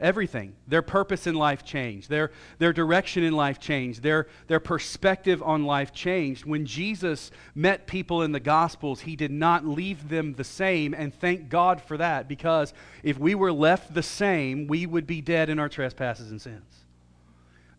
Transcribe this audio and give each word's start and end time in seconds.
Everything. 0.00 0.54
Their 0.66 0.80
purpose 0.80 1.26
in 1.26 1.34
life 1.34 1.62
changed. 1.62 2.08
Their, 2.08 2.30
their 2.58 2.72
direction 2.72 3.22
in 3.22 3.34
life 3.34 3.60
changed. 3.60 4.02
Their, 4.02 4.28
their 4.46 4.58
perspective 4.58 5.42
on 5.42 5.64
life 5.64 5.92
changed. 5.92 6.46
When 6.46 6.64
Jesus 6.64 7.30
met 7.54 7.86
people 7.86 8.22
in 8.22 8.32
the 8.32 8.40
Gospels, 8.40 9.02
he 9.02 9.14
did 9.14 9.30
not 9.30 9.66
leave 9.66 10.08
them 10.08 10.32
the 10.32 10.44
same, 10.44 10.94
and 10.94 11.14
thank 11.14 11.50
God 11.50 11.82
for 11.82 11.98
that, 11.98 12.28
because 12.28 12.72
if 13.02 13.18
we 13.18 13.34
were 13.34 13.52
left 13.52 13.92
the 13.92 14.02
same, 14.02 14.66
we 14.66 14.86
would 14.86 15.06
be 15.06 15.20
dead 15.20 15.50
in 15.50 15.58
our 15.58 15.68
trespasses 15.68 16.30
and 16.30 16.40
sins. 16.40 16.86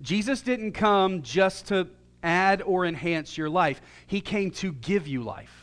Jesus 0.02 0.42
didn't 0.42 0.74
come 0.74 1.24
just 1.24 1.68
to 1.68 1.88
add 2.22 2.62
or 2.62 2.86
enhance 2.86 3.36
your 3.36 3.50
life, 3.50 3.82
He 4.06 4.22
came 4.22 4.52
to 4.52 4.74
give 4.74 5.08
you 5.08 5.24
life. 5.24 5.61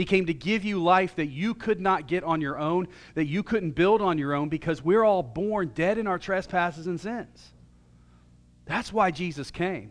He 0.00 0.06
came 0.06 0.24
to 0.24 0.32
give 0.32 0.64
you 0.64 0.82
life 0.82 1.16
that 1.16 1.26
you 1.26 1.52
could 1.52 1.78
not 1.78 2.06
get 2.06 2.24
on 2.24 2.40
your 2.40 2.58
own, 2.58 2.88
that 3.12 3.26
you 3.26 3.42
couldn't 3.42 3.72
build 3.72 4.00
on 4.00 4.16
your 4.16 4.32
own, 4.32 4.48
because 4.48 4.82
we're 4.82 5.04
all 5.04 5.22
born 5.22 5.72
dead 5.74 5.98
in 5.98 6.06
our 6.06 6.18
trespasses 6.18 6.86
and 6.86 6.98
sins. 6.98 7.52
That's 8.64 8.94
why 8.94 9.10
Jesus 9.10 9.50
came. 9.50 9.90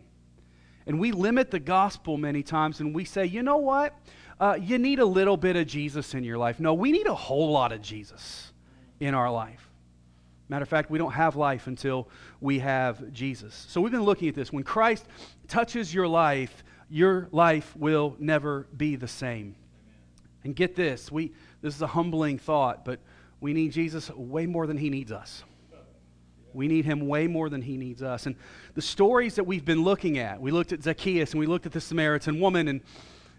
And 0.84 0.98
we 0.98 1.12
limit 1.12 1.52
the 1.52 1.60
gospel 1.60 2.16
many 2.16 2.42
times 2.42 2.80
and 2.80 2.92
we 2.92 3.04
say, 3.04 3.24
you 3.24 3.44
know 3.44 3.58
what? 3.58 3.96
Uh, 4.40 4.58
you 4.60 4.78
need 4.78 4.98
a 4.98 5.04
little 5.04 5.36
bit 5.36 5.54
of 5.54 5.68
Jesus 5.68 6.12
in 6.12 6.24
your 6.24 6.38
life. 6.38 6.58
No, 6.58 6.74
we 6.74 6.90
need 6.90 7.06
a 7.06 7.14
whole 7.14 7.52
lot 7.52 7.70
of 7.70 7.80
Jesus 7.80 8.52
in 8.98 9.14
our 9.14 9.30
life. 9.30 9.70
Matter 10.48 10.64
of 10.64 10.68
fact, 10.68 10.90
we 10.90 10.98
don't 10.98 11.12
have 11.12 11.36
life 11.36 11.68
until 11.68 12.08
we 12.40 12.58
have 12.58 13.12
Jesus. 13.12 13.54
So 13.68 13.80
we've 13.80 13.92
been 13.92 14.02
looking 14.02 14.28
at 14.28 14.34
this. 14.34 14.52
When 14.52 14.64
Christ 14.64 15.06
touches 15.46 15.94
your 15.94 16.08
life, 16.08 16.64
your 16.88 17.28
life 17.30 17.76
will 17.76 18.16
never 18.18 18.66
be 18.76 18.96
the 18.96 19.06
same. 19.06 19.54
And 20.44 20.56
get 20.56 20.74
this, 20.74 21.12
we 21.12 21.32
this 21.60 21.74
is 21.74 21.82
a 21.82 21.86
humbling 21.86 22.38
thought, 22.38 22.84
but 22.84 23.00
we 23.40 23.52
need 23.52 23.72
Jesus 23.72 24.10
way 24.10 24.46
more 24.46 24.66
than 24.66 24.76
he 24.76 24.90
needs 24.90 25.12
us. 25.12 25.44
We 26.52 26.66
need 26.66 26.84
him 26.84 27.06
way 27.06 27.26
more 27.26 27.48
than 27.48 27.62
he 27.62 27.76
needs 27.76 28.02
us. 28.02 28.26
And 28.26 28.34
the 28.74 28.82
stories 28.82 29.36
that 29.36 29.44
we've 29.44 29.64
been 29.64 29.84
looking 29.84 30.18
at, 30.18 30.40
we 30.40 30.50
looked 30.50 30.72
at 30.72 30.82
Zacchaeus 30.82 31.32
and 31.32 31.40
we 31.40 31.46
looked 31.46 31.66
at 31.66 31.72
the 31.72 31.80
Samaritan 31.80 32.40
woman 32.40 32.68
and 32.68 32.80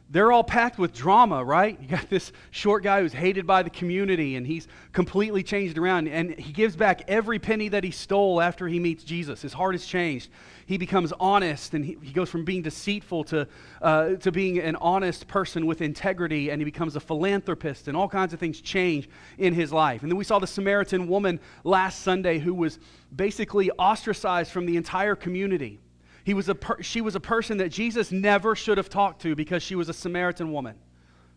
they're 0.10 0.32
all 0.32 0.44
packed 0.44 0.78
with 0.78 0.94
drama, 0.94 1.44
right? 1.44 1.80
You 1.82 1.88
got 1.88 2.10
this 2.10 2.34
short 2.52 2.84
guy 2.84 3.02
who's 3.02 3.14
hated 3.14 3.48
by 3.48 3.64
the 3.64 3.70
community 3.70 4.36
and 4.36 4.46
he's 4.46 4.68
completely 4.92 5.42
changed 5.42 5.78
around 5.78 6.10
and 6.10 6.38
he 6.38 6.52
gives 6.52 6.76
back 6.76 7.04
every 7.08 7.40
penny 7.40 7.70
that 7.70 7.84
he 7.84 7.92
stole 7.92 8.42
after 8.42 8.68
he 8.68 8.78
meets 8.78 9.06
Jesus. 9.06 9.42
His 9.42 9.54
heart 9.54 9.74
has 9.74 9.86
changed. 9.86 10.30
He 10.72 10.78
becomes 10.78 11.12
honest 11.20 11.74
and 11.74 11.84
he, 11.84 11.98
he 12.02 12.14
goes 12.14 12.30
from 12.30 12.46
being 12.46 12.62
deceitful 12.62 13.26
to, 13.26 13.46
uh, 13.82 14.16
to 14.16 14.32
being 14.32 14.58
an 14.60 14.78
honest 14.78 15.28
person 15.28 15.66
with 15.66 15.82
integrity 15.82 16.50
and 16.50 16.62
he 16.62 16.64
becomes 16.64 16.96
a 16.96 17.02
philanthropist 17.02 17.90
and 17.90 17.98
all 17.98 18.08
kinds 18.08 18.32
of 18.32 18.40
things 18.40 18.62
change 18.62 19.10
in 19.38 19.54
his 19.54 19.74
life. 19.74 20.02
And 20.02 20.10
then 20.10 20.18
we 20.18 20.24
saw 20.24 20.40
the 20.40 20.48
Samaritan 20.48 21.10
woman 21.10 21.42
last 21.66 22.04
Sunday 22.04 22.40
who 22.40 22.54
was 22.54 22.80
basically 23.14 23.70
ostracized 23.72 24.50
from 24.50 24.66
the 24.66 24.78
entire 24.78 25.14
community 25.14 25.82
he 26.24 26.34
was 26.34 26.48
a 26.48 26.56
per- 26.56 26.82
she 26.82 27.02
was 27.02 27.16
a 27.16 27.20
person 27.20 27.58
that 27.58 27.70
Jesus 27.70 28.14
never 28.14 28.56
should 28.56 28.78
have 28.78 28.88
talked 28.88 29.24
to 29.24 29.36
because 29.36 29.64
she 29.64 29.76
was 29.76 29.90
a 29.90 29.94
Samaritan 29.94 30.54
woman. 30.54 30.76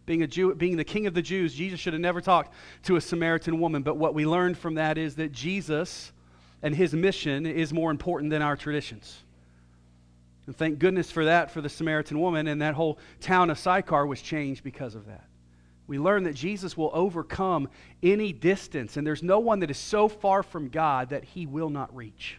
Being, 0.06 0.22
a 0.22 0.26
Jew, 0.28 0.54
being 0.54 0.76
the 0.76 0.84
king 0.84 1.06
of 1.06 1.14
the 1.14 1.22
Jews, 1.22 1.54
Jesus 1.54 1.80
should 1.80 1.94
have 1.94 2.02
never 2.02 2.20
talked 2.20 2.54
to 2.84 2.94
a 2.94 3.00
Samaritan 3.00 3.58
woman. 3.58 3.82
But 3.82 3.96
what 3.96 4.14
we 4.14 4.26
learned 4.26 4.58
from 4.58 4.74
that 4.74 4.98
is 4.98 5.16
that 5.16 5.32
Jesus 5.32 6.12
and 6.64 6.74
his 6.74 6.94
mission 6.94 7.46
is 7.46 7.72
more 7.72 7.90
important 7.90 8.30
than 8.30 8.40
our 8.40 8.56
traditions. 8.56 9.23
And 10.46 10.56
thank 10.56 10.78
goodness 10.78 11.10
for 11.10 11.24
that 11.24 11.50
for 11.50 11.60
the 11.60 11.68
Samaritan 11.68 12.20
woman, 12.20 12.46
and 12.48 12.60
that 12.60 12.74
whole 12.74 12.98
town 13.20 13.50
of 13.50 13.58
Sychar 13.58 14.06
was 14.06 14.20
changed 14.20 14.62
because 14.62 14.94
of 14.94 15.06
that. 15.06 15.24
We 15.86 15.98
learn 15.98 16.24
that 16.24 16.34
Jesus 16.34 16.76
will 16.76 16.90
overcome 16.94 17.68
any 18.02 18.32
distance, 18.32 18.96
and 18.96 19.06
there's 19.06 19.22
no 19.22 19.38
one 19.38 19.60
that 19.60 19.70
is 19.70 19.78
so 19.78 20.08
far 20.08 20.42
from 20.42 20.68
God 20.68 21.10
that 21.10 21.24
he 21.24 21.46
will 21.46 21.70
not 21.70 21.94
reach. 21.94 22.38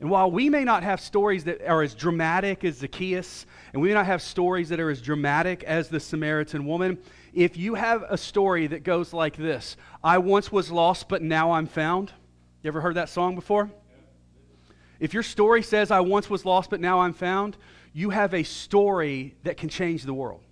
And 0.00 0.10
while 0.10 0.30
we 0.30 0.48
may 0.48 0.64
not 0.64 0.82
have 0.82 1.00
stories 1.00 1.44
that 1.44 1.62
are 1.64 1.82
as 1.82 1.94
dramatic 1.94 2.64
as 2.64 2.78
Zacchaeus, 2.78 3.46
and 3.72 3.80
we 3.80 3.88
may 3.88 3.94
not 3.94 4.06
have 4.06 4.20
stories 4.20 4.68
that 4.70 4.80
are 4.80 4.90
as 4.90 5.00
dramatic 5.00 5.62
as 5.62 5.88
the 5.88 6.00
Samaritan 6.00 6.66
woman, 6.66 6.98
if 7.32 7.56
you 7.56 7.74
have 7.74 8.04
a 8.08 8.18
story 8.18 8.66
that 8.66 8.82
goes 8.82 9.12
like 9.12 9.36
this 9.36 9.76
I 10.02 10.18
once 10.18 10.50
was 10.50 10.72
lost, 10.72 11.08
but 11.08 11.22
now 11.22 11.52
I'm 11.52 11.66
found. 11.66 12.12
You 12.62 12.68
ever 12.68 12.80
heard 12.80 12.96
that 12.96 13.10
song 13.10 13.36
before? 13.36 13.70
If 15.02 15.12
your 15.12 15.24
story 15.24 15.64
says, 15.64 15.90
I 15.90 15.98
once 15.98 16.30
was 16.30 16.44
lost, 16.44 16.70
but 16.70 16.80
now 16.80 17.00
I'm 17.00 17.12
found, 17.12 17.56
you 17.92 18.10
have 18.10 18.32
a 18.34 18.44
story 18.44 19.34
that 19.42 19.56
can 19.56 19.68
change 19.68 20.04
the 20.04 20.14
world. 20.14 20.44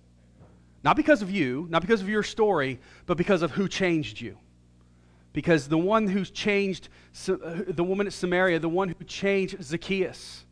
Not 0.83 0.97
because 0.97 1.21
of 1.21 1.31
you, 1.31 1.67
not 1.69 1.81
because 1.81 2.01
of 2.01 2.09
your 2.09 2.21
story, 2.21 2.77
but 3.05 3.15
because 3.15 3.43
of 3.43 3.51
who 3.51 3.69
changed 3.69 4.19
you. 4.19 4.37
Because 5.31 5.69
the 5.69 5.77
one 5.77 6.05
who's 6.05 6.29
changed 6.29 6.89
uh, 7.29 7.63
the 7.65 7.83
woman 7.85 8.07
at 8.07 8.11
Samaria, 8.11 8.59
the 8.59 8.67
one 8.67 8.89
who 8.89 9.05
changed 9.05 9.63
Zacchaeus, 9.63 10.43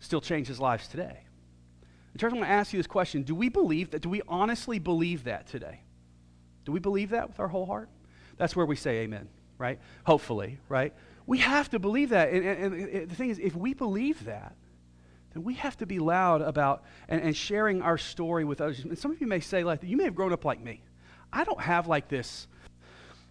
still 0.00 0.20
changes 0.20 0.58
lives 0.58 0.88
today. 0.88 1.20
The 2.14 2.18
church, 2.18 2.32
I 2.32 2.34
want 2.34 2.48
to 2.48 2.52
ask 2.52 2.72
you 2.72 2.80
this 2.80 2.88
question 2.88 3.22
Do 3.22 3.36
we 3.36 3.50
believe 3.50 3.92
that? 3.92 4.02
Do 4.02 4.08
we 4.08 4.20
honestly 4.26 4.80
believe 4.80 5.22
that 5.24 5.46
today? 5.46 5.82
Do 6.64 6.72
we 6.72 6.80
believe 6.80 7.10
that 7.10 7.28
with 7.28 7.38
our 7.38 7.46
whole 7.46 7.66
heart? 7.66 7.88
That's 8.36 8.56
where 8.56 8.66
we 8.66 8.74
say 8.74 9.02
amen, 9.02 9.28
right? 9.58 9.78
Hopefully, 10.04 10.58
right? 10.68 10.92
We 11.30 11.38
have 11.38 11.70
to 11.70 11.78
believe 11.78 12.08
that. 12.08 12.32
And, 12.32 12.44
and, 12.44 12.74
and 12.74 13.08
the 13.08 13.14
thing 13.14 13.30
is, 13.30 13.38
if 13.38 13.54
we 13.54 13.72
believe 13.72 14.24
that, 14.24 14.56
then 15.32 15.44
we 15.44 15.54
have 15.54 15.76
to 15.76 15.86
be 15.86 16.00
loud 16.00 16.42
about 16.42 16.82
and, 17.08 17.22
and 17.22 17.36
sharing 17.36 17.82
our 17.82 17.98
story 17.98 18.44
with 18.44 18.60
others. 18.60 18.80
And 18.80 18.98
some 18.98 19.12
of 19.12 19.20
you 19.20 19.28
may 19.28 19.38
say, 19.38 19.62
like, 19.62 19.84
you 19.84 19.96
may 19.96 20.02
have 20.02 20.16
grown 20.16 20.32
up 20.32 20.44
like 20.44 20.60
me. 20.60 20.82
I 21.32 21.44
don't 21.44 21.60
have 21.60 21.86
like 21.86 22.08
this 22.08 22.48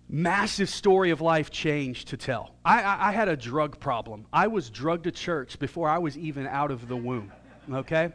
massive 0.07 0.69
story 0.69 1.09
of 1.09 1.19
life 1.19 1.51
change 1.51 2.05
to 2.05 2.15
tell. 2.15 2.55
I, 2.63 2.81
I, 2.81 3.09
I, 3.09 3.11
had 3.11 3.27
a 3.27 3.35
drug 3.35 3.81
problem. 3.81 4.27
I 4.31 4.47
was 4.47 4.69
drugged 4.69 5.03
to 5.03 5.11
church 5.11 5.59
before 5.59 5.89
I 5.89 5.97
was 5.97 6.17
even 6.17 6.47
out 6.47 6.71
of 6.71 6.87
the 6.87 6.95
womb. 6.95 7.33
Okay? 7.69 8.13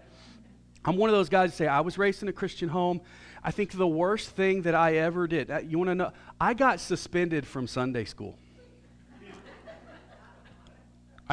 I'm 0.83 0.97
one 0.97 1.11
of 1.11 1.15
those 1.15 1.29
guys 1.29 1.50
that 1.50 1.56
say, 1.59 1.67
I 1.67 1.81
was 1.81 1.99
raised 1.99 2.23
in 2.23 2.29
a 2.29 2.32
Christian 2.32 2.70
home. 2.70 3.03
I 3.43 3.50
think 3.50 3.73
the 3.73 3.87
worst 3.87 4.31
thing 4.31 4.62
that 4.62 4.75
I 4.75 4.94
ever 4.94 5.26
did, 5.26 5.50
uh, 5.50 5.59
you 5.59 5.76
want 5.76 5.88
to 5.91 5.94
know? 5.94 6.12
I 6.41 6.55
got 6.55 6.81
suspended 6.81 7.47
from 7.47 7.67
Sunday 7.67 8.06
school. 8.06 8.38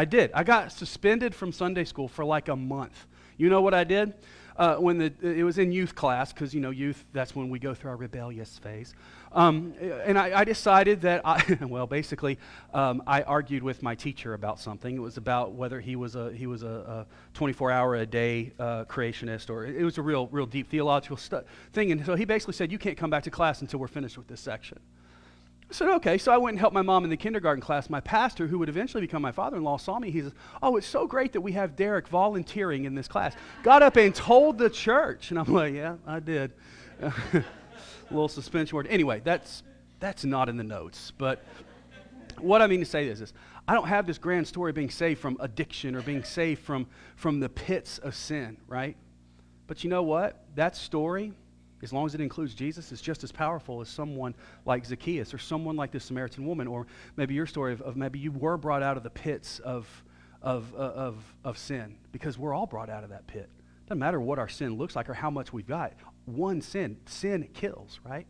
I 0.02 0.06
did. 0.06 0.32
I 0.34 0.44
got 0.44 0.72
suspended 0.72 1.36
from 1.36 1.52
Sunday 1.52 1.84
school 1.84 2.08
for 2.08 2.26
like 2.26 2.48
a 2.48 2.56
month. 2.56 3.06
You 3.38 3.52
know 3.52 3.62
what 3.62 3.76
I 3.76 3.84
did? 3.84 4.16
Uh, 4.58 4.78
when 4.78 4.98
the, 4.98 5.14
it 5.22 5.44
was 5.44 5.60
in 5.60 5.72
youth 5.72 5.94
class, 5.94 6.34
because, 6.34 6.56
you 6.56 6.60
know, 6.60 6.72
youth, 6.72 7.06
that's 7.14 7.36
when 7.36 7.52
we 7.52 7.60
go 7.60 7.76
through 7.76 7.92
our 7.92 7.98
rebellious 7.98 8.58
phase. 8.58 8.96
Um, 9.32 9.76
and 9.80 10.18
I, 10.18 10.40
I, 10.40 10.44
decided 10.44 11.02
that, 11.02 11.22
I, 11.24 11.60
well, 11.62 11.86
basically, 11.86 12.40
um, 12.74 13.04
I 13.06 13.22
argued 13.22 13.62
with 13.62 13.84
my 13.84 13.94
teacher 13.94 14.34
about 14.34 14.60
something. 14.60 14.96
It 14.96 15.00
was 15.00 15.18
about 15.18 15.52
whether 15.52 15.80
he 15.80 15.96
was 15.96 16.16
a, 16.16 16.34
he 16.34 16.48
was 16.48 16.64
a, 16.64 17.06
24 17.36 17.70
hour 17.70 17.96
a 17.98 18.06
day 18.08 18.54
uh, 18.58 18.86
creationist, 18.86 19.52
or 19.52 19.68
it 19.68 19.84
was 19.84 20.00
a 20.00 20.02
real, 20.02 20.30
real 20.32 20.48
deep 20.48 20.68
theological 20.72 21.18
stu- 21.18 21.44
thing. 21.74 21.92
And 21.92 22.04
so 22.04 22.16
he 22.16 22.26
basically 22.26 22.56
said, 22.56 22.72
You 22.72 22.80
can't 22.80 22.98
come 22.98 23.12
back 23.12 23.22
to 23.24 23.30
class 23.30 23.62
until 23.62 23.80
we're 23.80 23.88
finished 23.88 24.18
with 24.18 24.28
this 24.28 24.42
section. 24.42 24.80
I 25.72 25.74
said, 25.74 25.88
okay. 25.88 26.18
So 26.18 26.34
I 26.34 26.38
went 26.38 26.56
and 26.56 26.60
helped 26.60 26.74
my 26.74 26.82
mom 26.82 27.06
in 27.06 27.10
the 27.10 27.16
kindergarten 27.16 27.62
class. 27.62 27.90
My 27.90 28.02
pastor, 28.02 28.46
who 28.46 28.60
would 28.60 28.68
eventually 28.68 29.00
become 29.00 29.22
my 29.22 29.32
father 29.32 29.56
in 29.56 29.64
law, 29.64 29.78
saw 29.78 30.00
me. 30.00 30.12
He 30.12 30.22
says, 30.22 30.34
Oh, 30.62 30.76
it's 30.76 30.86
so 30.86 31.08
great 31.08 31.32
that 31.32 31.40
we 31.40 31.54
have 31.54 31.78
Derek 31.78 32.10
volunteering 32.10 32.84
in 32.84 32.94
this 32.94 33.08
class. 33.08 33.34
Got 33.64 33.82
up 33.82 33.96
and 33.96 34.14
told 34.14 34.58
the 34.58 34.70
church. 34.70 35.32
And 35.32 35.40
I'm 35.40 35.54
like, 35.54 35.74
Yeah, 35.74 35.96
I 36.06 36.20
did. 36.20 36.52
A 37.02 37.44
little 38.10 38.28
suspension 38.28 38.76
word. 38.76 38.88
Anyway, 38.88 39.22
that's, 39.24 39.64
that's 40.02 40.26
not 40.26 40.50
in 40.50 40.58
the 40.58 40.64
notes. 40.64 41.14
But 41.18 41.42
what 42.38 42.62
I 42.62 42.68
mean 42.68 42.82
to 42.82 42.86
say 42.86 43.08
is 43.08 43.20
this 43.20 43.32
I 43.66 43.74
don't 43.74 43.88
have 43.88 44.06
this 44.06 44.18
grand 44.18 44.48
story 44.48 44.72
of 44.72 44.76
being 44.76 44.90
saved 44.90 45.22
from 45.22 45.38
addiction 45.40 45.96
or 45.96 46.02
being 46.02 46.26
saved 46.26 46.62
from, 46.64 46.88
from 47.16 47.40
the 47.40 47.48
pits 47.48 47.98
of 48.00 48.14
sin, 48.14 48.58
right? 48.68 48.98
But 49.68 49.86
you 49.86 49.90
know 49.90 50.04
what? 50.04 50.44
That 50.56 50.76
story 50.76 51.32
as 51.84 51.92
long 51.92 52.06
as 52.06 52.14
it 52.14 52.22
includes 52.22 52.54
Jesus, 52.54 52.92
is 52.92 53.02
just 53.02 53.24
as 53.24 53.32
powerful 53.32 53.82
as 53.82 53.90
someone 53.90 54.36
like 54.66 54.86
Zacchaeus 54.86 55.34
or 55.34 55.38
someone 55.38 55.76
like 55.76 55.92
this 55.92 56.06
Samaritan 56.06 56.46
woman, 56.46 56.68
or 56.68 56.86
maybe 57.18 57.34
your 57.34 57.48
story 57.48 57.74
of, 57.74 57.82
of 57.82 57.96
maybe 57.96 58.20
you 58.20 58.32
were 58.32 58.58
brought 58.58 58.84
out 58.84 58.98
of 58.98 59.04
the 59.04 59.10
pits 59.10 59.60
of, 59.60 59.88
of, 60.42 60.74
uh, 60.76 60.78
of, 60.78 61.36
of 61.44 61.58
sin, 61.58 61.96
because 62.12 62.38
we're 62.38 62.54
all 62.54 62.68
brought 62.68 62.90
out 62.90 63.04
of 63.04 63.10
that 63.10 63.26
pit. 63.26 63.50
Doesn't 63.88 64.00
matter 64.00 64.22
what 64.22 64.38
our 64.38 64.50
sin 64.50 64.78
looks 64.78 64.96
like 64.96 65.10
or 65.10 65.14
how 65.14 65.30
much 65.30 65.52
we've 65.52 65.68
got. 65.68 65.94
One 66.26 66.62
sin, 66.62 66.98
sin 67.06 67.50
kills, 67.54 68.00
right? 68.06 68.28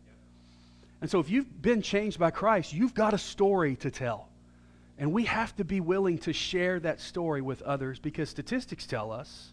And 1.00 1.10
so 1.10 1.20
if 1.20 1.28
you've 1.28 1.60
been 1.60 1.82
changed 1.82 2.18
by 2.18 2.30
Christ, 2.30 2.72
you've 2.72 2.94
got 2.94 3.12
a 3.12 3.18
story 3.18 3.76
to 3.76 3.90
tell. 3.90 4.28
And 4.98 5.12
we 5.12 5.24
have 5.24 5.54
to 5.56 5.64
be 5.64 5.80
willing 5.80 6.18
to 6.18 6.32
share 6.32 6.78
that 6.80 7.00
story 7.00 7.42
with 7.42 7.60
others 7.62 7.98
because 7.98 8.30
statistics 8.30 8.86
tell 8.86 9.10
us 9.10 9.52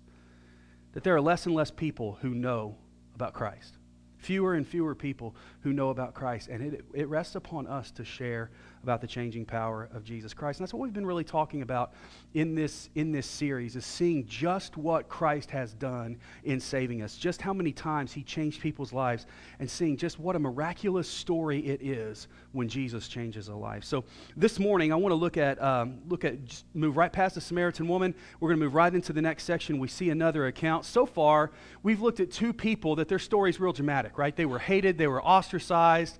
that 0.94 1.04
there 1.04 1.16
are 1.16 1.22
less 1.22 1.46
and 1.46 1.56
less 1.56 1.72
people 1.72 2.18
who 2.22 2.30
know 2.30 2.76
about 3.16 3.34
Christ 3.34 3.79
fewer 4.20 4.54
and 4.54 4.68
fewer 4.68 4.94
people 4.94 5.36
who 5.62 5.74
know 5.74 5.90
about 5.90 6.14
Christ. 6.14 6.50
And 6.50 6.74
it, 6.74 6.86
it 6.94 7.08
rests 7.08 7.36
upon 7.36 7.68
us 7.68 7.90
to 7.92 8.06
share 8.06 8.52
about 8.84 9.02
the 9.02 9.08
changing 9.08 9.46
power 9.46 9.90
of 9.94 10.04
Jesus 10.04 10.34
Christ. 10.34 10.60
And 10.60 10.66
that's 10.66 10.74
what 10.74 10.82
we've 10.82 10.94
been 10.94 11.06
really 11.06 11.24
talking 11.24 11.62
about 11.62 11.94
in 12.34 12.54
this, 12.54 12.90
in 12.96 13.12
this 13.12 13.26
series, 13.26 13.76
is 13.76 13.86
seeing 13.86 14.26
just 14.26 14.78
what 14.78 15.10
Christ 15.10 15.50
has 15.52 15.74
done 15.74 16.18
in 16.44 16.60
saving 16.60 17.02
us, 17.02 17.18
just 17.18 17.42
how 17.42 17.54
many 17.54 17.72
times 17.72 18.14
he 18.14 18.24
changed 18.24 18.62
people's 18.62 18.94
lives, 18.94 19.26
and 19.60 19.70
seeing 19.70 19.98
just 19.98 20.20
what 20.20 20.36
a 20.36 20.40
miraculous 20.40 21.10
story 21.10 21.60
it 21.66 21.82
is 21.82 22.28
when 22.52 22.68
Jesus 22.68 23.08
changes 23.08 23.48
a 23.48 23.56
life. 23.56 23.84
So 23.84 24.04
this 24.38 24.60
morning, 24.60 24.92
I 24.94 24.96
want 24.96 25.12
to 25.12 25.18
look 25.18 25.38
at, 25.38 25.62
um, 25.62 26.00
look 26.08 26.24
at 26.24 26.36
move 26.74 26.98
right 26.98 27.12
past 27.12 27.36
the 27.36 27.42
Samaritan 27.42 27.88
woman. 27.88 28.14
We're 28.40 28.50
going 28.50 28.60
to 28.60 28.66
move 28.66 28.76
right 28.76 28.94
into 28.94 29.14
the 29.14 29.22
next 29.22 29.44
section. 29.44 29.80
We 29.80 29.88
see 29.88 30.10
another 30.10 30.48
account. 30.48 30.86
So 30.86 31.06
far, 31.06 31.52
we've 31.84 32.02
looked 32.02 32.20
at 32.20 32.32
two 32.32 32.54
people 32.54 32.96
that 32.98 33.08
their 33.08 33.20
story 33.20 33.50
is 33.50 33.60
real 33.60 33.74
dramatic 33.74 34.10
right? 34.20 34.36
They 34.36 34.46
were 34.46 34.60
hated, 34.60 34.98
they 34.98 35.08
were 35.08 35.24
ostracized. 35.24 36.20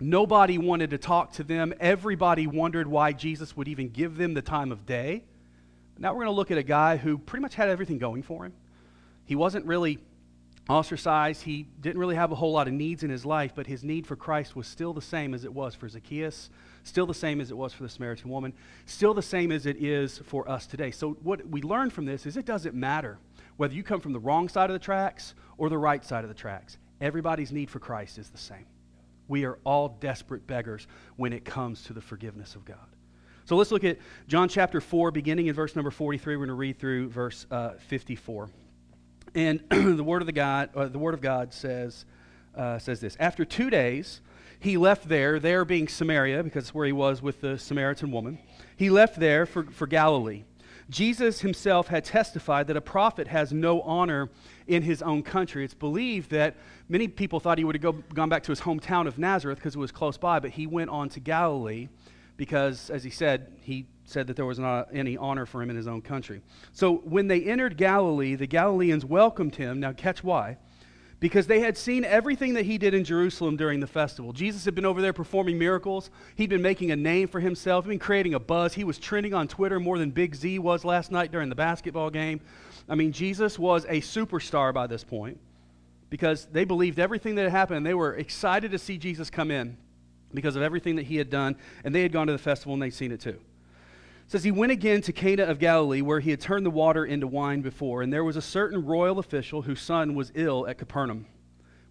Nobody 0.00 0.56
wanted 0.56 0.90
to 0.90 0.98
talk 0.98 1.32
to 1.34 1.44
them. 1.44 1.74
Everybody 1.78 2.46
wondered 2.46 2.88
why 2.88 3.12
Jesus 3.12 3.54
would 3.56 3.68
even 3.68 3.90
give 3.90 4.16
them 4.16 4.32
the 4.32 4.42
time 4.42 4.72
of 4.72 4.86
day. 4.86 5.24
Now 5.98 6.12
we're 6.12 6.24
going 6.24 6.28
to 6.28 6.32
look 6.32 6.50
at 6.50 6.56
a 6.56 6.62
guy 6.62 6.96
who 6.96 7.18
pretty 7.18 7.42
much 7.42 7.54
had 7.54 7.68
everything 7.68 7.98
going 7.98 8.22
for 8.22 8.46
him. 8.46 8.54
He 9.26 9.36
wasn't 9.36 9.66
really 9.66 9.98
ostracized. 10.70 11.42
He 11.42 11.66
didn't 11.80 11.98
really 11.98 12.14
have 12.14 12.32
a 12.32 12.34
whole 12.34 12.52
lot 12.52 12.66
of 12.66 12.72
needs 12.72 13.02
in 13.02 13.10
his 13.10 13.26
life, 13.26 13.52
but 13.54 13.66
his 13.66 13.84
need 13.84 14.06
for 14.06 14.16
Christ 14.16 14.56
was 14.56 14.66
still 14.66 14.94
the 14.94 15.02
same 15.02 15.34
as 15.34 15.44
it 15.44 15.52
was 15.52 15.74
for 15.74 15.88
Zacchaeus, 15.88 16.48
still 16.82 17.06
the 17.06 17.12
same 17.12 17.40
as 17.40 17.50
it 17.50 17.56
was 17.56 17.74
for 17.74 17.82
the 17.82 17.88
Samaritan 17.90 18.30
woman, 18.30 18.54
still 18.86 19.12
the 19.12 19.20
same 19.20 19.52
as 19.52 19.66
it 19.66 19.76
is 19.76 20.18
for 20.18 20.48
us 20.48 20.66
today. 20.66 20.90
So, 20.90 21.12
what 21.22 21.46
we 21.46 21.60
learn 21.60 21.90
from 21.90 22.06
this 22.06 22.24
is 22.24 22.38
it 22.38 22.46
doesn't 22.46 22.74
matter 22.74 23.18
whether 23.58 23.74
you 23.74 23.82
come 23.82 24.00
from 24.00 24.14
the 24.14 24.20
wrong 24.20 24.48
side 24.48 24.70
of 24.70 24.74
the 24.74 24.78
tracks 24.78 25.34
or 25.58 25.68
the 25.68 25.76
right 25.76 26.02
side 26.02 26.24
of 26.24 26.28
the 26.28 26.34
tracks. 26.34 26.78
Everybody's 27.02 27.52
need 27.52 27.68
for 27.68 27.78
Christ 27.78 28.16
is 28.16 28.30
the 28.30 28.38
same. 28.38 28.64
We 29.30 29.44
are 29.44 29.60
all 29.62 29.96
desperate 30.00 30.44
beggars 30.48 30.88
when 31.14 31.32
it 31.32 31.44
comes 31.44 31.84
to 31.84 31.92
the 31.92 32.00
forgiveness 32.00 32.56
of 32.56 32.64
God. 32.64 32.78
So 33.44 33.54
let's 33.54 33.70
look 33.70 33.84
at 33.84 33.98
John 34.26 34.48
chapter 34.48 34.80
4, 34.80 35.12
beginning 35.12 35.46
in 35.46 35.54
verse 35.54 35.76
number 35.76 35.92
43. 35.92 36.34
We're 36.34 36.38
going 36.38 36.48
to 36.48 36.54
read 36.54 36.80
through 36.80 37.10
verse 37.10 37.46
uh, 37.48 37.74
54. 37.86 38.50
And 39.36 39.60
the 39.70 40.02
word 40.02 40.20
of 40.20 40.26
the 40.26 40.32
God, 40.32 40.70
uh, 40.74 40.88
the 40.88 40.98
word 40.98 41.14
of 41.14 41.20
God 41.20 41.54
says, 41.54 42.04
uh, 42.56 42.80
says 42.80 43.00
this: 43.00 43.16
After 43.20 43.44
two 43.44 43.70
days, 43.70 44.20
he 44.58 44.76
left 44.76 45.08
there, 45.08 45.38
there 45.38 45.64
being 45.64 45.86
Samaria, 45.86 46.42
because 46.42 46.74
where 46.74 46.86
he 46.86 46.92
was 46.92 47.22
with 47.22 47.40
the 47.40 47.56
Samaritan 47.56 48.10
woman. 48.10 48.40
He 48.76 48.90
left 48.90 49.20
there 49.20 49.46
for, 49.46 49.62
for 49.62 49.86
Galilee. 49.86 50.42
Jesus 50.90 51.40
himself 51.40 51.88
had 51.88 52.04
testified 52.04 52.66
that 52.66 52.76
a 52.76 52.80
prophet 52.80 53.28
has 53.28 53.52
no 53.52 53.80
honor 53.82 54.28
in 54.66 54.82
his 54.82 55.00
own 55.00 55.22
country. 55.22 55.64
It's 55.64 55.72
believed 55.72 56.30
that 56.30 56.56
many 56.88 57.08
people 57.08 57.40
thought 57.40 57.58
he 57.58 57.64
would 57.64 57.76
have 57.76 57.82
go, 57.82 57.92
gone 57.92 58.28
back 58.28 58.42
to 58.44 58.52
his 58.52 58.60
hometown 58.60 59.06
of 59.06 59.16
Nazareth 59.16 59.58
because 59.58 59.76
it 59.76 59.78
was 59.78 59.92
close 59.92 60.18
by, 60.18 60.40
but 60.40 60.50
he 60.50 60.66
went 60.66 60.90
on 60.90 61.08
to 61.10 61.20
Galilee 61.20 61.88
because, 62.36 62.90
as 62.90 63.04
he 63.04 63.10
said, 63.10 63.52
he 63.60 63.86
said 64.04 64.26
that 64.26 64.34
there 64.34 64.46
was 64.46 64.58
not 64.58 64.88
any 64.92 65.16
honor 65.16 65.46
for 65.46 65.62
him 65.62 65.70
in 65.70 65.76
his 65.76 65.86
own 65.86 66.02
country. 66.02 66.42
So 66.72 66.96
when 66.96 67.28
they 67.28 67.42
entered 67.44 67.76
Galilee, 67.76 68.34
the 68.34 68.46
Galileans 68.46 69.04
welcomed 69.04 69.54
him. 69.54 69.78
Now, 69.78 69.92
catch 69.92 70.24
why 70.24 70.58
because 71.20 71.46
they 71.46 71.60
had 71.60 71.76
seen 71.76 72.04
everything 72.04 72.54
that 72.54 72.64
he 72.64 72.78
did 72.78 72.94
in 72.94 73.04
Jerusalem 73.04 73.56
during 73.56 73.78
the 73.78 73.86
festival. 73.86 74.32
Jesus 74.32 74.64
had 74.64 74.74
been 74.74 74.86
over 74.86 75.02
there 75.02 75.12
performing 75.12 75.58
miracles. 75.58 76.10
He'd 76.34 76.48
been 76.48 76.62
making 76.62 76.90
a 76.90 76.96
name 76.96 77.28
for 77.28 77.40
himself, 77.40 77.84
he'd 77.84 77.90
been 77.90 77.98
creating 77.98 78.34
a 78.34 78.40
buzz. 78.40 78.74
He 78.74 78.84
was 78.84 78.98
trending 78.98 79.34
on 79.34 79.46
Twitter 79.46 79.78
more 79.78 79.98
than 79.98 80.10
Big 80.10 80.34
Z 80.34 80.58
was 80.58 80.84
last 80.84 81.12
night 81.12 81.30
during 81.30 81.50
the 81.50 81.54
basketball 81.54 82.10
game. 82.10 82.40
I 82.88 82.94
mean, 82.94 83.12
Jesus 83.12 83.58
was 83.58 83.84
a 83.84 84.00
superstar 84.00 84.72
by 84.72 84.86
this 84.86 85.04
point 85.04 85.38
because 86.08 86.46
they 86.46 86.64
believed 86.64 86.98
everything 86.98 87.36
that 87.36 87.42
had 87.42 87.52
happened 87.52 87.86
they 87.86 87.94
were 87.94 88.14
excited 88.14 88.72
to 88.72 88.78
see 88.78 88.98
Jesus 88.98 89.30
come 89.30 89.50
in 89.50 89.76
because 90.32 90.56
of 90.56 90.62
everything 90.62 90.96
that 90.96 91.04
he 91.04 91.16
had 91.16 91.28
done. 91.28 91.54
And 91.84 91.94
they 91.94 92.02
had 92.02 92.12
gone 92.12 92.26
to 92.26 92.32
the 92.32 92.38
festival 92.38 92.72
and 92.72 92.82
they'd 92.82 92.94
seen 92.94 93.12
it 93.12 93.20
too 93.20 93.38
says 94.30 94.44
he 94.44 94.52
went 94.52 94.70
again 94.70 95.00
to 95.00 95.12
Cana 95.12 95.42
of 95.42 95.58
Galilee, 95.58 96.02
where 96.02 96.20
he 96.20 96.30
had 96.30 96.40
turned 96.40 96.64
the 96.64 96.70
water 96.70 97.04
into 97.04 97.26
wine 97.26 97.62
before, 97.62 98.00
and 98.00 98.12
there 98.12 98.22
was 98.22 98.36
a 98.36 98.40
certain 98.40 98.86
royal 98.86 99.18
official 99.18 99.62
whose 99.62 99.80
son 99.80 100.14
was 100.14 100.30
ill 100.36 100.68
at 100.68 100.78
Capernaum. 100.78 101.26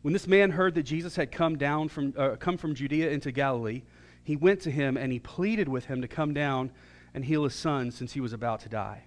When 0.04 0.14
this 0.14 0.26
man 0.26 0.52
heard 0.52 0.74
that 0.76 0.84
Jesus 0.84 1.18
had 1.18 1.34
come 1.34 1.58
down 1.58 1.90
from 1.90 2.14
uh, 2.18 2.38
come 2.38 2.56
from 2.56 2.76
Judea 2.76 3.10
into 3.10 3.34
Galilee, 3.34 3.82
he 4.24 4.38
went 4.38 4.62
to 4.62 4.72
him 4.72 4.96
and 4.96 5.12
he 5.12 5.20
pleaded 5.20 5.68
with 5.68 5.84
him 5.84 6.02
to 6.02 6.08
come 6.08 6.34
down 6.34 6.72
and 7.14 7.26
heal 7.26 7.44
his 7.44 7.56
son 7.56 7.92
since 7.92 8.14
he 8.14 8.22
was 8.22 8.32
about 8.32 8.62
to 8.62 8.70
die. 8.70 9.04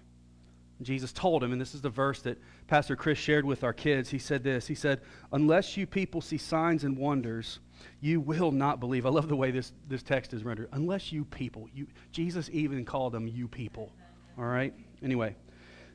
Jesus 0.82 1.10
told 1.10 1.42
him, 1.42 1.52
and 1.52 1.60
this 1.60 1.74
is 1.74 1.80
the 1.80 1.88
verse 1.88 2.20
that 2.22 2.38
Pastor 2.66 2.96
Chris 2.96 3.16
shared 3.16 3.46
with 3.46 3.64
our 3.64 3.72
kids. 3.72 4.10
He 4.10 4.18
said 4.18 4.44
this. 4.44 4.66
He 4.66 4.74
said, 4.74 5.00
"Unless 5.32 5.78
you 5.78 5.86
people 5.86 6.20
see 6.20 6.36
signs 6.36 6.84
and 6.84 6.98
wonders, 6.98 7.60
you 8.00 8.20
will 8.20 8.50
not 8.50 8.80
believe. 8.80 9.06
I 9.06 9.10
love 9.10 9.28
the 9.28 9.36
way 9.36 9.50
this, 9.50 9.72
this 9.88 10.02
text 10.02 10.32
is 10.32 10.44
rendered. 10.44 10.68
Unless 10.72 11.12
you 11.12 11.24
people, 11.24 11.68
you, 11.74 11.86
Jesus 12.10 12.48
even 12.52 12.84
called 12.84 13.12
them 13.12 13.26
you 13.26 13.48
people. 13.48 13.92
All 14.38 14.44
right? 14.44 14.74
Anyway, 15.02 15.36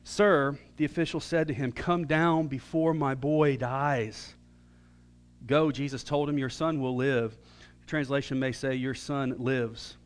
sir, 0.04 0.58
the 0.76 0.84
official 0.84 1.20
said 1.20 1.48
to 1.48 1.54
him, 1.54 1.72
Come 1.72 2.06
down 2.06 2.46
before 2.46 2.94
my 2.94 3.14
boy 3.14 3.56
dies. 3.56 4.34
Go, 5.46 5.70
Jesus 5.70 6.04
told 6.04 6.28
him, 6.28 6.38
Your 6.38 6.50
son 6.50 6.80
will 6.80 6.96
live. 6.96 7.36
Translation 7.86 8.38
may 8.38 8.52
say, 8.52 8.74
Your 8.74 8.94
son 8.94 9.34
lives. 9.38 9.96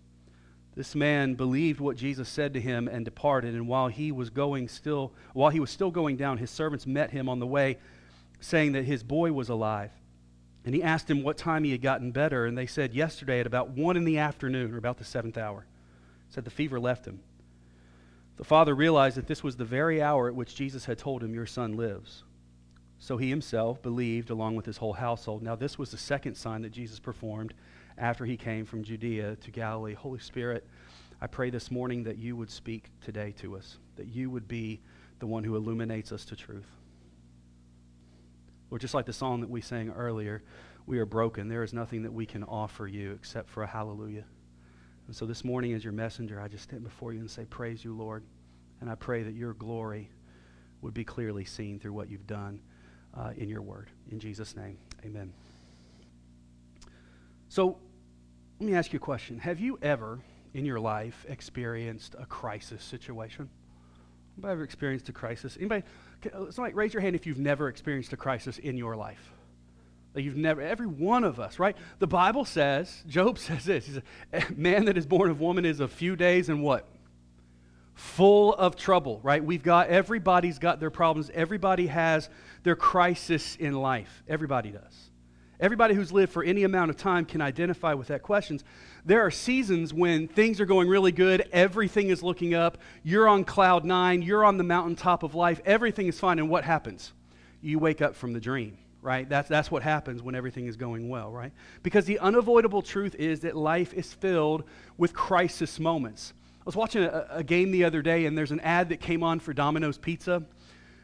This 0.74 0.94
man 0.94 1.34
believed 1.34 1.80
what 1.80 1.96
Jesus 1.96 2.28
said 2.28 2.54
to 2.54 2.60
him 2.60 2.88
and 2.88 3.04
departed. 3.04 3.54
And 3.54 3.68
while 3.68 3.88
he 3.88 4.10
was 4.10 4.30
going 4.30 4.68
still, 4.68 5.12
while 5.34 5.50
he 5.50 5.60
was 5.60 5.70
still 5.70 5.90
going 5.90 6.16
down, 6.16 6.38
his 6.38 6.50
servants 6.50 6.86
met 6.86 7.10
him 7.10 7.28
on 7.28 7.40
the 7.40 7.46
way, 7.46 7.78
saying 8.40 8.72
that 8.72 8.84
his 8.84 9.02
boy 9.02 9.32
was 9.32 9.50
alive. 9.50 9.90
And 10.64 10.74
he 10.74 10.82
asked 10.82 11.10
him 11.10 11.22
what 11.22 11.36
time 11.36 11.64
he 11.64 11.72
had 11.72 11.82
gotten 11.82 12.12
better, 12.12 12.46
and 12.46 12.56
they 12.56 12.66
said 12.66 12.94
yesterday 12.94 13.40
at 13.40 13.46
about 13.46 13.70
one 13.70 13.96
in 13.96 14.04
the 14.04 14.18
afternoon, 14.18 14.72
or 14.72 14.78
about 14.78 14.98
the 14.98 15.04
seventh 15.04 15.36
hour. 15.36 15.66
Said 16.28 16.44
the 16.44 16.50
fever 16.50 16.78
left 16.78 17.06
him. 17.06 17.20
The 18.36 18.44
father 18.44 18.74
realized 18.74 19.16
that 19.16 19.26
this 19.26 19.42
was 19.42 19.56
the 19.56 19.64
very 19.64 20.00
hour 20.00 20.28
at 20.28 20.34
which 20.34 20.54
Jesus 20.54 20.84
had 20.84 20.98
told 20.98 21.22
him, 21.22 21.34
Your 21.34 21.46
son 21.46 21.76
lives. 21.76 22.24
So 22.98 23.16
he 23.16 23.28
himself 23.28 23.82
believed 23.82 24.30
along 24.30 24.54
with 24.54 24.64
his 24.64 24.76
whole 24.76 24.92
household. 24.92 25.42
Now, 25.42 25.56
this 25.56 25.78
was 25.78 25.90
the 25.90 25.96
second 25.96 26.36
sign 26.36 26.62
that 26.62 26.70
Jesus 26.70 27.00
performed 27.00 27.52
after 27.98 28.24
he 28.24 28.36
came 28.36 28.64
from 28.64 28.84
Judea 28.84 29.36
to 29.36 29.50
Galilee. 29.50 29.94
Holy 29.94 30.20
Spirit, 30.20 30.64
I 31.20 31.26
pray 31.26 31.50
this 31.50 31.70
morning 31.70 32.04
that 32.04 32.18
you 32.18 32.36
would 32.36 32.50
speak 32.50 32.90
today 33.00 33.32
to 33.38 33.56
us, 33.56 33.78
that 33.96 34.06
you 34.06 34.30
would 34.30 34.46
be 34.46 34.80
the 35.18 35.26
one 35.26 35.44
who 35.44 35.56
illuminates 35.56 36.12
us 36.12 36.24
to 36.26 36.36
truth. 36.36 36.66
Or 38.72 38.78
just 38.78 38.94
like 38.94 39.04
the 39.04 39.12
song 39.12 39.42
that 39.42 39.50
we 39.50 39.60
sang 39.60 39.90
earlier, 39.90 40.42
we 40.86 40.98
are 40.98 41.04
broken. 41.04 41.46
There 41.46 41.62
is 41.62 41.74
nothing 41.74 42.04
that 42.04 42.12
we 42.12 42.24
can 42.24 42.42
offer 42.42 42.86
you 42.86 43.12
except 43.12 43.50
for 43.50 43.62
a 43.62 43.66
hallelujah. 43.66 44.24
And 45.06 45.14
so 45.14 45.26
this 45.26 45.44
morning, 45.44 45.74
as 45.74 45.84
your 45.84 45.92
messenger, 45.92 46.40
I 46.40 46.48
just 46.48 46.64
stand 46.64 46.82
before 46.82 47.12
you 47.12 47.20
and 47.20 47.30
say, 47.30 47.44
Praise 47.44 47.84
you, 47.84 47.94
Lord. 47.94 48.24
And 48.80 48.88
I 48.88 48.94
pray 48.94 49.24
that 49.24 49.34
your 49.34 49.52
glory 49.52 50.08
would 50.80 50.94
be 50.94 51.04
clearly 51.04 51.44
seen 51.44 51.78
through 51.78 51.92
what 51.92 52.08
you've 52.08 52.26
done 52.26 52.62
uh, 53.14 53.32
in 53.36 53.50
your 53.50 53.60
word. 53.60 53.90
In 54.10 54.18
Jesus' 54.18 54.56
name, 54.56 54.78
amen. 55.04 55.34
So 57.50 57.76
let 58.58 58.66
me 58.66 58.74
ask 58.74 58.90
you 58.94 58.96
a 58.96 59.00
question. 59.00 59.38
Have 59.38 59.60
you 59.60 59.78
ever 59.82 60.18
in 60.54 60.64
your 60.64 60.80
life 60.80 61.26
experienced 61.28 62.16
a 62.18 62.24
crisis 62.24 62.82
situation? 62.82 63.50
Anybody 64.36 64.52
ever 64.52 64.64
experienced 64.64 65.08
a 65.08 65.12
crisis? 65.12 65.56
Anybody? 65.58 65.84
Uh, 66.32 66.50
somebody 66.50 66.74
raise 66.74 66.94
your 66.94 67.00
hand 67.00 67.14
if 67.16 67.26
you've 67.26 67.38
never 67.38 67.68
experienced 67.68 68.12
a 68.12 68.16
crisis 68.16 68.58
in 68.58 68.76
your 68.76 68.96
life. 68.96 69.32
Like 70.14 70.24
you've 70.24 70.36
never, 70.36 70.60
every 70.60 70.86
one 70.86 71.24
of 71.24 71.40
us, 71.40 71.58
right? 71.58 71.76
The 71.98 72.06
Bible 72.06 72.44
says, 72.44 73.02
Job 73.08 73.38
says 73.38 73.64
this. 73.64 73.86
He 73.86 73.92
says, 73.92 74.02
man 74.56 74.86
that 74.86 74.96
is 74.96 75.06
born 75.06 75.30
of 75.30 75.40
woman 75.40 75.64
is 75.64 75.80
a 75.80 75.88
few 75.88 76.16
days 76.16 76.48
and 76.48 76.62
what? 76.62 76.86
Full 77.94 78.54
of 78.54 78.76
trouble, 78.76 79.20
right? 79.22 79.44
We've 79.44 79.62
got, 79.62 79.88
everybody's 79.88 80.58
got 80.58 80.80
their 80.80 80.90
problems. 80.90 81.30
Everybody 81.32 81.86
has 81.88 82.28
their 82.62 82.76
crisis 82.76 83.56
in 83.56 83.74
life. 83.74 84.22
Everybody 84.28 84.70
does. 84.70 85.10
Everybody 85.60 85.94
who's 85.94 86.10
lived 86.10 86.32
for 86.32 86.42
any 86.42 86.64
amount 86.64 86.90
of 86.90 86.96
time 86.96 87.24
can 87.24 87.40
identify 87.40 87.94
with 87.94 88.08
that 88.08 88.22
questions. 88.22 88.64
There 89.04 89.26
are 89.26 89.32
seasons 89.32 89.92
when 89.92 90.28
things 90.28 90.60
are 90.60 90.66
going 90.66 90.88
really 90.88 91.10
good, 91.10 91.48
everything 91.52 92.10
is 92.10 92.22
looking 92.22 92.54
up, 92.54 92.78
you're 93.02 93.26
on 93.26 93.42
cloud 93.42 93.84
nine, 93.84 94.22
you're 94.22 94.44
on 94.44 94.58
the 94.58 94.64
mountaintop 94.64 95.24
of 95.24 95.34
life, 95.34 95.60
everything 95.64 96.06
is 96.06 96.20
fine, 96.20 96.38
and 96.38 96.48
what 96.48 96.62
happens? 96.62 97.12
You 97.60 97.80
wake 97.80 98.00
up 98.00 98.14
from 98.14 98.32
the 98.32 98.38
dream, 98.38 98.78
right? 99.00 99.28
That's, 99.28 99.48
that's 99.48 99.72
what 99.72 99.82
happens 99.82 100.22
when 100.22 100.36
everything 100.36 100.66
is 100.66 100.76
going 100.76 101.08
well, 101.08 101.32
right? 101.32 101.50
Because 101.82 102.04
the 102.04 102.20
unavoidable 102.20 102.80
truth 102.80 103.16
is 103.16 103.40
that 103.40 103.56
life 103.56 103.92
is 103.92 104.12
filled 104.12 104.62
with 104.96 105.12
crisis 105.12 105.80
moments. 105.80 106.32
I 106.60 106.64
was 106.64 106.76
watching 106.76 107.02
a, 107.02 107.26
a 107.28 107.42
game 107.42 107.72
the 107.72 107.82
other 107.82 108.02
day, 108.02 108.26
and 108.26 108.38
there's 108.38 108.52
an 108.52 108.60
ad 108.60 108.90
that 108.90 109.00
came 109.00 109.24
on 109.24 109.40
for 109.40 109.52
Domino's 109.52 109.98
Pizza 109.98 110.44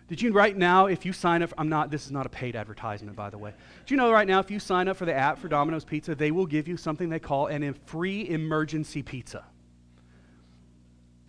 did 0.09 0.23
you 0.23 0.33
right 0.33 0.57
now, 0.57 0.87
if 0.87 1.05
you 1.05 1.13
sign 1.13 1.43
up, 1.43 1.53
I'm 1.59 1.69
not, 1.69 1.91
this 1.91 2.07
is 2.07 2.11
not 2.11 2.25
a 2.25 2.31
paid 2.31 2.57
advertisement, 2.57 3.15
by 3.15 3.29
the 3.29 3.37
way. 3.37 3.53
Do 3.85 3.95
you 3.95 3.99
know 3.99 4.11
right 4.11 4.27
now, 4.27 4.41
if 4.41 4.51
you 4.51 4.59
sign 4.59 4.89
up 4.89 4.97
for 4.97 5.05
the 5.05 5.15
app 5.15 5.39
for 5.39 5.49
Domino's 5.49 5.85
Pizza, 5.85 6.15
they 6.15 6.31
will 6.31 6.47
give 6.47 6.67
you 6.67 6.79
something 6.79 7.11
they 7.11 7.19
call 7.19 7.49
an 7.49 7.75
free 7.85 8.27
emergency 8.27 9.03
pizza. 9.03 9.45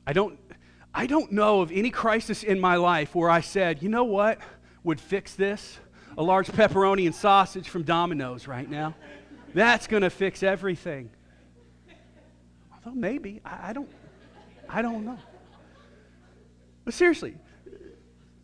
I 0.07 0.13
don't, 0.13 0.39
I 0.93 1.07
don't 1.07 1.33
know 1.33 1.59
of 1.59 1.73
any 1.73 1.89
crisis 1.89 2.41
in 2.41 2.57
my 2.57 2.77
life 2.77 3.13
where 3.13 3.29
I 3.29 3.41
said, 3.41 3.83
you 3.83 3.89
know 3.89 4.05
what 4.05 4.39
would 4.85 5.01
fix 5.01 5.35
this? 5.35 5.77
A 6.17 6.23
large 6.23 6.47
pepperoni 6.47 7.05
and 7.05 7.13
sausage 7.13 7.67
from 7.67 7.83
Domino's 7.83 8.47
right 8.47 8.69
now. 8.69 8.95
That's 9.53 9.87
going 9.87 10.03
to 10.03 10.09
fix 10.09 10.41
everything. 10.41 11.09
Although 12.73 12.97
maybe, 12.97 13.41
I, 13.43 13.69
I 13.69 13.73
don't, 13.73 13.89
I 14.69 14.81
don't 14.81 15.03
know. 15.03 15.19
But 16.85 16.93
seriously, 16.93 17.35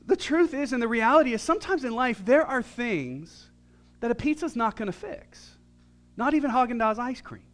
the 0.05 0.15
truth 0.15 0.53
is, 0.53 0.73
and 0.73 0.81
the 0.81 0.87
reality 0.87 1.33
is, 1.33 1.41
sometimes 1.41 1.83
in 1.83 1.93
life, 1.93 2.23
there 2.23 2.45
are 2.45 2.61
things 2.61 3.49
that 4.01 4.11
a 4.11 4.15
pizza's 4.15 4.55
not 4.55 4.75
going 4.75 4.87
to 4.87 4.97
fix. 4.97 5.57
Not 6.17 6.33
even 6.33 6.51
Haagen 6.51 6.79
Dazs 6.79 6.99
ice 6.99 7.21
cream. 7.21 7.45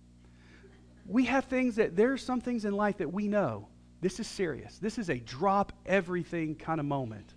We 1.08 1.25
have 1.25 1.46
things 1.46 1.75
that, 1.75 1.96
there 1.96 2.12
are 2.12 2.17
some 2.17 2.41
things 2.41 2.65
in 2.65 2.74
life 2.74 2.98
that 2.98 3.12
we 3.12 3.27
know. 3.27 3.67
This 4.01 4.20
is 4.20 4.27
serious. 4.27 4.77
This 4.79 4.98
is 4.98 5.10
a 5.10 5.17
drop 5.20 5.74
everything 5.86 6.55
kind 6.55 6.79
of 6.79 6.86
moment. 6.86 7.34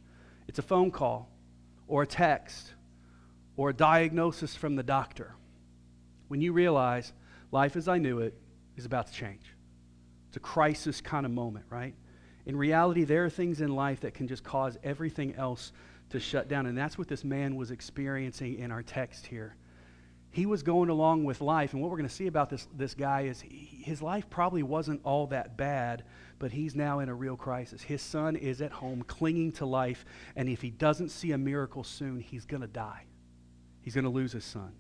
It's 0.49 0.59
a 0.59 0.63
phone 0.63 0.91
call, 0.91 1.31
or 1.87 2.03
a 2.03 2.07
text, 2.07 2.73
or 3.57 3.71
a 3.71 3.75
diagnosis 3.75 4.55
from 4.55 4.75
the 4.77 4.83
doctor. 4.83 5.35
When 6.29 6.41
you 6.41 6.53
realize 6.53 7.13
life 7.53 7.77
as 7.77 7.87
I 7.89 7.99
knew 7.99 8.19
it 8.19 8.35
is 8.77 8.85
about 8.85 9.07
to 9.09 9.13
change. 9.13 9.45
It's 10.29 10.37
a 10.37 10.41
crisis 10.41 11.01
kind 11.01 11.25
of 11.25 11.33
moment, 11.33 11.67
right? 11.71 11.95
In 12.47 12.57
reality, 12.57 13.05
there 13.05 13.25
are 13.25 13.31
things 13.31 13.61
in 13.61 13.75
life 13.75 14.01
that 14.01 14.15
can 14.15 14.29
just 14.29 14.45
cause 14.45 14.77
everything 14.83 15.35
else 15.37 15.73
to 16.11 16.21
shut 16.21 16.49
down. 16.49 16.67
And 16.67 16.77
that's 16.77 16.99
what 16.99 17.09
this 17.09 17.25
man 17.25 17.57
was 17.57 17.71
experiencing 17.71 18.59
in 18.59 18.71
our 18.71 18.83
text 18.83 19.27
here. 19.27 19.57
He 20.31 20.47
was 20.47 20.63
going 20.63 20.91
along 20.91 21.25
with 21.25 21.41
life. 21.41 21.73
And 21.73 21.81
what 21.81 21.91
we're 21.91 21.97
going 21.97 22.09
to 22.09 22.15
see 22.15 22.27
about 22.27 22.51
this, 22.51 22.67
this 22.77 22.95
guy 22.95 23.23
is 23.23 23.41
he, 23.41 23.83
his 23.85 24.03
life 24.03 24.29
probably 24.29 24.63
wasn't 24.63 25.01
all 25.05 25.29
that 25.29 25.57
bad, 25.57 26.05
but 26.39 26.51
he's 26.51 26.75
now 26.75 26.99
in 26.99 27.09
a 27.09 27.15
real 27.15 27.37
crisis. 27.37 27.83
His 27.83 28.03
son 28.03 28.37
is 28.37 28.61
at 28.61 28.73
home 28.73 29.05
clinging 29.07 29.53
to 29.53 29.67
life. 29.67 30.05
And 30.35 30.49
if 30.49 30.61
he 30.61 30.71
doesn't 30.71 31.11
see 31.11 31.33
a 31.33 31.39
miracle 31.39 31.85
soon, 31.85 32.21
he's 32.21 32.45
going 32.45 32.63
to 32.63 32.67
die. 32.67 33.05
He's 33.81 33.95
going 33.95 34.05
to 34.05 34.11
lose 34.11 34.33
his 34.33 34.45
son. 34.45 34.73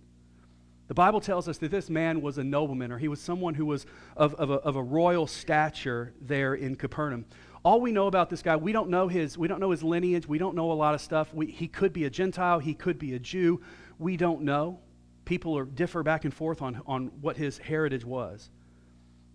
The 0.86 0.94
Bible 0.94 1.20
tells 1.20 1.48
us 1.48 1.56
that 1.58 1.70
this 1.70 1.88
man 1.88 2.20
was 2.20 2.36
a 2.36 2.44
nobleman, 2.44 2.92
or 2.92 2.98
he 2.98 3.08
was 3.08 3.20
someone 3.20 3.54
who 3.54 3.64
was 3.64 3.86
of, 4.16 4.34
of, 4.34 4.50
a, 4.50 4.54
of 4.54 4.76
a 4.76 4.82
royal 4.82 5.26
stature 5.26 6.12
there 6.20 6.54
in 6.54 6.76
Capernaum 6.76 7.24
all 7.64 7.80
we 7.80 7.92
know 7.92 8.06
about 8.06 8.28
this 8.28 8.42
guy, 8.42 8.56
we 8.56 8.72
don't 8.72 8.90
know 8.90 9.08
his, 9.08 9.38
we 9.38 9.48
don't 9.48 9.58
know 9.58 9.70
his 9.70 9.82
lineage. 9.82 10.28
We 10.28 10.36
don't 10.36 10.54
know 10.54 10.70
a 10.70 10.74
lot 10.74 10.94
of 10.94 11.00
stuff. 11.00 11.32
We, 11.32 11.46
he 11.46 11.66
could 11.66 11.94
be 11.94 12.04
a 12.04 12.10
Gentile. 12.10 12.58
He 12.58 12.74
could 12.74 12.98
be 12.98 13.14
a 13.14 13.18
Jew. 13.18 13.62
We 13.98 14.18
don't 14.18 14.42
know. 14.42 14.80
People 15.24 15.56
are, 15.56 15.64
differ 15.64 16.02
back 16.02 16.24
and 16.24 16.34
forth 16.34 16.60
on, 16.60 16.82
on 16.86 17.06
what 17.22 17.38
his 17.38 17.56
heritage 17.56 18.04
was. 18.04 18.50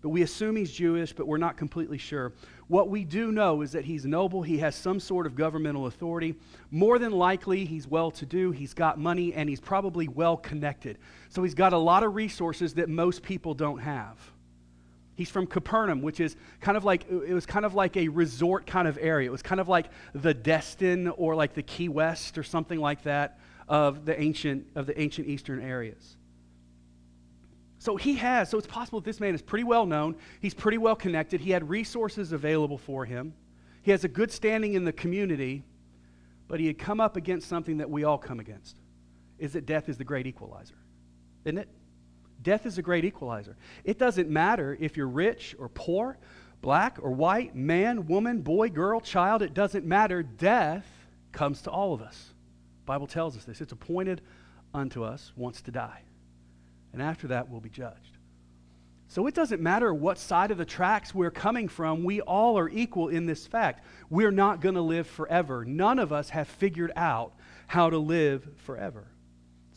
But 0.00 0.10
we 0.10 0.22
assume 0.22 0.56
he's 0.56 0.72
Jewish, 0.72 1.12
but 1.12 1.26
we're 1.26 1.38
not 1.38 1.56
completely 1.56 1.98
sure. 1.98 2.32
What 2.68 2.88
we 2.88 3.04
do 3.04 3.32
know 3.32 3.62
is 3.62 3.72
that 3.72 3.84
he's 3.84 4.06
noble. 4.06 4.42
He 4.42 4.58
has 4.58 4.76
some 4.76 5.00
sort 5.00 5.26
of 5.26 5.34
governmental 5.34 5.86
authority. 5.86 6.36
More 6.70 7.00
than 7.00 7.10
likely, 7.10 7.64
he's 7.64 7.88
well 7.88 8.12
to 8.12 8.24
do. 8.24 8.52
He's 8.52 8.72
got 8.72 8.98
money, 8.98 9.34
and 9.34 9.48
he's 9.48 9.60
probably 9.60 10.06
well 10.06 10.36
connected. 10.36 10.98
So 11.28 11.42
he's 11.42 11.54
got 11.54 11.72
a 11.72 11.78
lot 11.78 12.04
of 12.04 12.14
resources 12.14 12.74
that 12.74 12.88
most 12.88 13.22
people 13.22 13.54
don't 13.54 13.80
have. 13.80 14.16
He's 15.20 15.28
from 15.28 15.46
Capernaum, 15.46 16.00
which 16.00 16.18
is 16.18 16.34
kind 16.62 16.78
of 16.78 16.84
like, 16.86 17.04
it 17.10 17.34
was 17.34 17.44
kind 17.44 17.66
of 17.66 17.74
like 17.74 17.98
a 17.98 18.08
resort 18.08 18.66
kind 18.66 18.88
of 18.88 18.96
area. 18.98 19.28
It 19.28 19.30
was 19.30 19.42
kind 19.42 19.60
of 19.60 19.68
like 19.68 19.90
the 20.14 20.32
Destin 20.32 21.08
or 21.08 21.34
like 21.34 21.52
the 21.52 21.62
Key 21.62 21.90
West 21.90 22.38
or 22.38 22.42
something 22.42 22.80
like 22.80 23.02
that 23.02 23.38
of 23.68 24.06
the 24.06 24.18
ancient, 24.18 24.68
of 24.74 24.86
the 24.86 24.98
ancient 24.98 25.28
eastern 25.28 25.60
areas. 25.60 26.16
So 27.80 27.96
he 27.96 28.14
has, 28.14 28.48
so 28.48 28.56
it's 28.56 28.66
possible 28.66 29.00
that 29.00 29.04
this 29.04 29.20
man 29.20 29.34
is 29.34 29.42
pretty 29.42 29.64
well 29.64 29.84
known. 29.84 30.16
He's 30.40 30.54
pretty 30.54 30.78
well 30.78 30.96
connected. 30.96 31.42
He 31.42 31.50
had 31.50 31.68
resources 31.68 32.32
available 32.32 32.78
for 32.78 33.04
him. 33.04 33.34
He 33.82 33.90
has 33.90 34.04
a 34.04 34.08
good 34.08 34.32
standing 34.32 34.72
in 34.72 34.86
the 34.86 34.92
community, 34.94 35.64
but 36.48 36.60
he 36.60 36.66
had 36.66 36.78
come 36.78 36.98
up 36.98 37.16
against 37.18 37.46
something 37.46 37.76
that 37.76 37.90
we 37.90 38.04
all 38.04 38.16
come 38.16 38.40
against. 38.40 38.78
Is 39.38 39.52
that 39.52 39.66
death 39.66 39.90
is 39.90 39.98
the 39.98 40.04
great 40.04 40.26
equalizer. 40.26 40.78
Isn't 41.44 41.58
it? 41.58 41.68
Death 42.42 42.66
is 42.66 42.78
a 42.78 42.82
great 42.82 43.04
equalizer. 43.04 43.56
It 43.84 43.98
doesn't 43.98 44.28
matter 44.28 44.76
if 44.80 44.96
you're 44.96 45.08
rich 45.08 45.54
or 45.58 45.68
poor, 45.68 46.18
black 46.62 46.98
or 47.00 47.10
white, 47.10 47.54
man, 47.54 48.06
woman, 48.06 48.40
boy, 48.42 48.70
girl, 48.70 49.00
child, 49.00 49.42
it 49.42 49.54
doesn't 49.54 49.84
matter. 49.84 50.22
Death 50.22 50.86
comes 51.32 51.62
to 51.62 51.70
all 51.70 51.92
of 51.92 52.02
us. 52.02 52.30
The 52.82 52.86
Bible 52.86 53.06
tells 53.06 53.36
us 53.36 53.44
this. 53.44 53.60
It's 53.60 53.72
appointed 53.72 54.20
unto 54.72 55.04
us 55.04 55.32
once 55.36 55.60
to 55.62 55.70
die. 55.70 56.02
And 56.92 57.02
after 57.02 57.28
that, 57.28 57.48
we'll 57.48 57.60
be 57.60 57.70
judged. 57.70 58.16
So 59.08 59.26
it 59.26 59.34
doesn't 59.34 59.60
matter 59.60 59.92
what 59.92 60.18
side 60.18 60.52
of 60.52 60.58
the 60.58 60.64
tracks 60.64 61.12
we're 61.12 61.32
coming 61.32 61.66
from, 61.66 62.04
we 62.04 62.20
all 62.20 62.56
are 62.58 62.68
equal 62.68 63.08
in 63.08 63.26
this 63.26 63.44
fact. 63.44 63.84
We're 64.08 64.30
not 64.30 64.60
going 64.60 64.76
to 64.76 64.82
live 64.82 65.06
forever. 65.08 65.64
None 65.64 65.98
of 65.98 66.12
us 66.12 66.30
have 66.30 66.46
figured 66.46 66.92
out 66.94 67.32
how 67.66 67.90
to 67.90 67.98
live 67.98 68.48
forever. 68.58 69.08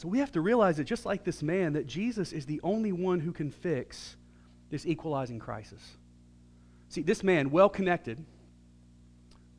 So 0.04 0.10
we 0.10 0.20
have 0.20 0.34
to 0.34 0.42
realize 0.42 0.76
that 0.76 0.84
just 0.84 1.06
like 1.06 1.24
this 1.24 1.42
man, 1.42 1.72
that 1.74 1.88
Jesus 1.88 2.34
is 2.34 2.46
the 2.46 2.60
only 2.62 2.92
one 2.92 3.22
who 3.22 3.32
can 3.32 3.50
fix 3.50 4.18
this 4.70 4.86
equalizing 4.86 5.40
crisis. 5.40 5.80
See, 6.90 7.04
this 7.04 7.24
man, 7.24 7.52
well 7.52 7.70
connected, 7.70 8.22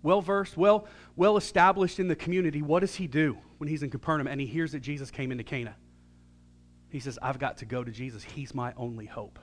well 0.03 0.21
versed, 0.21 0.59
well, 0.59 0.87
well 1.17 1.39
established 1.39 1.99
in 1.99 2.09
the 2.09 2.15
community, 2.15 2.61
what 2.61 2.81
does 2.81 2.95
he 2.95 3.07
do 3.07 3.39
when 3.57 3.69
he's 3.71 3.83
in 3.83 3.89
Capernaum 3.89 4.27
and 4.27 4.39
he 4.39 4.47
hears 4.47 4.73
that 4.73 4.81
Jesus 4.81 5.11
came 5.11 5.33
into 5.33 5.45
Cana? 5.45 5.77
He 6.91 7.01
says, 7.01 7.19
I've 7.23 7.39
got 7.39 7.57
to 7.59 7.65
go 7.65 7.83
to 7.83 7.91
Jesus. 7.91 8.23
He's 8.23 8.55
my 8.55 8.75
only 8.77 9.07
hope. 9.07 9.39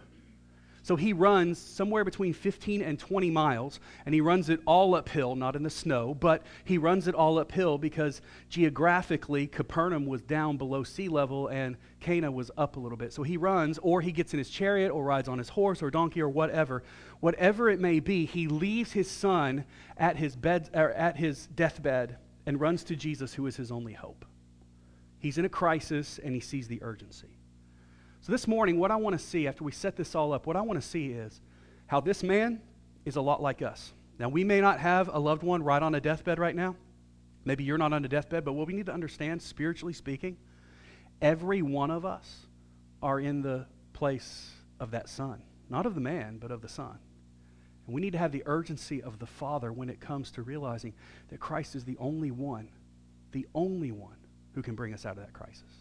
So 0.83 0.95
he 0.95 1.13
runs 1.13 1.59
somewhere 1.59 2.03
between 2.03 2.33
15 2.33 2.81
and 2.81 2.97
20 2.97 3.29
miles, 3.29 3.79
and 4.05 4.15
he 4.15 4.21
runs 4.21 4.49
it 4.49 4.61
all 4.65 4.95
uphill, 4.95 5.35
not 5.35 5.55
in 5.55 5.61
the 5.61 5.69
snow, 5.69 6.15
but 6.15 6.43
he 6.63 6.79
runs 6.79 7.07
it 7.07 7.13
all 7.13 7.37
uphill 7.37 7.77
because 7.77 8.21
geographically, 8.49 9.45
Capernaum 9.45 10.07
was 10.07 10.23
down 10.23 10.57
below 10.57 10.83
sea 10.83 11.07
level 11.07 11.47
and 11.49 11.77
Cana 11.99 12.31
was 12.31 12.49
up 12.57 12.77
a 12.77 12.79
little 12.79 12.97
bit. 12.97 13.13
So 13.13 13.21
he 13.21 13.37
runs, 13.37 13.77
or 13.83 14.01
he 14.01 14.11
gets 14.11 14.33
in 14.33 14.39
his 14.39 14.49
chariot, 14.49 14.89
or 14.89 15.03
rides 15.03 15.27
on 15.27 15.37
his 15.37 15.49
horse 15.49 15.83
or 15.83 15.91
donkey 15.91 16.21
or 16.21 16.29
whatever. 16.29 16.83
Whatever 17.19 17.69
it 17.69 17.79
may 17.79 17.99
be, 17.99 18.25
he 18.25 18.47
leaves 18.47 18.91
his 18.91 19.09
son 19.09 19.65
at 19.97 20.17
his, 20.17 20.35
bed, 20.35 20.71
or 20.73 20.91
at 20.91 21.17
his 21.17 21.45
deathbed 21.47 22.17
and 22.47 22.59
runs 22.59 22.83
to 22.85 22.95
Jesus, 22.95 23.35
who 23.35 23.45
is 23.45 23.55
his 23.55 23.71
only 23.71 23.93
hope. 23.93 24.25
He's 25.19 25.37
in 25.37 25.45
a 25.45 25.49
crisis 25.49 26.19
and 26.23 26.33
he 26.33 26.41
sees 26.41 26.67
the 26.67 26.81
urgency. 26.81 27.30
So, 28.21 28.31
this 28.31 28.47
morning, 28.47 28.77
what 28.77 28.91
I 28.91 28.97
want 28.97 29.17
to 29.17 29.25
see 29.25 29.47
after 29.47 29.63
we 29.63 29.71
set 29.71 29.95
this 29.95 30.13
all 30.13 30.31
up, 30.31 30.45
what 30.45 30.55
I 30.55 30.61
want 30.61 30.79
to 30.79 30.87
see 30.87 31.07
is 31.07 31.41
how 31.87 32.01
this 32.01 32.21
man 32.21 32.61
is 33.03 33.15
a 33.15 33.21
lot 33.21 33.41
like 33.41 33.63
us. 33.63 33.93
Now, 34.19 34.29
we 34.29 34.43
may 34.43 34.61
not 34.61 34.79
have 34.79 35.09
a 35.11 35.17
loved 35.17 35.41
one 35.41 35.63
right 35.63 35.81
on 35.81 35.95
a 35.95 35.99
deathbed 35.99 36.37
right 36.37 36.55
now. 36.55 36.75
Maybe 37.45 37.63
you're 37.63 37.79
not 37.79 37.93
on 37.93 38.05
a 38.05 38.07
deathbed, 38.07 38.45
but 38.45 38.53
what 38.53 38.67
we 38.67 38.73
need 38.73 38.85
to 38.85 38.93
understand, 38.93 39.41
spiritually 39.41 39.93
speaking, 39.93 40.37
every 41.19 41.63
one 41.63 41.89
of 41.89 42.05
us 42.05 42.45
are 43.01 43.19
in 43.19 43.41
the 43.41 43.65
place 43.93 44.51
of 44.79 44.91
that 44.91 45.09
son. 45.09 45.41
Not 45.67 45.87
of 45.87 45.95
the 45.95 46.01
man, 46.01 46.37
but 46.37 46.51
of 46.51 46.61
the 46.61 46.69
son. 46.69 46.99
And 47.87 47.95
we 47.95 48.01
need 48.01 48.11
to 48.11 48.19
have 48.19 48.31
the 48.31 48.43
urgency 48.45 49.01
of 49.01 49.17
the 49.17 49.25
Father 49.25 49.73
when 49.73 49.89
it 49.89 49.99
comes 49.99 50.29
to 50.33 50.43
realizing 50.43 50.93
that 51.29 51.39
Christ 51.39 51.75
is 51.75 51.85
the 51.85 51.97
only 51.97 52.29
one, 52.29 52.69
the 53.31 53.47
only 53.55 53.91
one 53.91 54.17
who 54.53 54.61
can 54.61 54.75
bring 54.75 54.93
us 54.93 55.07
out 55.07 55.17
of 55.17 55.23
that 55.23 55.33
crisis. 55.33 55.80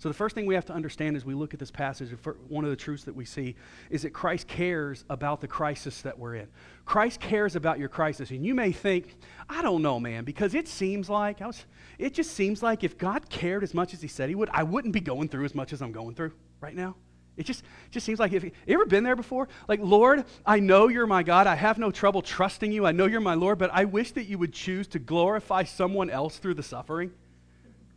So, 0.00 0.08
the 0.08 0.14
first 0.14 0.34
thing 0.34 0.46
we 0.46 0.54
have 0.54 0.64
to 0.64 0.72
understand 0.72 1.14
as 1.14 1.26
we 1.26 1.34
look 1.34 1.52
at 1.52 1.60
this 1.60 1.70
passage, 1.70 2.10
one 2.48 2.64
of 2.64 2.70
the 2.70 2.76
truths 2.76 3.04
that 3.04 3.14
we 3.14 3.26
see 3.26 3.54
is 3.90 4.00
that 4.00 4.14
Christ 4.14 4.48
cares 4.48 5.04
about 5.10 5.42
the 5.42 5.46
crisis 5.46 6.00
that 6.00 6.18
we're 6.18 6.36
in. 6.36 6.48
Christ 6.86 7.20
cares 7.20 7.54
about 7.54 7.78
your 7.78 7.90
crisis. 7.90 8.30
And 8.30 8.42
you 8.42 8.54
may 8.54 8.72
think, 8.72 9.14
I 9.46 9.60
don't 9.60 9.82
know, 9.82 10.00
man, 10.00 10.24
because 10.24 10.54
it 10.54 10.68
seems 10.68 11.10
like, 11.10 11.42
I 11.42 11.46
was, 11.46 11.66
it 11.98 12.14
just 12.14 12.30
seems 12.30 12.62
like 12.62 12.82
if 12.82 12.96
God 12.96 13.28
cared 13.28 13.62
as 13.62 13.74
much 13.74 13.92
as 13.92 14.00
He 14.00 14.08
said 14.08 14.30
He 14.30 14.34
would, 14.34 14.48
I 14.54 14.62
wouldn't 14.62 14.94
be 14.94 15.00
going 15.00 15.28
through 15.28 15.44
as 15.44 15.54
much 15.54 15.74
as 15.74 15.82
I'm 15.82 15.92
going 15.92 16.14
through 16.14 16.32
right 16.62 16.74
now. 16.74 16.96
It 17.36 17.44
just, 17.44 17.62
just 17.90 18.06
seems 18.06 18.18
like 18.18 18.32
if 18.32 18.42
you 18.42 18.52
ever 18.68 18.86
been 18.86 19.04
there 19.04 19.16
before? 19.16 19.48
Like, 19.68 19.80
Lord, 19.82 20.24
I 20.46 20.60
know 20.60 20.88
you're 20.88 21.06
my 21.06 21.22
God. 21.22 21.46
I 21.46 21.56
have 21.56 21.76
no 21.76 21.90
trouble 21.90 22.22
trusting 22.22 22.72
you. 22.72 22.86
I 22.86 22.92
know 22.92 23.04
you're 23.04 23.20
my 23.20 23.34
Lord, 23.34 23.58
but 23.58 23.68
I 23.70 23.84
wish 23.84 24.12
that 24.12 24.24
you 24.24 24.38
would 24.38 24.54
choose 24.54 24.88
to 24.88 24.98
glorify 24.98 25.64
someone 25.64 26.08
else 26.08 26.38
through 26.38 26.54
the 26.54 26.62
suffering. 26.62 27.12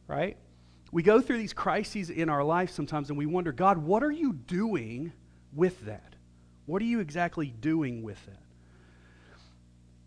Right? 0.06 0.36
We 0.94 1.02
go 1.02 1.20
through 1.20 1.40
these 1.40 1.54
crises 1.54 2.12
in 2.12 2.30
our 2.30 2.44
life 2.44 2.70
sometimes 2.70 3.10
and 3.10 3.18
we 3.18 3.26
wonder, 3.26 3.52
God, 3.52 3.80
what 3.80 4.04
are 4.04 4.12
you 4.12 4.32
doing 4.32 5.12
with 5.52 5.84
that? 5.86 6.14
What 6.68 6.84
are 6.84 6.86
you 6.86 7.00
exactly 7.00 7.48
doing 7.48 8.04
with 8.04 8.24
that? 8.28 8.40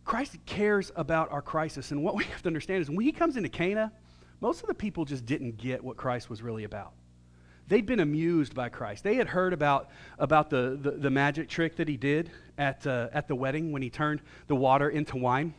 Christ 0.04 0.36
cares 0.46 0.92
about 0.94 1.32
our 1.32 1.42
crisis. 1.42 1.90
And 1.90 2.04
what 2.04 2.14
we 2.14 2.22
have 2.32 2.40
to 2.42 2.46
understand 2.46 2.82
is 2.82 2.88
when 2.88 3.00
he 3.00 3.10
comes 3.10 3.36
into 3.36 3.48
Cana, 3.48 3.92
most 4.40 4.62
of 4.62 4.68
the 4.68 4.74
people 4.74 5.04
just 5.04 5.26
didn't 5.26 5.56
get 5.56 5.82
what 5.82 5.96
Christ 5.96 6.30
was 6.30 6.40
really 6.40 6.62
about. 6.62 6.92
They'd 7.66 7.84
been 7.84 7.98
amused 7.98 8.54
by 8.54 8.68
Christ. 8.68 9.02
They 9.02 9.16
had 9.16 9.26
heard 9.26 9.52
about, 9.52 9.90
about 10.20 10.50
the, 10.50 10.78
the, 10.80 10.92
the 10.92 11.10
magic 11.10 11.48
trick 11.48 11.74
that 11.76 11.88
he 11.88 11.96
did 11.96 12.30
at, 12.58 12.86
uh, 12.86 13.08
at 13.12 13.26
the 13.26 13.34
wedding 13.34 13.72
when 13.72 13.82
he 13.82 13.90
turned 13.90 14.22
the 14.46 14.54
water 14.54 14.88
into 14.88 15.16
wine 15.16 15.52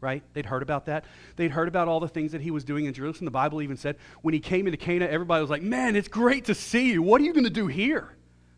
right? 0.00 0.22
They'd 0.32 0.46
heard 0.46 0.62
about 0.62 0.86
that. 0.86 1.04
They'd 1.36 1.50
heard 1.50 1.68
about 1.68 1.88
all 1.88 2.00
the 2.00 2.08
things 2.08 2.32
that 2.32 2.40
he 2.40 2.50
was 2.50 2.64
doing 2.64 2.84
in 2.84 2.94
Jerusalem. 2.94 3.24
The 3.24 3.30
Bible 3.30 3.62
even 3.62 3.76
said 3.76 3.96
when 4.22 4.34
he 4.34 4.40
came 4.40 4.66
into 4.66 4.76
Cana, 4.76 5.06
everybody 5.06 5.40
was 5.40 5.50
like, 5.50 5.62
man, 5.62 5.96
it's 5.96 6.08
great 6.08 6.44
to 6.46 6.54
see 6.54 6.92
you. 6.92 7.02
What 7.02 7.20
are 7.20 7.24
you 7.24 7.32
going 7.32 7.44
to 7.44 7.50
do 7.50 7.66
here? 7.66 8.14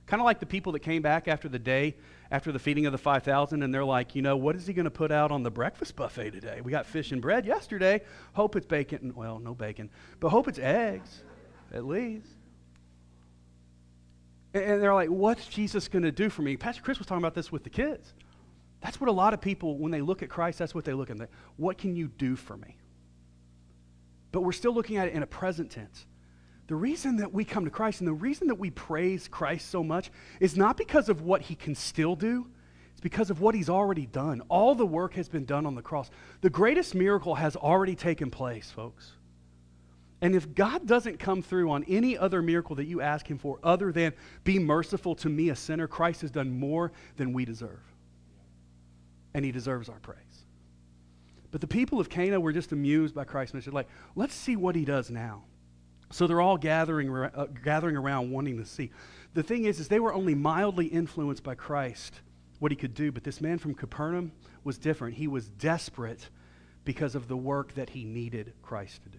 Kind 0.07 0.21
of 0.21 0.25
like 0.25 0.41
the 0.41 0.47
people 0.47 0.73
that 0.73 0.81
came 0.81 1.03
back 1.03 1.29
after 1.29 1.49
the 1.49 1.59
day, 1.59 1.97
after 2.33 2.51
the 2.51 2.59
feeding 2.59 2.85
of 2.85 2.93
the 2.93 2.99
5,000, 2.99 3.63
and 3.63 3.73
they're 3.73 3.85
like, 3.85 4.15
you 4.15 4.23
know, 4.23 4.37
what 4.37 4.57
is 4.57 4.67
he 4.67 4.73
going 4.73 4.85
to 4.85 4.91
put 4.91 5.13
out 5.13 5.31
on 5.31 5.45
the 5.45 5.51
breakfast 5.51 5.95
buffet 5.95 6.31
today? 6.31 6.61
We 6.61 6.73
got 6.73 6.85
fish 6.85 7.13
and 7.13 7.23
bread 7.23 7.47
yesterday. 7.47 8.03
Hope 8.33 8.57
it's 8.57 8.67
bacon. 8.67 9.13
Well, 9.15 9.39
no 9.39 9.55
bacon, 9.55 9.89
but 10.19 10.31
hope 10.31 10.49
it's 10.49 10.59
eggs, 10.59 11.23
at 11.73 11.87
least. 11.87 12.27
And 14.53 14.83
they're 14.83 14.95
like, 14.95 15.11
what's 15.11 15.47
Jesus 15.47 15.87
going 15.87 16.03
to 16.03 16.11
do 16.11 16.29
for 16.29 16.43
me? 16.43 16.57
Pastor 16.57 16.83
Chris 16.83 16.99
was 16.99 17.07
talking 17.07 17.23
about 17.23 17.35
this 17.35 17.53
with 17.53 17.63
the 17.63 17.71
kids. 17.71 18.13
That's 18.81 19.01
what 19.01 19.11
a 19.11 19.13
lot 19.13 19.35
of 19.35 19.41
people, 19.41 19.79
when 19.79 19.93
they 19.93 20.01
look 20.01 20.23
at 20.23 20.29
Christ, 20.29 20.59
that's 20.59 20.75
what 20.75 20.85
they 20.85 20.95
look 20.95 21.11
at. 21.11 21.19
What 21.57 21.77
can 21.77 21.95
you 21.95 22.09
do 22.09 22.35
for 22.35 22.57
me? 22.57 22.77
But 24.33 24.43
we're 24.43 24.53
still 24.53 24.73
looking 24.73 24.97
at 24.97 25.09
it 25.09 25.15
in 25.15 25.23
a 25.23 25.27
present 25.27 25.71
tense. 25.71 26.07
The 26.67 26.77
reason 26.77 27.17
that 27.17 27.33
we 27.33 27.45
come 27.45 27.65
to 27.65 27.71
Christ 27.71 28.01
and 28.01 28.09
the 28.09 28.13
reason 28.13 28.47
that 28.47 28.55
we 28.55 28.71
praise 28.71 29.29
Christ 29.29 29.71
so 29.71 29.83
much 29.83 30.11
is 30.39 30.57
not 30.57 30.77
because 30.77 31.09
of 31.09 31.21
what 31.21 31.43
he 31.43 31.57
can 31.57 31.75
still 31.75 32.15
do, 32.15 32.47
it's 32.93 33.01
because 33.01 33.29
of 33.29 33.41
what 33.41 33.55
he's 33.55 33.69
already 33.69 34.07
done. 34.07 34.41
All 34.49 34.75
the 34.75 34.87
work 34.87 35.15
has 35.15 35.29
been 35.29 35.45
done 35.45 35.67
on 35.67 35.75
the 35.75 35.83
cross. 35.83 36.11
The 36.43 36.51
greatest 36.51 36.95
miracle 36.95 37.35
has 37.35 37.57
already 37.57 37.97
taken 37.97 38.31
place, 38.31 38.71
folks. 38.71 39.13
And 40.23 40.35
if 40.35 40.55
God 40.55 40.87
doesn't 40.87 41.19
come 41.19 41.43
through 41.43 41.71
on 41.71 41.83
any 41.85 42.17
other 42.17 42.41
miracle 42.41 42.77
that 42.77 42.85
you 42.85 43.01
ask 43.01 43.29
him 43.29 43.39
for 43.39 43.59
other 43.63 43.91
than 43.91 44.13
be 44.45 44.59
merciful 44.59 45.15
to 45.17 45.29
me, 45.29 45.49
a 45.49 45.57
sinner, 45.57 45.89
Christ 45.89 46.21
has 46.21 46.31
done 46.31 46.59
more 46.59 46.93
than 47.17 47.33
we 47.33 47.45
deserve 47.45 47.90
and 49.35 49.45
he 49.45 49.53
deserves 49.53 49.89
our 49.89 49.99
praise. 50.01 50.47
But 51.51 51.61
the 51.61 51.67
people 51.67 51.99
of 52.01 52.09
Cana 52.09 52.41
were 52.41 52.53
just 52.53 52.73
amused 52.73 53.15
by 53.15 53.25
Christ's 53.25 53.55
mission. 53.55 53.73
Like, 53.73 53.89
let's 54.15 54.35
see 54.35 54.57
what 54.57 54.77
he 54.77 54.85
does 54.85 55.11
now. 55.11 55.45
So 56.13 56.27
they're 56.27 56.41
all 56.41 56.57
gathering, 56.57 57.15
uh, 57.15 57.47
gathering 57.65 57.97
around 57.97 58.31
wanting 58.31 58.59
to 58.59 58.65
see. 58.65 58.91
The 59.35 59.43
thing 59.43 59.65
is, 59.65 59.79
is 59.79 59.89
they 59.89 60.01
were 60.01 60.13
only 60.13 60.35
mildly 60.35 60.87
influenced 60.87 61.43
by 61.43 61.55
Christ, 61.55 62.21
what 62.59 62.73
he 62.73 62.77
could 62.77 62.95
do. 62.95 63.13
But 63.13 63.25
this 63.25 63.41
man 63.41 63.59
from 63.59 63.75
Capernaum 63.75 64.33
was 64.65 64.79
different. 64.79 65.17
He 65.17 65.29
was 65.29 65.49
desperate 65.49 66.29
because 66.85 67.15
of 67.15 67.29
the 67.29 67.37
work 67.37 67.75
that 67.75 67.91
he 67.91 68.05
needed 68.05 68.55
Christ 68.63 69.03
to 69.05 69.09
do. 69.09 69.19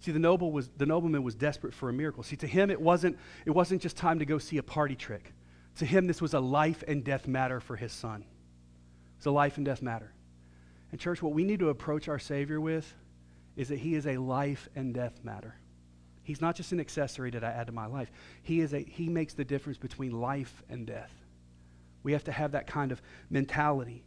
See, 0.00 0.10
the, 0.10 0.18
noble 0.18 0.52
was, 0.52 0.68
the 0.76 0.84
nobleman 0.86 1.22
was 1.22 1.34
desperate 1.34 1.72
for 1.72 1.88
a 1.88 1.92
miracle. 1.92 2.22
See, 2.22 2.36
to 2.36 2.46
him, 2.46 2.70
it 2.70 2.80
wasn't, 2.80 3.16
it 3.46 3.50
wasn't 3.50 3.80
just 3.80 3.96
time 3.96 4.18
to 4.18 4.26
go 4.26 4.38
see 4.38 4.58
a 4.58 4.62
party 4.62 4.96
trick. 4.96 5.32
To 5.76 5.86
him, 5.86 6.06
this 6.06 6.20
was 6.20 6.34
a 6.34 6.40
life 6.40 6.82
and 6.86 7.04
death 7.04 7.26
matter 7.26 7.60
for 7.60 7.76
his 7.76 7.92
son. 7.92 8.24
It's 9.22 9.26
a 9.28 9.30
life 9.30 9.56
and 9.56 9.64
death 9.64 9.82
matter. 9.82 10.10
And, 10.90 11.00
church, 11.00 11.22
what 11.22 11.32
we 11.32 11.44
need 11.44 11.60
to 11.60 11.68
approach 11.68 12.08
our 12.08 12.18
Savior 12.18 12.60
with 12.60 12.92
is 13.54 13.68
that 13.68 13.78
He 13.78 13.94
is 13.94 14.04
a 14.08 14.16
life 14.16 14.68
and 14.74 14.92
death 14.92 15.20
matter. 15.22 15.54
He's 16.24 16.40
not 16.40 16.56
just 16.56 16.72
an 16.72 16.80
accessory 16.80 17.30
that 17.30 17.44
I 17.44 17.52
add 17.52 17.68
to 17.68 17.72
my 17.72 17.86
life. 17.86 18.10
He, 18.42 18.58
is 18.58 18.74
a, 18.74 18.80
he 18.80 19.08
makes 19.08 19.34
the 19.34 19.44
difference 19.44 19.78
between 19.78 20.20
life 20.20 20.64
and 20.68 20.88
death. 20.88 21.12
We 22.02 22.10
have 22.14 22.24
to 22.24 22.32
have 22.32 22.50
that 22.50 22.66
kind 22.66 22.90
of 22.90 23.00
mentality. 23.30 24.02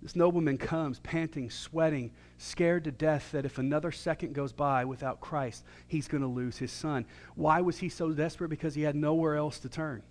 This 0.00 0.16
nobleman 0.16 0.56
comes 0.56 0.98
panting, 1.00 1.50
sweating, 1.50 2.10
scared 2.38 2.84
to 2.84 2.90
death 2.90 3.32
that 3.32 3.44
if 3.44 3.58
another 3.58 3.92
second 3.92 4.32
goes 4.32 4.54
by 4.54 4.86
without 4.86 5.20
Christ, 5.20 5.62
he's 5.88 6.08
going 6.08 6.22
to 6.22 6.26
lose 6.26 6.56
his 6.56 6.72
son. 6.72 7.04
Why 7.34 7.60
was 7.60 7.76
he 7.76 7.90
so 7.90 8.12
desperate? 8.12 8.48
Because 8.48 8.74
he 8.74 8.80
had 8.80 8.96
nowhere 8.96 9.36
else 9.36 9.58
to 9.58 9.68
turn. 9.68 10.02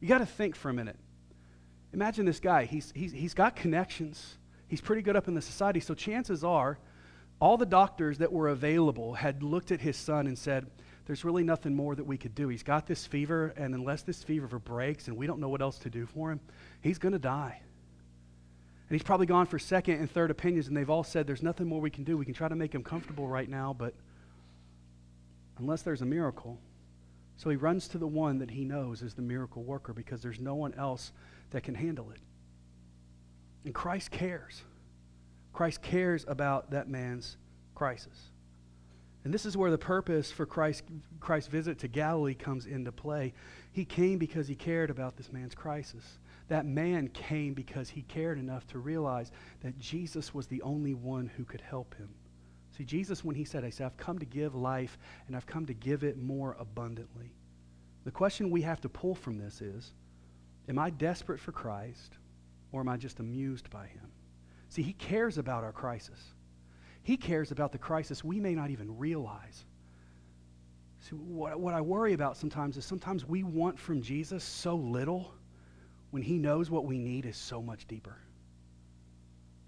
You 0.00 0.08
got 0.08 0.18
to 0.20 0.26
think 0.26 0.56
for 0.56 0.70
a 0.70 0.74
minute. 0.74 0.96
Imagine 1.96 2.26
this 2.26 2.40
guy. 2.40 2.66
He's, 2.66 2.92
he's, 2.94 3.10
he's 3.10 3.32
got 3.32 3.56
connections. 3.56 4.36
He's 4.68 4.82
pretty 4.82 5.00
good 5.00 5.16
up 5.16 5.28
in 5.28 5.34
the 5.34 5.40
society. 5.40 5.80
So 5.80 5.94
chances 5.94 6.44
are, 6.44 6.78
all 7.40 7.56
the 7.56 7.64
doctors 7.64 8.18
that 8.18 8.30
were 8.30 8.48
available 8.48 9.14
had 9.14 9.42
looked 9.42 9.72
at 9.72 9.80
his 9.80 9.96
son 9.96 10.26
and 10.26 10.36
said, 10.36 10.66
There's 11.06 11.24
really 11.24 11.42
nothing 11.42 11.74
more 11.74 11.94
that 11.94 12.04
we 12.04 12.18
could 12.18 12.34
do. 12.34 12.48
He's 12.48 12.62
got 12.62 12.86
this 12.86 13.06
fever, 13.06 13.54
and 13.56 13.74
unless 13.74 14.02
this 14.02 14.22
fever 14.22 14.58
breaks 14.58 15.08
and 15.08 15.16
we 15.16 15.26
don't 15.26 15.40
know 15.40 15.48
what 15.48 15.62
else 15.62 15.78
to 15.80 15.90
do 15.90 16.04
for 16.04 16.30
him, 16.30 16.40
he's 16.82 16.98
going 16.98 17.14
to 17.14 17.18
die. 17.18 17.62
And 18.88 18.94
he's 18.94 19.02
probably 19.02 19.26
gone 19.26 19.46
for 19.46 19.58
second 19.58 19.98
and 19.98 20.10
third 20.10 20.30
opinions, 20.30 20.68
and 20.68 20.76
they've 20.76 20.90
all 20.90 21.02
said, 21.02 21.26
There's 21.26 21.42
nothing 21.42 21.66
more 21.66 21.80
we 21.80 21.88
can 21.88 22.04
do. 22.04 22.18
We 22.18 22.26
can 22.26 22.34
try 22.34 22.48
to 22.48 22.56
make 22.56 22.74
him 22.74 22.82
comfortable 22.82 23.26
right 23.26 23.48
now, 23.48 23.74
but 23.76 23.94
unless 25.56 25.80
there's 25.80 26.02
a 26.02 26.06
miracle. 26.06 26.58
So 27.38 27.48
he 27.48 27.56
runs 27.56 27.88
to 27.88 27.98
the 27.98 28.06
one 28.06 28.38
that 28.40 28.50
he 28.50 28.64
knows 28.66 29.00
is 29.00 29.14
the 29.14 29.22
miracle 29.22 29.62
worker 29.62 29.94
because 29.94 30.20
there's 30.20 30.40
no 30.40 30.54
one 30.54 30.74
else 30.74 31.12
that 31.50 31.62
can 31.62 31.74
handle 31.74 32.10
it. 32.10 32.20
And 33.64 33.74
Christ 33.74 34.10
cares. 34.10 34.62
Christ 35.52 35.82
cares 35.82 36.24
about 36.28 36.70
that 36.70 36.88
man's 36.88 37.36
crisis. 37.74 38.30
And 39.24 39.34
this 39.34 39.44
is 39.44 39.56
where 39.56 39.72
the 39.72 39.78
purpose 39.78 40.30
for 40.30 40.46
Christ, 40.46 40.84
Christ's 41.18 41.48
visit 41.48 41.80
to 41.80 41.88
Galilee 41.88 42.34
comes 42.34 42.66
into 42.66 42.92
play. 42.92 43.34
He 43.72 43.84
came 43.84 44.18
because 44.18 44.46
he 44.46 44.54
cared 44.54 44.88
about 44.88 45.16
this 45.16 45.32
man's 45.32 45.54
crisis. 45.54 46.18
That 46.46 46.64
man 46.64 47.08
came 47.08 47.52
because 47.52 47.88
he 47.88 48.02
cared 48.02 48.38
enough 48.38 48.68
to 48.68 48.78
realize 48.78 49.32
that 49.62 49.80
Jesus 49.80 50.32
was 50.32 50.46
the 50.46 50.62
only 50.62 50.94
one 50.94 51.26
who 51.36 51.44
could 51.44 51.60
help 51.60 51.96
him. 51.96 52.08
See, 52.76 52.84
Jesus, 52.84 53.24
when 53.24 53.34
he 53.34 53.44
said, 53.44 53.64
I 53.64 53.70
said, 53.70 53.86
I've 53.86 53.96
come 53.96 54.18
to 54.20 54.26
give 54.26 54.54
life 54.54 54.96
and 55.26 55.34
I've 55.34 55.46
come 55.46 55.66
to 55.66 55.74
give 55.74 56.04
it 56.04 56.18
more 56.18 56.56
abundantly. 56.60 57.34
The 58.04 58.12
question 58.12 58.50
we 58.50 58.62
have 58.62 58.80
to 58.82 58.88
pull 58.88 59.16
from 59.16 59.38
this 59.38 59.60
is 59.60 59.92
Am 60.68 60.78
I 60.78 60.90
desperate 60.90 61.40
for 61.40 61.52
Christ 61.52 62.14
or 62.72 62.80
am 62.80 62.88
I 62.88 62.96
just 62.96 63.20
amused 63.20 63.70
by 63.70 63.86
him? 63.86 64.10
See, 64.68 64.82
he 64.82 64.92
cares 64.92 65.38
about 65.38 65.64
our 65.64 65.72
crisis. 65.72 66.20
He 67.02 67.16
cares 67.16 67.52
about 67.52 67.72
the 67.72 67.78
crisis 67.78 68.24
we 68.24 68.40
may 68.40 68.54
not 68.54 68.70
even 68.70 68.98
realize. 68.98 69.64
See, 71.00 71.14
what, 71.14 71.60
what 71.60 71.72
I 71.72 71.80
worry 71.80 72.14
about 72.14 72.36
sometimes 72.36 72.76
is 72.76 72.84
sometimes 72.84 73.24
we 73.24 73.44
want 73.44 73.78
from 73.78 74.02
Jesus 74.02 74.42
so 74.42 74.74
little 74.74 75.32
when 76.10 76.22
he 76.22 76.38
knows 76.38 76.70
what 76.70 76.84
we 76.84 76.98
need 76.98 77.26
is 77.26 77.36
so 77.36 77.62
much 77.62 77.86
deeper. 77.86 78.16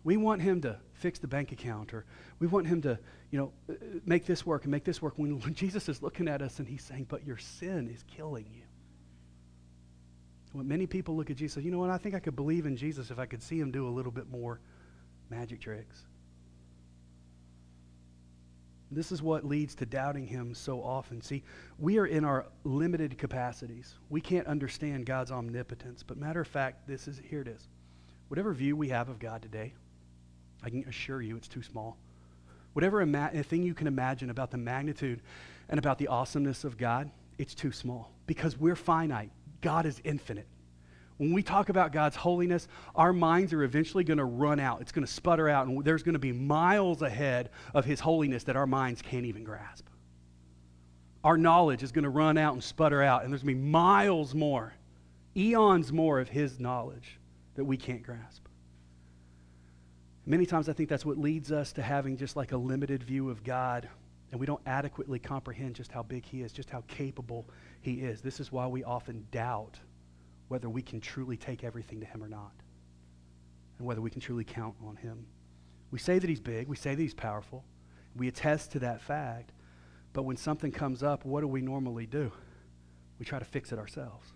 We 0.03 0.17
want 0.17 0.43
him 0.43 0.61
to 0.63 0.79
fix 0.95 1.19
the 1.19 1.29
bank 1.29 1.53
account 1.53 1.95
or 1.95 2.07
we 2.39 2.47
want 2.47 2.67
him 2.67 2.83
to, 2.83 2.99
you 3.31 3.39
know, 3.39 3.53
uh, 3.71 3.75
make 4.05 4.25
this 4.27 4.47
work 4.47 4.65
and 4.65 4.71
make 4.71 4.85
this 4.85 5.03
work 5.03 5.15
when, 5.17 5.39
when 5.41 5.55
Jesus 5.63 5.89
is 5.89 6.03
looking 6.03 6.29
at 6.29 6.43
us 6.43 6.59
and 6.59 6.67
he's 6.67 6.83
saying, 6.83 7.07
but 7.09 7.25
your 7.27 7.37
sin 7.37 7.89
is 7.89 8.05
killing 8.09 8.47
you. 8.53 8.63
When 10.53 10.67
many 10.67 10.87
people 10.87 11.17
look 11.17 11.31
at 11.31 11.37
Jesus, 11.37 11.63
you 11.65 11.71
know 11.71 11.79
what? 11.79 11.91
I 11.91 11.99
think 11.99 12.15
I 12.15 12.21
could 12.21 12.37
believe 12.37 12.67
in 12.67 12.77
Jesus 12.77 13.11
if 13.11 13.19
I 13.19 13.27
could 13.27 13.43
see 13.43 13.59
him 13.59 13.71
do 13.71 13.87
a 13.87 13.91
little 13.91 14.13
bit 14.13 14.31
more 14.31 14.61
magic 15.31 15.61
tricks. 15.61 16.05
This 18.91 19.13
is 19.13 19.23
what 19.23 19.45
leads 19.45 19.75
to 19.77 19.87
doubting 19.87 20.27
him 20.27 20.55
so 20.55 20.83
often. 20.83 21.21
See, 21.21 21.43
we 21.79 21.99
are 21.99 22.07
in 22.07 22.25
our 22.25 22.47
limited 22.65 23.19
capacities. 23.19 23.95
We 24.09 24.23
can't 24.23 24.47
understand 24.47 25.05
God's 25.05 25.31
omnipotence. 25.31 26.03
But 26.03 26.17
matter 26.17 26.41
of 26.41 26.49
fact, 26.49 26.87
this 26.87 27.07
is 27.07 27.21
here 27.23 27.43
it 27.43 27.49
is. 27.49 27.69
Whatever 28.29 28.55
view 28.55 28.77
we 28.77 28.89
have 28.89 29.11
of 29.11 29.19
God 29.19 29.43
today, 29.43 29.75
I 30.63 30.71
can 30.71 30.85
assure 30.89 31.21
you 31.21 31.37
it's 31.37 31.49
too 31.49 31.63
small. 31.63 31.99
Whatever 32.73 33.03
ima- 33.03 33.31
thing 33.43 33.63
you 33.63 33.75
can 33.75 33.87
imagine 33.87 34.31
about 34.31 34.51
the 34.51 34.57
magnitude 34.57 35.21
and 35.69 35.79
about 35.79 35.99
the 35.99 36.09
awesomeness 36.09 36.65
of 36.65 36.79
God, 36.79 37.11
it's 37.37 37.55
too 37.55 37.73
small 37.73 38.13
because 38.27 38.57
we're 38.59 38.77
finite. 38.77 39.31
God 39.61 39.87
is 39.87 40.01
infinite. 40.05 40.47
When 41.17 41.33
we 41.33 41.43
talk 41.43 41.69
about 41.69 41.93
God's 41.93 42.15
holiness, 42.15 42.69
our 42.95 43.13
minds 43.13 43.53
are 43.53 43.65
eventually 43.65 44.05
going 44.05 44.19
to 44.19 44.25
run 44.25 44.61
out. 44.61 44.81
It's 44.81 44.93
going 44.93 45.05
to 45.05 45.13
sputter 45.13 45.49
out, 45.49 45.67
and 45.67 45.85
there's 45.85 46.05
going 46.05 46.13
to 46.13 46.21
be 46.21 46.33
miles 46.33 47.03
ahead 47.03 47.51
of 47.75 47.85
His 47.85 47.99
holiness 47.99 48.45
that 48.45 48.55
our 48.57 48.69
minds 48.69 49.03
can't 49.03 49.27
even 49.27 49.43
grasp. 49.43 49.85
our 51.25 51.37
knowledge 51.37 51.83
is 51.83 51.93
going 51.93 52.05
to 52.05 52.11
run 52.11 52.39
out 52.39 52.55
and 52.55 52.63
sputter 52.63 53.03
out, 53.03 53.25
and 53.25 53.33
there's 53.33 53.43
going 53.43 53.55
to 53.55 53.61
be 53.61 53.69
miles 53.69 54.35
more, 54.35 54.75
eons 55.37 55.93
more 55.93 56.21
of 56.21 56.29
His 56.29 56.61
knowledge 56.61 57.19
that 57.57 57.65
we 57.65 57.77
can't 57.77 58.03
grasp. 58.03 58.47
Many 60.27 60.47
times 60.47 60.69
I 60.69 60.73
think 60.75 60.89
that's 60.89 61.07
what 61.07 61.19
leads 61.19 61.51
us 61.51 61.73
to 61.73 61.83
having 61.83 62.17
just 62.17 62.37
like 62.37 62.53
a 62.53 62.57
limited 62.57 63.03
view 63.03 63.31
of 63.31 63.43
God, 63.43 63.89
and 64.31 64.39
we 64.39 64.47
don't 64.47 64.61
adequately 64.67 65.19
comprehend 65.19 65.75
just 65.75 65.91
how 65.91 66.03
big 66.03 66.25
He 66.25 66.43
is, 66.43 66.53
just 66.53 66.71
how 66.71 66.85
capable 66.87 67.47
He 67.81 67.95
is. 67.95 68.21
This 68.21 68.41
is 68.41 68.53
why 68.53 68.67
we 68.67 68.85
often 68.85 69.27
doubt 69.31 69.79
whether 70.49 70.69
we 70.69 70.83
can 70.83 71.01
truly 71.01 71.37
take 71.37 71.63
everything 71.65 72.01
to 72.01 72.07
Him 72.07 72.23
or 72.23 72.29
not, 72.29 72.53
and 73.79 73.87
whether 73.87 74.01
we 74.01 74.11
can 74.11 74.21
truly 74.21 74.45
count 74.45 74.75
on 74.85 74.97
Him. 74.97 75.27
We 75.91 75.99
say 75.99 76.19
that 76.19 76.29
He's 76.29 76.41
big, 76.41 76.69
we 76.69 76.77
say 76.77 76.95
that 76.95 77.03
He's 77.03 77.15
powerful, 77.15 77.65
we 78.17 78.29
attest 78.29 78.73
to 78.73 78.79
that 78.81 79.01
fact, 79.01 79.53
but 80.13 80.23
when 80.23 80.37
something 80.37 80.73
comes 80.73 81.03
up, 81.03 81.25
what 81.25 81.43
do 81.43 81.49
we 81.49 81.61
normally 81.61 82.07
do? 82.07 82.33
We 83.19 83.27
try 83.27 83.39
to 83.39 83.45
fix 83.45 83.73
it 83.73 83.79
ourselves 83.79 84.33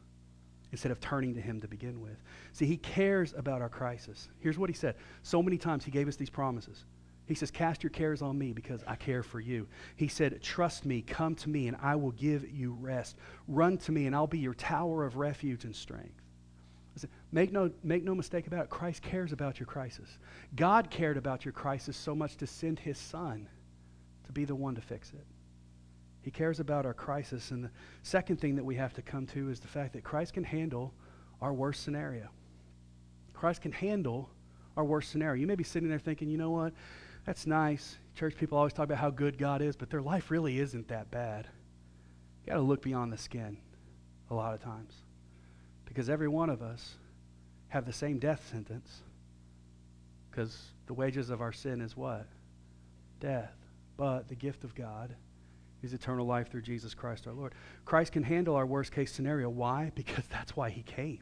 instead 0.70 0.92
of 0.92 1.00
turning 1.00 1.34
to 1.34 1.40
Him 1.40 1.60
to 1.60 1.68
begin 1.68 2.00
with. 2.00 2.22
See, 2.52 2.66
He 2.66 2.76
cares 2.76 3.34
about 3.36 3.62
our 3.62 3.68
crisis. 3.68 4.28
Here's 4.40 4.58
what 4.58 4.70
He 4.70 4.74
said. 4.74 4.96
So 5.22 5.42
many 5.42 5.58
times 5.58 5.84
He 5.84 5.90
gave 5.90 6.08
us 6.08 6.16
these 6.16 6.30
promises. 6.30 6.84
He 7.26 7.34
says, 7.34 7.50
Cast 7.50 7.82
your 7.82 7.90
cares 7.90 8.22
on 8.22 8.38
me 8.38 8.52
because 8.52 8.82
I 8.86 8.96
care 8.96 9.22
for 9.22 9.40
you. 9.40 9.68
He 9.96 10.08
said, 10.08 10.42
Trust 10.42 10.84
me, 10.84 11.02
come 11.02 11.34
to 11.36 11.48
me, 11.48 11.68
and 11.68 11.76
I 11.80 11.96
will 11.96 12.10
give 12.12 12.50
you 12.50 12.76
rest. 12.80 13.16
Run 13.48 13.78
to 13.78 13.92
me, 13.92 14.06
and 14.06 14.14
I'll 14.14 14.26
be 14.26 14.38
your 14.38 14.54
tower 14.54 15.04
of 15.04 15.16
refuge 15.16 15.64
and 15.64 15.74
strength. 15.74 16.20
Listen, 16.94 17.10
make, 17.30 17.52
no, 17.52 17.70
make 17.82 18.04
no 18.04 18.14
mistake 18.14 18.46
about 18.46 18.64
it. 18.64 18.70
Christ 18.70 19.02
cares 19.02 19.32
about 19.32 19.58
your 19.58 19.66
crisis. 19.66 20.18
God 20.56 20.90
cared 20.90 21.16
about 21.16 21.44
your 21.44 21.52
crisis 21.52 21.96
so 21.96 22.14
much 22.14 22.36
to 22.38 22.46
send 22.46 22.78
His 22.78 22.98
Son 22.98 23.48
to 24.24 24.32
be 24.32 24.44
the 24.44 24.54
one 24.54 24.74
to 24.74 24.80
fix 24.80 25.10
it. 25.12 25.26
He 26.22 26.30
cares 26.30 26.60
about 26.60 26.86
our 26.86 26.94
crisis. 26.94 27.50
And 27.50 27.64
the 27.64 27.70
second 28.02 28.40
thing 28.40 28.56
that 28.56 28.64
we 28.64 28.76
have 28.76 28.92
to 28.94 29.02
come 29.02 29.26
to 29.28 29.48
is 29.48 29.60
the 29.60 29.68
fact 29.68 29.92
that 29.94 30.04
Christ 30.04 30.34
can 30.34 30.44
handle 30.44 30.92
our 31.40 31.52
worst 31.52 31.82
scenario. 31.82 32.28
Christ 33.32 33.62
can 33.62 33.72
handle 33.72 34.30
our 34.76 34.84
worst 34.84 35.10
scenario. 35.10 35.40
You 35.40 35.46
may 35.46 35.56
be 35.56 35.64
sitting 35.64 35.88
there 35.88 35.98
thinking, 35.98 36.28
you 36.28 36.38
know 36.38 36.50
what? 36.50 36.72
That's 37.24 37.46
nice. 37.46 37.96
Church 38.14 38.36
people 38.36 38.58
always 38.58 38.72
talk 38.72 38.84
about 38.84 38.98
how 38.98 39.10
good 39.10 39.38
God 39.38 39.62
is, 39.62 39.76
but 39.76 39.90
their 39.90 40.02
life 40.02 40.30
really 40.30 40.58
isn't 40.58 40.88
that 40.88 41.10
bad. 41.10 41.48
You 42.44 42.50
got 42.50 42.56
to 42.56 42.62
look 42.62 42.82
beyond 42.82 43.12
the 43.12 43.18
skin 43.18 43.56
a 44.30 44.34
lot 44.34 44.54
of 44.54 44.60
times. 44.60 44.94
Because 45.84 46.08
every 46.10 46.28
one 46.28 46.50
of 46.50 46.62
us 46.62 46.96
have 47.68 47.86
the 47.86 47.92
same 47.92 48.18
death 48.18 48.46
sentence. 48.50 49.02
Because 50.30 50.72
the 50.86 50.94
wages 50.94 51.30
of 51.30 51.40
our 51.40 51.52
sin 51.52 51.80
is 51.80 51.96
what? 51.96 52.26
Death. 53.20 53.54
But 53.96 54.28
the 54.28 54.34
gift 54.34 54.64
of 54.64 54.74
God 54.74 55.14
is 55.82 55.92
eternal 55.92 56.26
life 56.26 56.50
through 56.50 56.62
Jesus 56.62 56.94
Christ 56.94 57.26
our 57.26 57.34
Lord. 57.34 57.54
Christ 57.84 58.12
can 58.12 58.22
handle 58.22 58.56
our 58.56 58.66
worst 58.66 58.92
case 58.92 59.12
scenario. 59.12 59.48
Why? 59.48 59.92
Because 60.02 60.24
that's 60.26 60.56
why 60.56 60.70
he 60.70 60.82
came. 60.82 61.20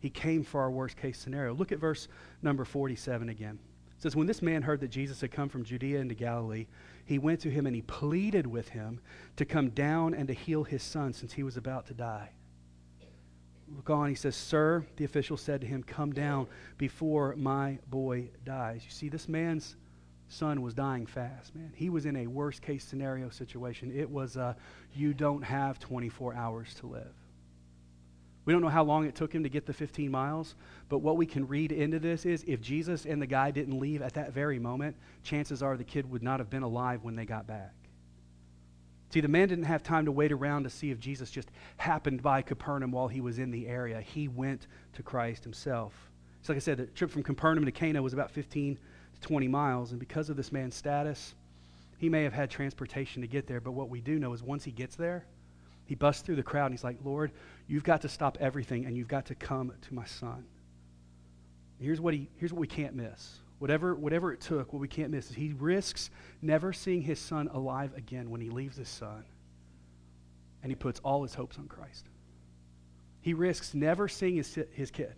He 0.00 0.10
came 0.10 0.42
for 0.42 0.60
our 0.60 0.70
worst 0.70 0.96
case 0.96 1.18
scenario. 1.18 1.54
Look 1.54 1.72
at 1.72 1.78
verse 1.78 2.08
number 2.42 2.64
47 2.64 3.30
again. 3.30 3.58
Says, 4.04 4.14
When 4.14 4.26
this 4.26 4.42
man 4.42 4.60
heard 4.60 4.80
that 4.80 4.90
Jesus 4.90 5.22
had 5.22 5.30
come 5.30 5.48
from 5.48 5.64
Judea 5.64 5.98
into 5.98 6.14
Galilee, 6.14 6.66
he 7.06 7.18
went 7.18 7.40
to 7.40 7.50
him 7.50 7.64
and 7.64 7.74
he 7.74 7.80
pleaded 7.80 8.46
with 8.46 8.68
him 8.68 9.00
to 9.36 9.46
come 9.46 9.70
down 9.70 10.12
and 10.12 10.28
to 10.28 10.34
heal 10.34 10.62
his 10.62 10.82
son 10.82 11.14
since 11.14 11.32
he 11.32 11.42
was 11.42 11.56
about 11.56 11.86
to 11.86 11.94
die. 11.94 12.28
Look 13.74 13.88
on, 13.88 14.10
he 14.10 14.14
says, 14.14 14.36
Sir, 14.36 14.84
the 14.96 15.06
official 15.06 15.38
said 15.38 15.62
to 15.62 15.66
him, 15.66 15.82
Come 15.82 16.12
down 16.12 16.48
before 16.76 17.34
my 17.38 17.78
boy 17.88 18.28
dies. 18.44 18.82
You 18.84 18.90
see, 18.90 19.08
this 19.08 19.26
man's 19.26 19.74
son 20.28 20.60
was 20.60 20.74
dying 20.74 21.06
fast, 21.06 21.54
man. 21.54 21.72
He 21.74 21.88
was 21.88 22.04
in 22.04 22.16
a 22.16 22.26
worst 22.26 22.60
case 22.60 22.84
scenario 22.84 23.30
situation. 23.30 23.90
It 23.90 24.10
was 24.10 24.36
uh, 24.36 24.52
you 24.94 25.14
don't 25.14 25.40
have 25.40 25.78
24 25.78 26.34
hours 26.34 26.74
to 26.80 26.88
live. 26.88 27.14
We 28.44 28.52
don't 28.52 28.60
know 28.60 28.68
how 28.68 28.84
long 28.84 29.06
it 29.06 29.14
took 29.14 29.32
him 29.32 29.42
to 29.42 29.48
get 29.48 29.64
the 29.64 29.72
15 29.72 30.10
miles, 30.10 30.54
but 30.88 30.98
what 30.98 31.16
we 31.16 31.24
can 31.24 31.48
read 31.48 31.72
into 31.72 31.98
this 31.98 32.26
is 32.26 32.44
if 32.46 32.60
Jesus 32.60 33.06
and 33.06 33.20
the 33.20 33.26
guy 33.26 33.50
didn't 33.50 33.78
leave 33.78 34.02
at 34.02 34.14
that 34.14 34.32
very 34.32 34.58
moment, 34.58 34.96
chances 35.22 35.62
are 35.62 35.76
the 35.76 35.84
kid 35.84 36.10
would 36.10 36.22
not 36.22 36.40
have 36.40 36.50
been 36.50 36.62
alive 36.62 37.02
when 37.02 37.16
they 37.16 37.24
got 37.24 37.46
back. 37.46 37.72
See, 39.14 39.20
the 39.20 39.28
man 39.28 39.48
didn't 39.48 39.64
have 39.64 39.82
time 39.82 40.06
to 40.06 40.12
wait 40.12 40.32
around 40.32 40.64
to 40.64 40.70
see 40.70 40.90
if 40.90 40.98
Jesus 40.98 41.30
just 41.30 41.48
happened 41.76 42.20
by 42.20 42.42
Capernaum 42.42 42.90
while 42.90 43.08
he 43.08 43.20
was 43.20 43.38
in 43.38 43.50
the 43.50 43.68
area. 43.68 44.00
He 44.00 44.28
went 44.28 44.66
to 44.94 45.02
Christ 45.02 45.44
himself. 45.44 45.92
So, 46.42 46.52
like 46.52 46.56
I 46.56 46.60
said, 46.60 46.78
the 46.78 46.86
trip 46.86 47.10
from 47.10 47.22
Capernaum 47.22 47.64
to 47.64 47.70
Cana 47.70 48.02
was 48.02 48.12
about 48.12 48.30
15 48.30 48.76
to 49.14 49.20
20 49.20 49.48
miles. 49.48 49.92
And 49.92 50.00
because 50.00 50.30
of 50.30 50.36
this 50.36 50.50
man's 50.50 50.74
status, 50.74 51.34
he 51.96 52.08
may 52.08 52.24
have 52.24 52.32
had 52.32 52.50
transportation 52.50 53.22
to 53.22 53.28
get 53.28 53.46
there. 53.46 53.60
But 53.60 53.72
what 53.72 53.88
we 53.88 54.00
do 54.00 54.18
know 54.18 54.32
is 54.32 54.42
once 54.42 54.64
he 54.64 54.72
gets 54.72 54.96
there, 54.96 55.24
he 55.86 55.94
busts 55.94 56.22
through 56.22 56.36
the 56.36 56.42
crowd 56.42 56.66
and 56.66 56.74
he's 56.74 56.84
like, 56.84 56.98
Lord, 57.04 57.30
you've 57.66 57.84
got 57.84 58.02
to 58.02 58.08
stop 58.08 58.38
everything 58.40 58.86
and 58.86 58.96
you've 58.96 59.08
got 59.08 59.26
to 59.26 59.34
come 59.34 59.72
to 59.82 59.94
my 59.94 60.04
son. 60.04 60.44
Here's 61.80 62.00
what, 62.00 62.14
he, 62.14 62.28
here's 62.36 62.52
what 62.52 62.60
we 62.60 62.66
can't 62.66 62.94
miss. 62.94 63.40
Whatever, 63.58 63.94
whatever 63.94 64.32
it 64.32 64.40
took, 64.40 64.72
what 64.72 64.80
we 64.80 64.88
can't 64.88 65.10
miss 65.10 65.30
is 65.30 65.36
he 65.36 65.54
risks 65.58 66.10
never 66.42 66.72
seeing 66.72 67.02
his 67.02 67.18
son 67.18 67.48
alive 67.52 67.92
again 67.96 68.30
when 68.30 68.40
he 68.40 68.50
leaves 68.50 68.76
his 68.76 68.88
son. 68.88 69.24
And 70.62 70.70
he 70.70 70.76
puts 70.76 71.00
all 71.00 71.22
his 71.22 71.34
hopes 71.34 71.58
on 71.58 71.66
Christ. 71.66 72.06
He 73.20 73.34
risks 73.34 73.74
never 73.74 74.08
seeing 74.08 74.36
his, 74.36 74.58
his 74.72 74.90
kid 74.90 75.14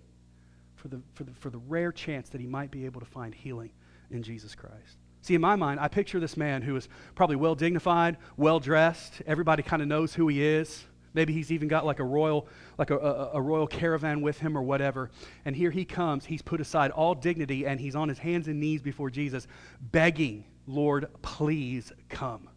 for 0.77 0.89
the, 0.89 1.01
for, 1.15 1.25
the, 1.25 1.33
for 1.33 1.51
the 1.51 1.59
rare 1.59 1.93
chance 1.93 2.29
that 2.31 2.41
he 2.41 2.47
might 2.47 2.71
be 2.71 2.85
able 2.85 3.01
to 3.01 3.07
find 3.07 3.35
healing 3.35 3.71
in 4.11 4.23
Jesus 4.23 4.55
Christ. 4.55 4.99
See, 5.23 5.35
in 5.35 5.41
my 5.41 5.57
mind, 5.57 5.81
I 5.81 5.89
picture 5.89 6.21
this 6.21 6.37
man 6.37 6.63
who 6.63 6.77
is 6.77 6.89
probably 7.17 7.35
well 7.35 7.57
dignified, 7.57 8.17
well 8.37 8.61
dressed. 8.61 9.23
Everybody 9.27 9.65
kind 9.65 9.83
of 9.83 9.89
knows 9.89 10.15
who 10.15 10.29
he 10.29 10.45
is. 10.45 10.85
Maybe 11.17 11.33
he's 11.33 11.51
even 11.51 11.67
got 11.67 11.87
like 11.87 11.99
a 11.99 12.05
royal, 12.05 12.47
like 12.77 12.91
a, 12.91 12.99
a, 12.99 13.31
a, 13.33 13.41
royal 13.41 13.67
caravan 13.67 14.21
with 14.21 14.39
him 14.39 14.57
or 14.57 14.63
whatever. 14.63 15.11
And 15.47 15.57
here 15.57 15.71
he 15.71 15.87
comes. 15.87 16.27
He's 16.27 16.43
put 16.43 16.61
aside 16.61 16.91
all 16.91 17.15
dignity 17.15 17.67
and 17.67 17.81
he's 17.81 17.97
on 17.97 18.11
his 18.11 18.19
hands 18.19 18.49
and 18.49 18.61
knees 18.61 18.83
before 18.83 19.09
Jesus, 19.09 19.47
begging, 19.81 20.45
Lord, 20.67 21.07
please 21.23 21.91
come. 22.11 22.51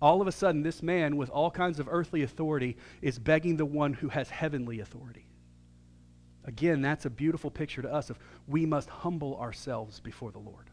All 0.00 0.22
of 0.22 0.28
a 0.28 0.32
sudden, 0.32 0.62
this 0.62 0.84
man 0.84 1.16
with 1.16 1.30
all 1.30 1.50
kinds 1.50 1.80
of 1.80 1.88
earthly 1.90 2.22
authority 2.22 2.76
is 3.02 3.18
begging 3.18 3.56
the 3.56 3.66
one 3.66 3.92
who 3.92 4.08
has 4.08 4.30
heavenly 4.30 4.78
authority. 4.78 5.26
Again, 6.44 6.80
that's 6.80 7.06
a 7.06 7.10
beautiful 7.10 7.50
picture 7.50 7.82
to 7.82 7.92
us 7.92 8.08
of 8.08 8.20
we 8.46 8.66
must 8.66 8.88
humble 8.88 9.36
ourselves 9.40 9.98
before 9.98 10.30
the 10.30 10.38
Lord. 10.38 10.70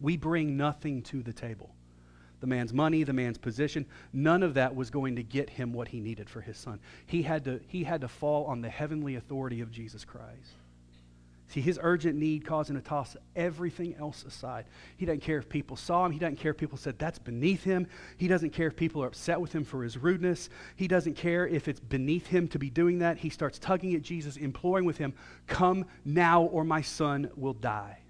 We 0.00 0.18
bring 0.18 0.58
nothing 0.58 1.00
to 1.04 1.22
the 1.22 1.32
table. 1.32 1.73
The 2.44 2.48
man's 2.48 2.74
money, 2.74 3.04
the 3.04 3.14
man's 3.14 3.38
position, 3.38 3.86
none 4.12 4.42
of 4.42 4.52
that 4.52 4.76
was 4.76 4.90
going 4.90 5.16
to 5.16 5.22
get 5.22 5.48
him 5.48 5.72
what 5.72 5.88
he 5.88 5.98
needed 5.98 6.28
for 6.28 6.42
his 6.42 6.58
son. 6.58 6.78
He 7.06 7.22
had 7.22 7.46
to, 7.46 7.58
he 7.68 7.84
had 7.84 8.02
to 8.02 8.08
fall 8.08 8.44
on 8.44 8.60
the 8.60 8.68
heavenly 8.68 9.14
authority 9.14 9.62
of 9.62 9.70
Jesus 9.70 10.04
Christ. 10.04 10.52
See, 11.48 11.62
his 11.62 11.80
urgent 11.82 12.18
need 12.18 12.44
caused 12.44 12.68
him 12.68 12.76
to 12.76 12.82
toss 12.82 13.16
everything 13.34 13.94
else 13.98 14.24
aside. 14.24 14.66
He 14.98 15.06
doesn't 15.06 15.22
care 15.22 15.38
if 15.38 15.48
people 15.48 15.74
saw 15.74 16.04
him. 16.04 16.12
He 16.12 16.18
doesn't 16.18 16.36
care 16.36 16.50
if 16.50 16.58
people 16.58 16.76
said 16.76 16.98
that's 16.98 17.18
beneath 17.18 17.64
him. 17.64 17.86
He 18.18 18.28
doesn't 18.28 18.50
care 18.50 18.66
if 18.66 18.76
people 18.76 19.02
are 19.02 19.06
upset 19.06 19.40
with 19.40 19.54
him 19.54 19.64
for 19.64 19.82
his 19.82 19.96
rudeness. 19.96 20.50
He 20.76 20.86
doesn't 20.86 21.14
care 21.14 21.48
if 21.48 21.66
it's 21.66 21.80
beneath 21.80 22.26
him 22.26 22.46
to 22.48 22.58
be 22.58 22.68
doing 22.68 22.98
that. 22.98 23.16
He 23.16 23.30
starts 23.30 23.58
tugging 23.58 23.94
at 23.94 24.02
Jesus, 24.02 24.36
imploring 24.36 24.84
with 24.84 24.98
him, 24.98 25.14
Come 25.46 25.86
now, 26.04 26.42
or 26.42 26.62
my 26.62 26.82
son 26.82 27.30
will 27.36 27.54
die. 27.54 28.00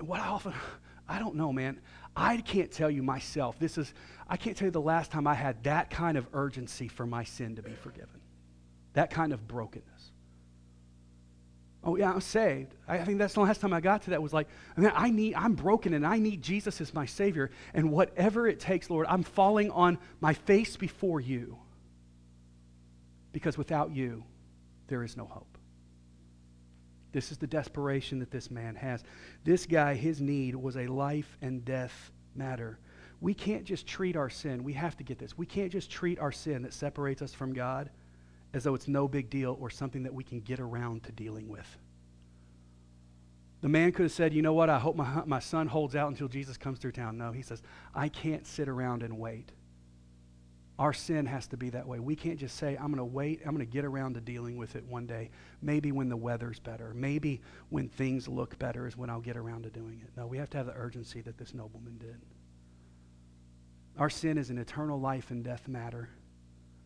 What 0.00 0.20
I 0.20 0.26
often, 0.26 0.52
I 1.08 1.18
don't 1.18 1.36
know, 1.36 1.50
man. 1.50 1.80
I 2.18 2.38
can't 2.38 2.72
tell 2.72 2.90
you 2.90 3.02
myself. 3.02 3.58
This 3.60 3.78
is, 3.78 3.94
I 4.28 4.36
can't 4.36 4.56
tell 4.56 4.66
you 4.66 4.72
the 4.72 4.80
last 4.80 5.12
time 5.12 5.26
I 5.26 5.34
had 5.34 5.62
that 5.64 5.88
kind 5.88 6.18
of 6.18 6.26
urgency 6.32 6.88
for 6.88 7.06
my 7.06 7.22
sin 7.22 7.54
to 7.56 7.62
be 7.62 7.70
forgiven, 7.70 8.20
that 8.94 9.10
kind 9.10 9.32
of 9.32 9.46
brokenness. 9.46 10.10
Oh, 11.84 11.94
yeah, 11.94 12.10
I'm 12.10 12.20
saved. 12.20 12.74
I 12.88 13.04
think 13.04 13.18
that's 13.18 13.34
the 13.34 13.40
last 13.40 13.60
time 13.60 13.72
I 13.72 13.80
got 13.80 14.02
to 14.02 14.10
that 14.10 14.20
was 14.20 14.32
like, 14.32 14.48
I 14.76 14.80
mean, 14.80 14.92
I 14.94 15.10
need, 15.10 15.34
I'm 15.34 15.54
broken 15.54 15.94
and 15.94 16.04
I 16.04 16.18
need 16.18 16.42
Jesus 16.42 16.80
as 16.80 16.92
my 16.92 17.06
Savior. 17.06 17.50
And 17.72 17.92
whatever 17.92 18.48
it 18.48 18.58
takes, 18.58 18.90
Lord, 18.90 19.06
I'm 19.08 19.22
falling 19.22 19.70
on 19.70 19.96
my 20.20 20.34
face 20.34 20.76
before 20.76 21.20
you. 21.20 21.56
Because 23.32 23.56
without 23.56 23.94
you, 23.94 24.24
there 24.88 25.04
is 25.04 25.16
no 25.16 25.24
hope. 25.24 25.57
This 27.18 27.32
is 27.32 27.38
the 27.38 27.48
desperation 27.48 28.20
that 28.20 28.30
this 28.30 28.48
man 28.48 28.76
has. 28.76 29.02
This 29.42 29.66
guy, 29.66 29.94
his 29.94 30.20
need 30.20 30.54
was 30.54 30.76
a 30.76 30.86
life 30.86 31.36
and 31.42 31.64
death 31.64 32.12
matter. 32.36 32.78
We 33.20 33.34
can't 33.34 33.64
just 33.64 33.88
treat 33.88 34.14
our 34.14 34.30
sin. 34.30 34.62
We 34.62 34.74
have 34.74 34.96
to 34.98 35.02
get 35.02 35.18
this. 35.18 35.36
We 35.36 35.44
can't 35.44 35.72
just 35.72 35.90
treat 35.90 36.20
our 36.20 36.30
sin 36.30 36.62
that 36.62 36.72
separates 36.72 37.20
us 37.20 37.34
from 37.34 37.54
God 37.54 37.90
as 38.54 38.62
though 38.62 38.76
it's 38.76 38.86
no 38.86 39.08
big 39.08 39.30
deal 39.30 39.58
or 39.60 39.68
something 39.68 40.04
that 40.04 40.14
we 40.14 40.22
can 40.22 40.38
get 40.38 40.60
around 40.60 41.02
to 41.06 41.10
dealing 41.10 41.48
with. 41.48 41.66
The 43.62 43.68
man 43.68 43.90
could 43.90 44.04
have 44.04 44.12
said, 44.12 44.32
You 44.32 44.42
know 44.42 44.52
what? 44.52 44.70
I 44.70 44.78
hope 44.78 44.94
my, 44.94 45.24
my 45.26 45.40
son 45.40 45.66
holds 45.66 45.96
out 45.96 46.06
until 46.10 46.28
Jesus 46.28 46.56
comes 46.56 46.78
through 46.78 46.92
town. 46.92 47.18
No, 47.18 47.32
he 47.32 47.42
says, 47.42 47.62
I 47.96 48.08
can't 48.08 48.46
sit 48.46 48.68
around 48.68 49.02
and 49.02 49.18
wait. 49.18 49.50
Our 50.78 50.92
sin 50.92 51.26
has 51.26 51.48
to 51.48 51.56
be 51.56 51.70
that 51.70 51.88
way. 51.88 51.98
We 51.98 52.14
can't 52.14 52.38
just 52.38 52.56
say, 52.56 52.76
I'm 52.76 52.86
going 52.86 52.98
to 52.98 53.04
wait, 53.04 53.40
I'm 53.44 53.52
going 53.54 53.66
to 53.66 53.72
get 53.72 53.84
around 53.84 54.14
to 54.14 54.20
dealing 54.20 54.56
with 54.56 54.76
it 54.76 54.84
one 54.84 55.06
day. 55.06 55.30
Maybe 55.60 55.90
when 55.90 56.08
the 56.08 56.16
weather's 56.16 56.60
better. 56.60 56.92
Maybe 56.94 57.40
when 57.68 57.88
things 57.88 58.28
look 58.28 58.56
better 58.60 58.86
is 58.86 58.96
when 58.96 59.10
I'll 59.10 59.20
get 59.20 59.36
around 59.36 59.64
to 59.64 59.70
doing 59.70 60.00
it. 60.04 60.10
No, 60.16 60.26
we 60.26 60.38
have 60.38 60.50
to 60.50 60.56
have 60.56 60.66
the 60.66 60.76
urgency 60.76 61.20
that 61.22 61.36
this 61.36 61.52
nobleman 61.52 61.98
did. 61.98 62.20
Our 63.98 64.08
sin 64.08 64.38
is 64.38 64.50
an 64.50 64.58
eternal 64.58 65.00
life 65.00 65.32
and 65.32 65.42
death 65.42 65.66
matter. 65.66 66.10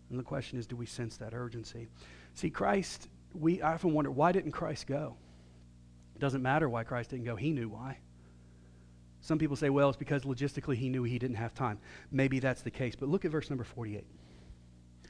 And 0.08 0.18
the 0.18 0.24
question 0.24 0.58
is, 0.58 0.66
do 0.66 0.76
we 0.76 0.86
sense 0.86 1.18
that 1.18 1.34
urgency? 1.34 1.88
See, 2.32 2.48
Christ, 2.48 3.08
we 3.34 3.60
I 3.60 3.74
often 3.74 3.92
wonder, 3.92 4.10
why 4.10 4.32
didn't 4.32 4.52
Christ 4.52 4.86
go? 4.86 5.16
It 6.14 6.18
doesn't 6.18 6.42
matter 6.42 6.66
why 6.66 6.84
Christ 6.84 7.10
didn't 7.10 7.26
go. 7.26 7.36
He 7.36 7.52
knew 7.52 7.68
why. 7.68 7.98
Some 9.22 9.38
people 9.38 9.56
say, 9.56 9.70
well, 9.70 9.88
it's 9.88 9.96
because 9.96 10.24
logistically 10.24 10.74
he 10.74 10.88
knew 10.88 11.04
he 11.04 11.18
didn't 11.18 11.36
have 11.36 11.54
time. 11.54 11.78
Maybe 12.10 12.40
that's 12.40 12.62
the 12.62 12.70
case. 12.70 12.94
But 12.96 13.08
look 13.08 13.24
at 13.24 13.30
verse 13.30 13.48
number 13.48 13.64
48. 13.64 14.04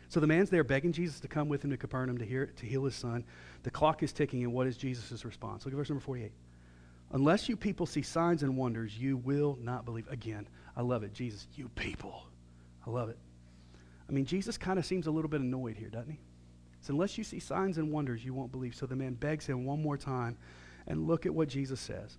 So 0.09 0.21
the 0.21 0.27
man's 0.27 0.51
there 0.51 0.63
begging 0.63 0.93
Jesus 0.93 1.19
to 1.21 1.29
come 1.29 1.49
with 1.49 1.65
him 1.65 1.71
to 1.71 1.79
Capernaum 1.79 2.19
to, 2.19 2.25
hear, 2.27 2.47
to 2.57 2.67
heal 2.67 2.85
his 2.85 2.95
son. 2.95 3.25
The 3.63 3.71
clock 3.71 4.03
is 4.03 4.13
ticking, 4.13 4.45
and 4.45 4.53
what 4.53 4.67
is 4.67 4.77
Jesus' 4.77 5.25
response? 5.25 5.65
Look 5.65 5.73
at 5.73 5.79
verse 5.79 5.89
number 5.89 6.05
48. 6.05 6.31
Unless 7.13 7.49
you 7.49 7.57
people 7.57 7.87
see 7.87 8.03
signs 8.03 8.43
and 8.43 8.55
wonders, 8.55 8.97
you 8.99 9.17
will 9.17 9.59
not 9.63 9.87
believe. 9.87 10.07
Again, 10.11 10.47
I 10.77 10.83
love 10.83 11.03
it. 11.03 11.15
Jesus, 11.15 11.47
you 11.55 11.71
people. 11.71 12.25
I 12.87 12.91
love 12.91 13.09
it. 13.09 13.19
I 14.07 14.13
mean, 14.13 14.27
Jesus 14.27 14.59
kind 14.59 14.79
of 14.79 14.85
seems 14.85 15.07
a 15.07 15.11
little 15.11 15.31
bit 15.31 15.41
annoyed 15.41 15.77
here, 15.77 15.89
doesn't 15.89 16.11
he? 16.11 16.21
So 16.83 16.93
unless 16.93 17.17
you 17.17 17.25
see 17.25 17.39
signs 17.39 17.79
and 17.79 17.91
wonders, 17.91 18.23
you 18.23 18.35
won't 18.35 18.53
believe. 18.53 18.75
So 18.75 18.85
the 18.85 18.97
man 18.97 19.15
begs 19.15 19.47
him 19.47 19.65
one 19.65 19.81
more 19.81 19.97
time, 19.97 20.37
and 20.87 21.07
look 21.07 21.25
at 21.25 21.33
what 21.35 21.49
Jesus 21.49 21.81
says. 21.81 22.19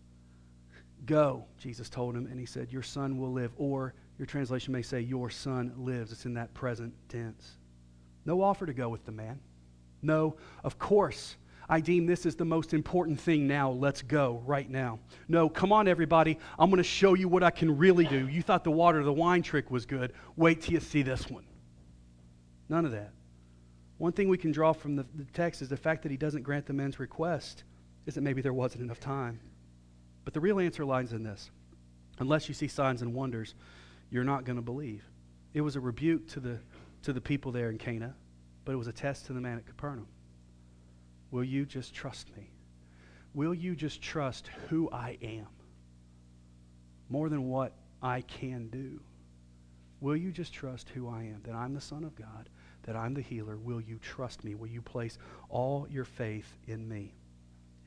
Go, 1.05 1.45
Jesus 1.57 1.89
told 1.89 2.15
him, 2.15 2.27
and 2.27 2.39
he 2.39 2.45
said, 2.45 2.71
Your 2.71 2.83
son 2.83 3.17
will 3.17 3.31
live. 3.31 3.51
Or 3.57 3.93
your 4.17 4.25
translation 4.25 4.71
may 4.71 4.81
say, 4.81 5.01
Your 5.01 5.29
son 5.29 5.73
lives. 5.77 6.11
It's 6.11 6.25
in 6.25 6.33
that 6.35 6.53
present 6.53 6.93
tense. 7.09 7.57
No 8.25 8.41
offer 8.41 8.65
to 8.65 8.73
go 8.73 8.89
with 8.89 9.05
the 9.05 9.11
man. 9.11 9.39
No, 10.01 10.35
of 10.63 10.79
course, 10.79 11.37
I 11.67 11.79
deem 11.79 12.05
this 12.05 12.25
is 12.25 12.35
the 12.35 12.45
most 12.45 12.73
important 12.73 13.19
thing 13.19 13.47
now. 13.47 13.71
Let's 13.71 14.01
go 14.01 14.41
right 14.45 14.69
now. 14.69 14.99
No, 15.27 15.49
come 15.49 15.71
on, 15.71 15.87
everybody. 15.87 16.37
I'm 16.59 16.69
going 16.69 16.77
to 16.77 16.83
show 16.83 17.13
you 17.13 17.27
what 17.27 17.43
I 17.43 17.51
can 17.51 17.77
really 17.77 18.05
do. 18.05 18.27
You 18.27 18.41
thought 18.41 18.63
the 18.63 18.71
water, 18.71 19.03
the 19.03 19.13
wine 19.13 19.41
trick 19.41 19.71
was 19.71 19.85
good. 19.85 20.13
Wait 20.35 20.61
till 20.61 20.73
you 20.73 20.79
see 20.79 21.01
this 21.01 21.29
one. 21.29 21.45
None 22.69 22.85
of 22.85 22.91
that. 22.91 23.11
One 23.97 24.11
thing 24.11 24.27
we 24.27 24.37
can 24.37 24.51
draw 24.51 24.73
from 24.73 24.95
the, 24.95 25.05
the 25.15 25.25
text 25.33 25.61
is 25.61 25.69
the 25.69 25.77
fact 25.77 26.03
that 26.03 26.11
he 26.11 26.17
doesn't 26.17 26.43
grant 26.43 26.65
the 26.65 26.73
man's 26.73 26.99
request 26.99 27.63
is 28.05 28.15
that 28.15 28.21
maybe 28.21 28.41
there 28.41 28.53
wasn't 28.53 28.83
enough 28.83 28.99
time. 28.99 29.39
But 30.25 30.33
the 30.33 30.39
real 30.39 30.59
answer 30.59 30.85
lies 30.85 31.13
in 31.13 31.23
this 31.23 31.51
unless 32.19 32.47
you 32.47 32.53
see 32.53 32.67
signs 32.67 33.01
and 33.01 33.13
wonders, 33.13 33.55
you're 34.09 34.23
not 34.23 34.45
going 34.45 34.55
to 34.55 34.61
believe. 34.61 35.03
It 35.53 35.61
was 35.61 35.75
a 35.75 35.79
rebuke 35.79 36.27
to 36.29 36.39
the, 36.39 36.59
to 37.03 37.13
the 37.13 37.21
people 37.21 37.51
there 37.51 37.69
in 37.69 37.77
Cana, 37.77 38.15
but 38.65 38.71
it 38.71 38.75
was 38.75 38.87
a 38.87 38.93
test 38.93 39.25
to 39.25 39.33
the 39.33 39.41
man 39.41 39.57
at 39.57 39.65
Capernaum. 39.65 40.07
Will 41.31 41.43
you 41.43 41.65
just 41.65 41.93
trust 41.93 42.35
me? 42.37 42.49
Will 43.33 43.53
you 43.53 43.75
just 43.75 44.01
trust 44.01 44.49
who 44.69 44.89
I 44.91 45.17
am 45.21 45.47
more 47.09 47.29
than 47.29 47.49
what 47.49 47.73
I 48.01 48.21
can 48.21 48.67
do? 48.69 48.99
Will 49.99 50.15
you 50.15 50.31
just 50.31 50.53
trust 50.53 50.89
who 50.89 51.07
I 51.07 51.23
am, 51.23 51.41
that 51.43 51.55
I'm 51.55 51.73
the 51.73 51.81
Son 51.81 52.03
of 52.03 52.15
God, 52.15 52.49
that 52.83 52.95
I'm 52.95 53.13
the 53.13 53.21
healer? 53.21 53.57
Will 53.57 53.81
you 53.81 53.97
trust 53.99 54.43
me? 54.43 54.53
Will 54.53 54.67
you 54.67 54.81
place 54.81 55.17
all 55.49 55.87
your 55.89 56.05
faith 56.05 56.57
in 56.67 56.87
me? 56.87 57.13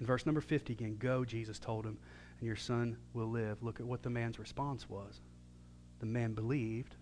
In 0.01 0.07
verse 0.07 0.27
number 0.27 0.41
50 0.41 0.73
again, 0.73 0.97
go, 0.99 1.25
Jesus 1.25 1.59
told 1.59 1.85
him, 1.85 1.99
and 2.39 2.47
your 2.47 2.57
son 2.57 2.97
will 3.15 3.31
live. 3.31 3.63
Look 3.63 3.81
at 3.81 3.87
what 3.87 4.03
the 4.03 4.11
man's 4.11 4.39
response 4.39 4.89
was. 4.89 5.21
The 6.01 6.07
man 6.07 6.35
believed 6.35 6.97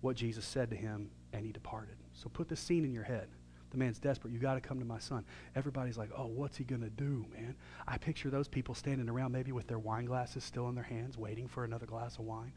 what 0.00 0.16
Jesus 0.16 0.44
said 0.44 0.70
to 0.70 0.76
him, 0.76 1.10
and 1.32 1.44
he 1.44 1.52
departed. 1.52 1.96
So 2.12 2.28
put 2.28 2.48
the 2.48 2.56
scene 2.56 2.84
in 2.84 2.92
your 2.92 3.04
head. 3.04 3.28
The 3.70 3.76
man's 3.76 3.98
desperate. 3.98 4.32
You 4.32 4.38
got 4.38 4.54
to 4.54 4.60
come 4.60 4.78
to 4.78 4.84
my 4.84 4.98
son. 4.98 5.24
Everybody's 5.54 5.98
like, 5.98 6.10
oh, 6.16 6.26
what's 6.26 6.56
he 6.56 6.64
going 6.64 6.80
to 6.80 6.90
do, 6.90 7.26
man? 7.32 7.54
I 7.86 7.98
picture 7.98 8.30
those 8.30 8.48
people 8.48 8.74
standing 8.74 9.08
around 9.08 9.32
maybe 9.32 9.52
with 9.52 9.66
their 9.66 9.78
wine 9.78 10.06
glasses 10.06 10.42
still 10.42 10.68
in 10.68 10.74
their 10.74 10.84
hands, 10.84 11.18
waiting 11.18 11.46
for 11.48 11.64
another 11.64 11.84
glass 11.84 12.18
of 12.18 12.24
wine. 12.24 12.52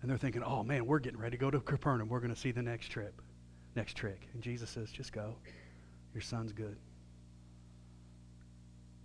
And 0.00 0.10
they're 0.10 0.18
thinking, 0.18 0.42
oh, 0.44 0.62
man, 0.62 0.86
we're 0.86 1.00
getting 1.00 1.18
ready 1.18 1.36
to 1.36 1.40
go 1.40 1.50
to 1.50 1.60
Capernaum. 1.60 2.08
We're 2.08 2.20
going 2.20 2.34
to 2.34 2.40
see 2.40 2.52
the 2.52 2.62
next 2.62 2.88
trip, 2.88 3.20
next 3.74 3.96
trick. 3.96 4.28
And 4.34 4.42
Jesus 4.42 4.70
says, 4.70 4.92
just 4.92 5.12
go. 5.12 5.34
Your 6.12 6.22
son's 6.22 6.52
good. 6.52 6.76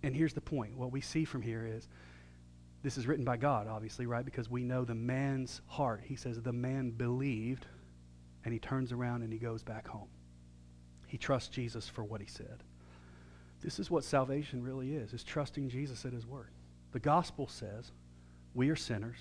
And 0.02 0.14
here's 0.14 0.32
the 0.32 0.40
point. 0.40 0.76
What 0.76 0.92
we 0.92 1.00
see 1.00 1.24
from 1.24 1.42
here 1.42 1.66
is 1.66 1.88
this 2.82 2.96
is 2.96 3.06
written 3.06 3.24
by 3.24 3.36
God, 3.36 3.66
obviously, 3.66 4.06
right? 4.06 4.24
Because 4.24 4.48
we 4.48 4.62
know 4.62 4.84
the 4.84 4.94
man's 4.94 5.60
heart. 5.66 6.00
He 6.04 6.16
says 6.16 6.40
the 6.40 6.52
man 6.52 6.90
believed, 6.90 7.66
and 8.44 8.52
he 8.52 8.58
turns 8.58 8.92
around 8.92 9.22
and 9.22 9.32
he 9.32 9.38
goes 9.38 9.62
back 9.62 9.86
home. 9.86 10.08
He 11.06 11.18
trusts 11.18 11.48
Jesus 11.48 11.88
for 11.88 12.04
what 12.04 12.20
he 12.20 12.26
said. 12.26 12.62
This 13.62 13.78
is 13.78 13.90
what 13.90 14.04
salvation 14.04 14.62
really 14.62 14.94
is, 14.94 15.12
is 15.12 15.22
trusting 15.22 15.68
Jesus 15.68 16.04
at 16.06 16.12
his 16.12 16.26
word. 16.26 16.48
The 16.92 17.00
gospel 17.00 17.46
says 17.46 17.92
we 18.54 18.70
are 18.70 18.76
sinners. 18.76 19.18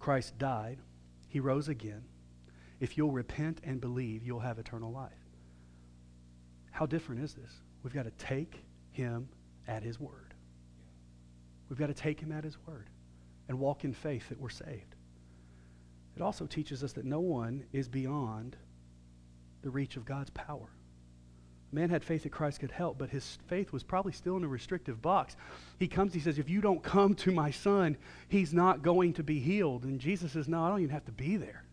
Christ 0.00 0.36
died. 0.38 0.78
He 1.28 1.38
rose 1.38 1.68
again. 1.68 2.02
If 2.80 2.98
you'll 2.98 3.12
repent 3.12 3.60
and 3.62 3.80
believe, 3.80 4.24
you'll 4.24 4.40
have 4.40 4.58
eternal 4.58 4.90
life. 4.90 5.12
How 6.72 6.86
different 6.86 7.22
is 7.22 7.34
this? 7.34 7.52
We've 7.82 7.94
got 7.94 8.04
to 8.04 8.10
take 8.12 8.64
him 8.90 9.28
at 9.66 9.82
his 9.82 10.00
word. 10.00 10.34
We've 11.68 11.78
got 11.78 11.86
to 11.86 11.94
take 11.94 12.20
him 12.20 12.32
at 12.32 12.44
his 12.44 12.56
word 12.66 12.88
and 13.48 13.58
walk 13.58 13.84
in 13.84 13.92
faith 13.92 14.28
that 14.28 14.40
we're 14.40 14.50
saved. 14.50 14.94
It 16.16 16.22
also 16.22 16.46
teaches 16.46 16.84
us 16.84 16.92
that 16.92 17.04
no 17.04 17.20
one 17.20 17.64
is 17.72 17.88
beyond 17.88 18.56
the 19.62 19.70
reach 19.70 19.96
of 19.96 20.04
God's 20.04 20.30
power. 20.30 20.68
Man 21.74 21.88
had 21.88 22.04
faith 22.04 22.24
that 22.24 22.32
Christ 22.32 22.60
could 22.60 22.70
help, 22.70 22.98
but 22.98 23.08
his 23.08 23.38
faith 23.46 23.72
was 23.72 23.82
probably 23.82 24.12
still 24.12 24.36
in 24.36 24.44
a 24.44 24.48
restrictive 24.48 25.00
box. 25.00 25.36
He 25.78 25.88
comes, 25.88 26.12
he 26.12 26.20
says, 26.20 26.38
If 26.38 26.50
you 26.50 26.60
don't 26.60 26.82
come 26.82 27.14
to 27.16 27.32
my 27.32 27.50
son, 27.50 27.96
he's 28.28 28.52
not 28.52 28.82
going 28.82 29.14
to 29.14 29.22
be 29.22 29.40
healed. 29.40 29.84
And 29.84 29.98
Jesus 29.98 30.32
says, 30.32 30.48
No, 30.48 30.62
I 30.62 30.68
don't 30.68 30.80
even 30.80 30.90
have 30.90 31.06
to 31.06 31.12
be 31.12 31.38
there. 31.38 31.64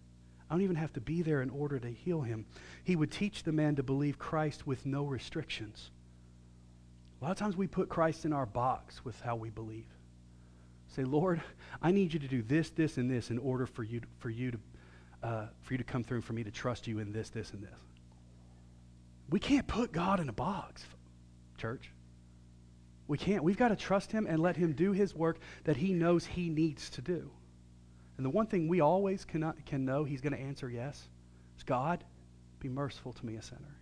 I 0.49 0.53
don't 0.53 0.63
even 0.63 0.77
have 0.77 0.93
to 0.93 1.01
be 1.01 1.21
there 1.21 1.41
in 1.41 1.49
order 1.49 1.77
to 1.79 1.89
heal 1.89 2.21
him. 2.21 2.45
He 2.83 2.95
would 2.95 3.11
teach 3.11 3.43
the 3.43 3.51
man 3.51 3.75
to 3.75 3.83
believe 3.83 4.17
Christ 4.17 4.65
with 4.65 4.85
no 4.85 5.03
restrictions. 5.03 5.91
A 7.19 7.25
lot 7.25 7.31
of 7.31 7.37
times 7.37 7.57
we 7.57 7.67
put 7.67 7.89
Christ 7.89 8.25
in 8.25 8.33
our 8.33 8.45
box 8.45 9.03
with 9.03 9.19
how 9.21 9.35
we 9.35 9.49
believe. 9.49 9.87
Say, 10.87 11.03
Lord, 11.03 11.41
I 11.81 11.91
need 11.91 12.13
you 12.13 12.19
to 12.19 12.27
do 12.27 12.41
this, 12.41 12.69
this, 12.69 12.97
and 12.97 13.09
this 13.09 13.29
in 13.29 13.37
order 13.37 13.65
for 13.65 13.83
you 13.83 13.99
to, 13.99 14.07
for 14.19 14.29
you 14.29 14.51
to, 14.51 14.59
uh, 15.21 15.45
for 15.61 15.73
you 15.73 15.77
to 15.77 15.83
come 15.83 16.03
through 16.03 16.17
and 16.17 16.25
for 16.25 16.33
me 16.33 16.43
to 16.43 16.51
trust 16.51 16.87
you 16.87 16.99
in 16.99 17.11
this, 17.11 17.29
this, 17.29 17.51
and 17.51 17.61
this. 17.61 17.79
We 19.29 19.39
can't 19.39 19.67
put 19.67 19.91
God 19.91 20.19
in 20.19 20.29
a 20.29 20.33
box, 20.33 20.83
church. 21.57 21.91
We 23.07 23.17
can't. 23.17 23.43
We've 23.43 23.57
got 23.57 23.69
to 23.69 23.75
trust 23.75 24.11
him 24.11 24.25
and 24.27 24.39
let 24.39 24.55
him 24.55 24.73
do 24.73 24.91
his 24.91 25.13
work 25.13 25.39
that 25.65 25.77
he 25.77 25.93
knows 25.93 26.25
he 26.25 26.49
needs 26.49 26.89
to 26.91 27.01
do. 27.01 27.29
And 28.17 28.25
the 28.25 28.29
one 28.29 28.47
thing 28.47 28.67
we 28.67 28.81
always 28.81 29.25
cannot, 29.25 29.65
can 29.65 29.85
know 29.85 30.03
he's 30.03 30.21
going 30.21 30.33
to 30.33 30.39
answer 30.39 30.69
yes 30.69 31.07
is 31.57 31.63
God, 31.63 32.03
be 32.59 32.69
merciful 32.69 33.13
to 33.13 33.25
me, 33.25 33.35
a 33.35 33.41
sinner. 33.41 33.78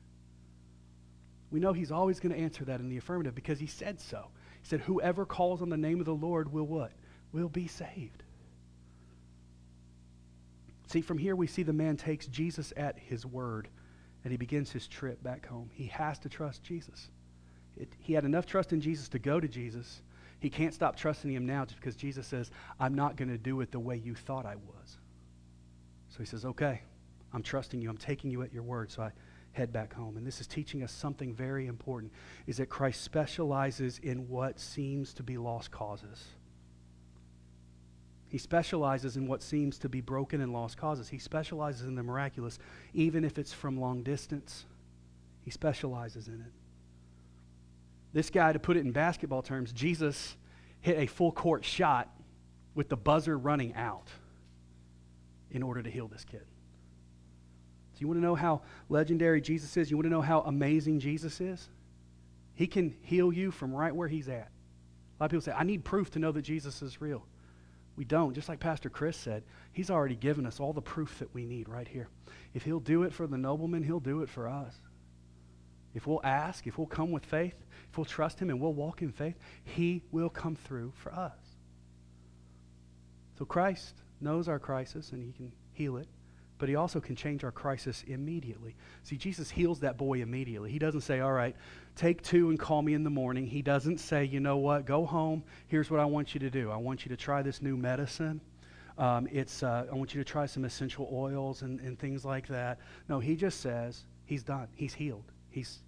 We 1.52 1.60
know 1.60 1.74
he's 1.74 1.92
always 1.92 2.20
going 2.20 2.34
to 2.34 2.42
answer 2.42 2.66
that 2.66 2.80
in 2.80 2.90
the 2.90 2.98
affirmative 2.98 3.36
because 3.36 3.60
he 3.60 3.68
said 3.68 4.00
so. 4.02 4.28
He 4.62 4.68
said, 4.68 4.82
Whoever 4.82 5.26
calls 5.26 5.62
on 5.62 5.70
the 5.70 5.78
name 5.78 6.00
of 6.00 6.06
the 6.06 6.14
Lord 6.14 6.52
will 6.52 6.68
what? 6.68 6.92
Will 7.32 7.50
be 7.50 7.68
saved. 7.68 8.24
See, 10.88 11.02
from 11.02 11.18
here 11.18 11.36
we 11.36 11.48
see 11.48 11.64
the 11.64 11.74
man 11.74 11.98
takes 11.98 12.28
Jesus 12.28 12.74
at 12.78 12.98
his 12.98 13.26
word 13.26 13.68
and 14.24 14.32
he 14.32 14.38
begins 14.38 14.72
his 14.72 14.88
trip 14.88 15.22
back 15.24 15.46
home. 15.46 15.70
He 15.74 15.86
has 15.88 16.20
to 16.20 16.30
trust 16.30 16.64
Jesus. 16.64 17.10
It, 17.78 17.90
he 18.00 18.14
had 18.14 18.26
enough 18.26 18.46
trust 18.46 18.74
in 18.74 18.82
Jesus 18.82 19.08
to 19.10 19.20
go 19.20 19.40
to 19.40 19.48
Jesus. 19.48 20.02
He 20.40 20.50
can't 20.50 20.74
stop 20.74 20.96
trusting 20.96 21.32
him 21.32 21.46
now 21.46 21.66
just 21.66 21.80
because 21.80 21.96
Jesus 21.96 22.28
says, 22.28 22.52
I'm 22.80 22.96
not 22.96 23.16
going 23.16 23.30
to 23.30 23.38
do 23.38 23.62
it 23.62 23.72
the 23.72 23.80
way 23.80 23.98
you 23.98 24.16
thought 24.16 24.46
I 24.46 24.56
was. 24.56 24.98
So 26.10 26.20
he 26.20 26.26
says, 26.26 26.46
Okay, 26.46 26.82
I'm 27.34 27.44
trusting 27.44 27.82
you. 27.82 27.90
I'm 27.90 27.98
taking 27.98 28.32
you 28.32 28.42
at 28.42 28.54
your 28.54 28.64
word. 28.64 28.92
So 28.92 29.04
I 29.04 29.12
head 29.58 29.74
back 29.74 29.94
home. 29.94 30.18
And 30.18 30.26
this 30.26 30.40
is 30.40 30.48
teaching 30.48 30.84
us 30.84 30.92
something 30.92 31.34
very 31.34 31.66
important 31.68 32.14
is 32.46 32.58
that 32.58 32.68
Christ 32.68 33.02
specializes 33.02 34.00
in 34.00 34.30
what 34.30 34.60
seems 34.60 35.14
to 35.16 35.24
be 35.24 35.38
lost 35.38 35.72
causes. 35.72 36.24
He 38.30 38.38
specializes 38.38 39.18
in 39.18 39.28
what 39.28 39.42
seems 39.42 39.80
to 39.80 39.90
be 39.90 40.02
broken 40.02 40.42
and 40.42 40.54
lost 40.54 40.78
causes. 40.78 41.10
He 41.10 41.18
specializes 41.18 41.88
in 41.88 41.96
the 41.96 42.04
miraculous, 42.04 42.60
even 42.94 43.24
if 43.24 43.38
it's 43.38 43.54
from 43.54 43.80
long 43.80 44.04
distance. 44.04 44.66
He 45.44 45.52
specializes 45.52 46.28
in 46.28 46.36
it. 46.36 46.54
This 48.14 48.30
guy, 48.30 48.54
to 48.54 48.60
put 48.60 48.78
it 48.78 48.82
in 48.82 48.92
basketball 48.92 49.42
terms, 49.42 49.72
Jesus 49.72 50.36
hit 50.82 50.98
a 50.98 51.08
full 51.08 51.32
court 51.32 51.66
shot 51.66 52.10
with 52.76 52.90
the 52.90 52.98
buzzer 52.98 53.38
running 53.38 53.74
out 53.76 54.08
in 55.52 55.64
order 55.64 55.82
to 55.82 55.90
heal 55.90 56.08
this 56.08 56.26
kid. 56.26 56.46
Do 57.98 58.04
you 58.04 58.08
want 58.08 58.20
to 58.20 58.24
know 58.24 58.36
how 58.36 58.62
legendary 58.90 59.42
Jesus 59.42 59.76
is? 59.76 59.90
You 59.90 59.98
want 59.98 60.06
to 60.06 60.12
know 60.12 60.22
how 60.22 60.42
amazing 60.42 61.00
Jesus 61.00 61.42
is? 61.42 61.68
He 62.54 62.68
can 62.68 62.96
heal 63.02 63.34
you 63.34 63.50
from 63.50 63.74
right 63.74 63.96
where 63.96 64.08
he's 64.08 64.30
at. 64.30 64.52
A 65.20 65.24
lot 65.24 65.26
of 65.26 65.32
people 65.32 65.42
say, 65.42 65.52
I 65.52 65.64
need 65.64 65.84
proof 65.84 66.12
to 66.12 66.20
know 66.20 66.32
that 66.32 66.44
Jesus 66.44 66.84
is 66.84 67.02
real. 67.02 67.26
We 67.96 68.06
don't. 68.06 68.36
Just 68.36 68.50
like 68.50 68.60
Pastor 68.60 68.92
Chris 68.92 69.18
said, 69.18 69.42
he's 69.74 69.90
already 69.90 70.16
given 70.16 70.46
us 70.46 70.60
all 70.60 70.74
the 70.74 70.82
proof 70.82 71.18
that 71.18 71.34
we 71.34 71.44
need 71.44 71.68
right 71.68 71.88
here. 71.88 72.08
If 72.54 72.64
he'll 72.64 72.80
do 72.80 73.02
it 73.02 73.14
for 73.14 73.26
the 73.26 73.38
nobleman, 73.38 73.82
he'll 73.82 74.00
do 74.00 74.22
it 74.22 74.30
for 74.30 74.48
us. 74.48 74.76
If 75.96 76.06
we'll 76.06 76.24
ask, 76.24 76.68
if 76.68 76.78
we'll 76.78 76.86
come 76.86 77.10
with 77.10 77.26
faith, 77.26 77.56
if 77.90 77.98
we'll 77.98 78.06
trust 78.06 78.40
him 78.40 78.52
and 78.52 78.62
we'll 78.62 78.74
walk 78.74 79.02
in 79.02 79.12
faith, 79.12 79.40
he 79.64 80.04
will 80.12 80.30
come 80.30 80.56
through 80.56 80.94
for 80.96 81.12
us. 81.12 81.40
So 83.40 83.46
Christ 83.46 83.96
knows 84.22 84.48
our 84.48 84.60
crisis 84.60 85.12
and 85.12 85.24
he 85.24 85.32
can 85.32 85.52
heal 85.74 85.98
it, 85.98 86.08
but 86.58 86.70
he 86.70 86.76
also 86.76 87.00
can 87.00 87.16
change 87.16 87.44
our 87.44 87.52
crisis 87.52 88.04
immediately. 88.08 88.76
See, 89.04 89.18
Jesus 89.18 89.50
heals 89.50 89.80
that 89.82 89.98
boy 89.98 90.22
immediately. 90.22 90.72
He 90.72 90.80
doesn't 90.80 91.02
say, 91.02 91.20
All 91.20 91.34
right, 91.34 91.56
take 91.96 92.22
two 92.24 92.50
and 92.50 92.60
call 92.60 92.82
me 92.82 92.94
in 92.94 93.04
the 93.04 93.10
morning. 93.10 93.46
He 93.46 93.62
doesn't 93.62 94.00
say, 94.00 94.26
You 94.26 94.40
know 94.40 94.58
what, 94.58 94.86
go 94.86 95.06
home. 95.06 95.44
Here's 95.68 95.92
what 95.92 96.00
I 96.00 96.06
want 96.06 96.34
you 96.34 96.40
to 96.40 96.50
do. 96.50 96.72
I 96.72 96.78
want 96.78 97.06
you 97.06 97.10
to 97.10 97.18
try 97.18 97.42
this 97.42 97.62
new 97.62 97.78
medicine. 97.78 98.42
Um, 98.98 99.28
it's, 99.32 99.62
uh, 99.62 99.86
I 99.92 99.96
want 99.96 100.16
you 100.16 100.24
to 100.24 100.30
try 100.30 100.48
some 100.48 100.66
essential 100.66 101.08
oils 101.14 101.62
and, 101.62 101.80
and 101.82 102.00
things 102.00 102.26
like 102.26 102.48
that. 102.48 102.80
No, 103.08 103.20
he 103.20 103.36
just 103.36 103.62
says, 103.62 104.06
He's 104.26 104.44
done. 104.44 104.68
He's 104.76 104.94
healed. 104.94 105.32
He's, 105.50 105.80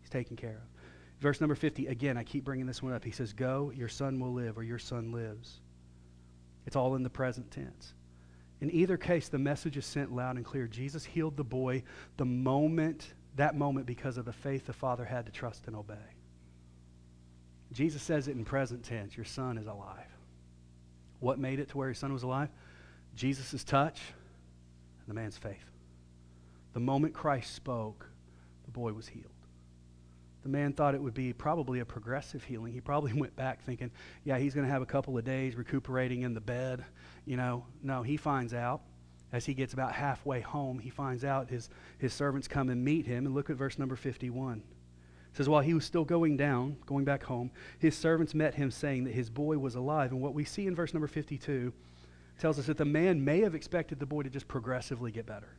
he's 0.00 0.10
taken 0.10 0.36
care 0.36 0.56
of. 0.56 0.78
Verse 1.20 1.40
number 1.40 1.54
50, 1.54 1.88
again, 1.88 2.16
I 2.16 2.22
keep 2.22 2.44
bringing 2.44 2.66
this 2.66 2.82
one 2.82 2.92
up. 2.92 3.04
He 3.04 3.10
says, 3.10 3.32
Go, 3.32 3.72
your 3.74 3.88
son 3.88 4.20
will 4.20 4.32
live, 4.32 4.58
or 4.58 4.62
your 4.62 4.78
son 4.78 5.12
lives. 5.12 5.60
It's 6.66 6.76
all 6.76 6.94
in 6.96 7.02
the 7.02 7.10
present 7.10 7.50
tense. 7.50 7.94
In 8.60 8.70
either 8.72 8.96
case, 8.96 9.28
the 9.28 9.38
message 9.38 9.76
is 9.76 9.86
sent 9.86 10.12
loud 10.12 10.36
and 10.36 10.44
clear. 10.44 10.66
Jesus 10.66 11.04
healed 11.04 11.36
the 11.36 11.44
boy 11.44 11.84
the 12.16 12.24
moment, 12.24 13.14
that 13.36 13.56
moment, 13.56 13.86
because 13.86 14.16
of 14.16 14.24
the 14.24 14.32
faith 14.32 14.66
the 14.66 14.72
father 14.72 15.04
had 15.04 15.26
to 15.26 15.32
trust 15.32 15.66
and 15.66 15.76
obey. 15.76 15.94
Jesus 17.72 18.02
says 18.02 18.28
it 18.28 18.36
in 18.36 18.44
present 18.44 18.82
tense 18.82 19.16
Your 19.16 19.26
son 19.26 19.58
is 19.58 19.66
alive. 19.66 20.10
What 21.20 21.38
made 21.38 21.60
it 21.60 21.68
to 21.70 21.78
where 21.78 21.88
his 21.88 21.98
son 21.98 22.12
was 22.12 22.22
alive? 22.22 22.48
Jesus' 23.14 23.64
touch 23.64 24.00
and 25.00 25.08
the 25.08 25.14
man's 25.14 25.36
faith. 25.36 25.64
The 26.72 26.80
moment 26.80 27.14
Christ 27.14 27.54
spoke, 27.54 28.06
the 28.64 28.70
boy 28.70 28.92
was 28.92 29.08
healed. 29.08 29.32
The 30.48 30.56
man 30.56 30.72
thought 30.72 30.94
it 30.94 31.02
would 31.02 31.12
be 31.12 31.34
probably 31.34 31.80
a 31.80 31.84
progressive 31.84 32.42
healing. 32.42 32.72
He 32.72 32.80
probably 32.80 33.12
went 33.20 33.36
back 33.36 33.62
thinking, 33.62 33.90
yeah, 34.24 34.38
he's 34.38 34.54
going 34.54 34.66
to 34.66 34.72
have 34.72 34.80
a 34.80 34.86
couple 34.86 35.18
of 35.18 35.22
days 35.22 35.54
recuperating 35.54 36.22
in 36.22 36.32
the 36.32 36.40
bed. 36.40 36.86
You 37.26 37.36
know, 37.36 37.66
no, 37.82 38.02
he 38.02 38.16
finds 38.16 38.54
out 38.54 38.80
as 39.30 39.44
he 39.44 39.52
gets 39.52 39.74
about 39.74 39.92
halfway 39.92 40.40
home, 40.40 40.78
he 40.78 40.88
finds 40.88 41.22
out 41.22 41.50
his, 41.50 41.68
his 41.98 42.14
servants 42.14 42.48
come 42.48 42.70
and 42.70 42.82
meet 42.82 43.04
him. 43.04 43.26
And 43.26 43.34
look 43.34 43.50
at 43.50 43.56
verse 43.56 43.78
number 43.78 43.94
51. 43.94 44.56
It 44.56 45.36
says, 45.36 45.50
While 45.50 45.60
he 45.60 45.74
was 45.74 45.84
still 45.84 46.06
going 46.06 46.38
down, 46.38 46.78
going 46.86 47.04
back 47.04 47.24
home, 47.24 47.50
his 47.78 47.94
servants 47.94 48.32
met 48.34 48.54
him, 48.54 48.70
saying 48.70 49.04
that 49.04 49.12
his 49.12 49.28
boy 49.28 49.58
was 49.58 49.74
alive. 49.74 50.12
And 50.12 50.22
what 50.22 50.32
we 50.32 50.44
see 50.44 50.66
in 50.66 50.74
verse 50.74 50.94
number 50.94 51.08
52 51.08 51.74
tells 52.38 52.58
us 52.58 52.68
that 52.68 52.78
the 52.78 52.86
man 52.86 53.22
may 53.22 53.40
have 53.40 53.54
expected 53.54 54.00
the 54.00 54.06
boy 54.06 54.22
to 54.22 54.30
just 54.30 54.48
progressively 54.48 55.12
get 55.12 55.26
better. 55.26 55.58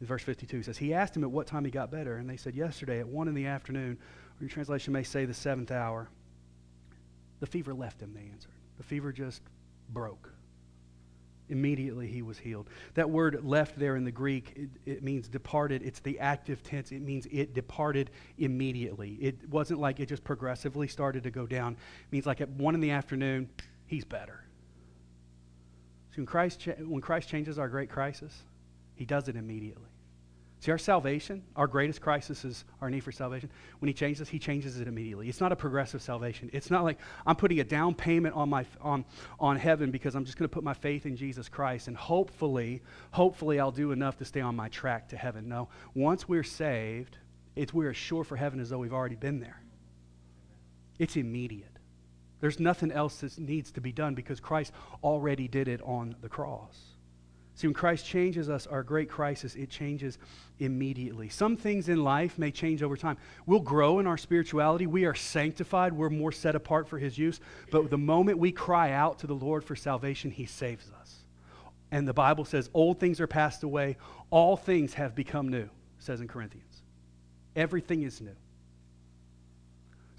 In 0.00 0.06
verse 0.06 0.22
52, 0.22 0.56
he 0.56 0.62
says, 0.62 0.76
He 0.76 0.92
asked 0.92 1.16
him 1.16 1.24
at 1.24 1.30
what 1.30 1.46
time 1.46 1.64
he 1.64 1.70
got 1.70 1.90
better, 1.90 2.16
and 2.16 2.28
they 2.28 2.36
said, 2.36 2.54
Yesterday 2.54 3.00
at 3.00 3.08
1 3.08 3.28
in 3.28 3.34
the 3.34 3.46
afternoon, 3.46 3.98
or 4.40 4.44
your 4.44 4.50
translation 4.50 4.92
may 4.92 5.02
say 5.02 5.24
the 5.24 5.34
seventh 5.34 5.70
hour. 5.70 6.08
The 7.40 7.46
fever 7.46 7.74
left 7.74 8.00
him, 8.00 8.12
they 8.14 8.28
answered. 8.32 8.52
The 8.78 8.82
fever 8.82 9.12
just 9.12 9.42
broke. 9.90 10.32
Immediately 11.50 12.06
he 12.08 12.22
was 12.22 12.38
healed. 12.38 12.70
That 12.94 13.10
word 13.10 13.44
left 13.44 13.78
there 13.78 13.96
in 13.96 14.04
the 14.04 14.10
Greek, 14.10 14.54
it, 14.56 14.70
it, 14.86 15.02
means 15.02 15.28
departed. 15.28 15.82
It's 15.82 16.00
the 16.00 16.18
active 16.18 16.62
tense. 16.62 16.90
It 16.90 17.02
means 17.02 17.26
it 17.30 17.52
departed 17.52 18.10
immediately. 18.38 19.18
It 19.20 19.48
wasn't 19.50 19.78
like 19.78 20.00
it 20.00 20.06
just 20.06 20.24
progressively 20.24 20.88
started 20.88 21.22
to 21.24 21.30
go 21.30 21.46
down. 21.46 21.74
It 21.74 22.12
means 22.12 22.24
like 22.24 22.40
at 22.40 22.48
1 22.48 22.74
in 22.74 22.80
the 22.80 22.92
afternoon, 22.92 23.50
he's 23.86 24.06
better. 24.06 24.42
So 26.12 26.16
when 26.18 26.26
Christ, 26.26 26.60
cha- 26.60 26.72
when 26.72 27.02
Christ 27.02 27.28
changes 27.28 27.58
our 27.58 27.68
great 27.68 27.90
crisis, 27.90 28.32
he 28.94 29.04
does 29.04 29.28
it 29.28 29.36
immediately. 29.36 29.88
See, 30.64 30.70
our 30.70 30.78
salvation, 30.78 31.42
our 31.56 31.66
greatest 31.66 32.00
crisis 32.00 32.42
is 32.42 32.64
our 32.80 32.88
need 32.88 33.04
for 33.04 33.12
salvation. 33.12 33.50
When 33.80 33.88
He 33.88 33.92
changes, 33.92 34.30
He 34.30 34.38
changes 34.38 34.80
it 34.80 34.88
immediately. 34.88 35.28
It's 35.28 35.38
not 35.38 35.52
a 35.52 35.56
progressive 35.56 36.00
salvation. 36.00 36.48
It's 36.54 36.70
not 36.70 36.84
like 36.84 36.98
I'm 37.26 37.36
putting 37.36 37.60
a 37.60 37.64
down 37.64 37.94
payment 37.94 38.34
on, 38.34 38.48
my, 38.48 38.64
on, 38.80 39.04
on 39.38 39.56
heaven 39.56 39.90
because 39.90 40.14
I'm 40.14 40.24
just 40.24 40.38
going 40.38 40.48
to 40.48 40.52
put 40.52 40.64
my 40.64 40.72
faith 40.72 41.04
in 41.04 41.16
Jesus 41.16 41.50
Christ 41.50 41.88
and 41.88 41.94
hopefully, 41.94 42.80
hopefully 43.10 43.60
I'll 43.60 43.72
do 43.72 43.92
enough 43.92 44.16
to 44.16 44.24
stay 44.24 44.40
on 44.40 44.56
my 44.56 44.70
track 44.70 45.10
to 45.10 45.18
heaven. 45.18 45.50
No, 45.50 45.68
once 45.92 46.26
we're 46.26 46.42
saved, 46.42 47.18
it's 47.56 47.74
we're 47.74 47.90
as 47.90 47.96
sure 47.98 48.24
for 48.24 48.36
heaven 48.36 48.58
as 48.58 48.70
though 48.70 48.78
we've 48.78 48.94
already 48.94 49.16
been 49.16 49.40
there. 49.40 49.60
It's 50.98 51.16
immediate. 51.16 51.76
There's 52.40 52.58
nothing 52.58 52.90
else 52.90 53.16
that 53.20 53.38
needs 53.38 53.70
to 53.72 53.82
be 53.82 53.92
done 53.92 54.14
because 54.14 54.40
Christ 54.40 54.72
already 55.02 55.46
did 55.46 55.68
it 55.68 55.82
on 55.82 56.16
the 56.22 56.28
cross. 56.30 56.93
See, 57.56 57.68
when 57.68 57.74
Christ 57.74 58.04
changes 58.04 58.50
us, 58.50 58.66
our 58.66 58.82
great 58.82 59.08
crisis, 59.08 59.54
it 59.54 59.70
changes 59.70 60.18
immediately. 60.58 61.28
Some 61.28 61.56
things 61.56 61.88
in 61.88 62.02
life 62.02 62.36
may 62.36 62.50
change 62.50 62.82
over 62.82 62.96
time. 62.96 63.16
We'll 63.46 63.60
grow 63.60 64.00
in 64.00 64.08
our 64.08 64.16
spirituality. 64.16 64.88
We 64.88 65.04
are 65.04 65.14
sanctified. 65.14 65.92
We're 65.92 66.10
more 66.10 66.32
set 66.32 66.56
apart 66.56 66.88
for 66.88 66.98
His 66.98 67.16
use. 67.16 67.40
But 67.70 67.90
the 67.90 67.98
moment 67.98 68.38
we 68.38 68.50
cry 68.50 68.90
out 68.90 69.20
to 69.20 69.28
the 69.28 69.34
Lord 69.34 69.62
for 69.62 69.76
salvation, 69.76 70.32
He 70.32 70.46
saves 70.46 70.90
us. 71.00 71.24
And 71.92 72.08
the 72.08 72.12
Bible 72.12 72.44
says, 72.44 72.70
Old 72.74 72.98
things 72.98 73.20
are 73.20 73.28
passed 73.28 73.62
away, 73.62 73.98
all 74.30 74.56
things 74.56 74.94
have 74.94 75.14
become 75.14 75.48
new, 75.48 75.70
says 76.00 76.20
in 76.20 76.26
Corinthians. 76.26 76.82
Everything 77.54 78.02
is 78.02 78.20
new. 78.20 78.34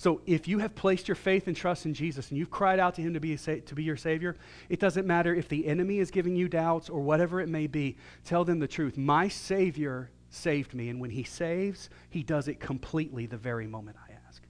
So 0.05 0.21
if 0.27 0.47
you 0.47 0.59
have 0.59 0.75
placed 0.75 1.07
your 1.07 1.15
faith 1.15 1.47
and 1.47 1.57
trust 1.57 1.87
in 1.87 1.95
Jesus 1.95 2.29
and 2.29 2.37
you've 2.37 2.51
cried 2.51 2.79
out 2.79 2.93
to 2.93 3.01
him 3.01 3.15
to 3.15 3.19
be, 3.19 3.35
sa- 3.37 3.55
to 3.65 3.73
be 3.73 3.81
your 3.81 3.97
Savior, 3.97 4.35
it 4.69 4.79
doesn't 4.79 5.07
matter 5.07 5.33
if 5.33 5.49
the 5.49 5.65
enemy 5.65 5.97
is 5.97 6.11
giving 6.11 6.35
you 6.35 6.47
doubts 6.47 6.91
or 6.91 7.01
whatever 7.01 7.41
it 7.41 7.49
may 7.49 7.65
be. 7.65 7.97
Tell 8.23 8.45
them 8.45 8.59
the 8.59 8.67
truth. 8.67 8.99
My 8.99 9.27
Savior 9.27 10.11
saved 10.29 10.75
me, 10.75 10.89
and 10.89 11.01
when 11.01 11.09
he 11.09 11.23
saves, 11.23 11.89
he 12.11 12.21
does 12.21 12.47
it 12.47 12.59
completely 12.59 13.25
the 13.25 13.37
very 13.37 13.65
moment 13.65 13.97
I 14.07 14.13
ask. 14.27 14.43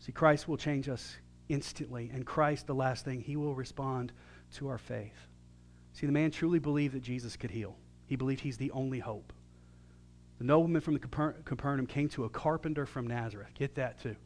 See, 0.00 0.12
Christ 0.12 0.46
will 0.46 0.58
change 0.58 0.90
us 0.90 1.16
instantly, 1.48 2.10
and 2.12 2.26
Christ, 2.26 2.66
the 2.66 2.74
last 2.74 3.06
thing, 3.06 3.22
he 3.22 3.36
will 3.36 3.54
respond 3.54 4.12
to 4.56 4.68
our 4.68 4.76
faith. 4.76 5.16
See, 5.94 6.04
the 6.04 6.12
man 6.12 6.30
truly 6.30 6.58
believed 6.58 6.94
that 6.94 7.02
Jesus 7.02 7.38
could 7.38 7.52
heal, 7.52 7.74
he 8.06 8.16
believed 8.16 8.42
he's 8.42 8.58
the 8.58 8.72
only 8.72 8.98
hope. 8.98 9.32
The 10.38 10.44
nobleman 10.44 10.82
from 10.82 10.94
the 10.94 11.00
Capernaum 11.00 11.86
came 11.86 12.08
to 12.10 12.24
a 12.24 12.28
carpenter 12.28 12.84
from 12.86 13.06
Nazareth. 13.06 13.48
Get 13.54 13.74
that 13.76 14.00
too. 14.02 14.16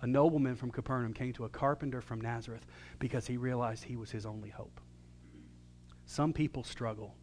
A 0.00 0.06
nobleman 0.06 0.56
from 0.56 0.70
Capernaum 0.70 1.12
came 1.12 1.32
to 1.34 1.44
a 1.44 1.48
carpenter 1.48 2.00
from 2.00 2.20
Nazareth 2.20 2.66
because 2.98 3.26
he 3.26 3.36
realized 3.36 3.84
he 3.84 3.96
was 3.96 4.10
his 4.10 4.26
only 4.26 4.50
hope. 4.50 4.80
Some 6.06 6.32
people 6.32 6.64
struggle 6.64 7.14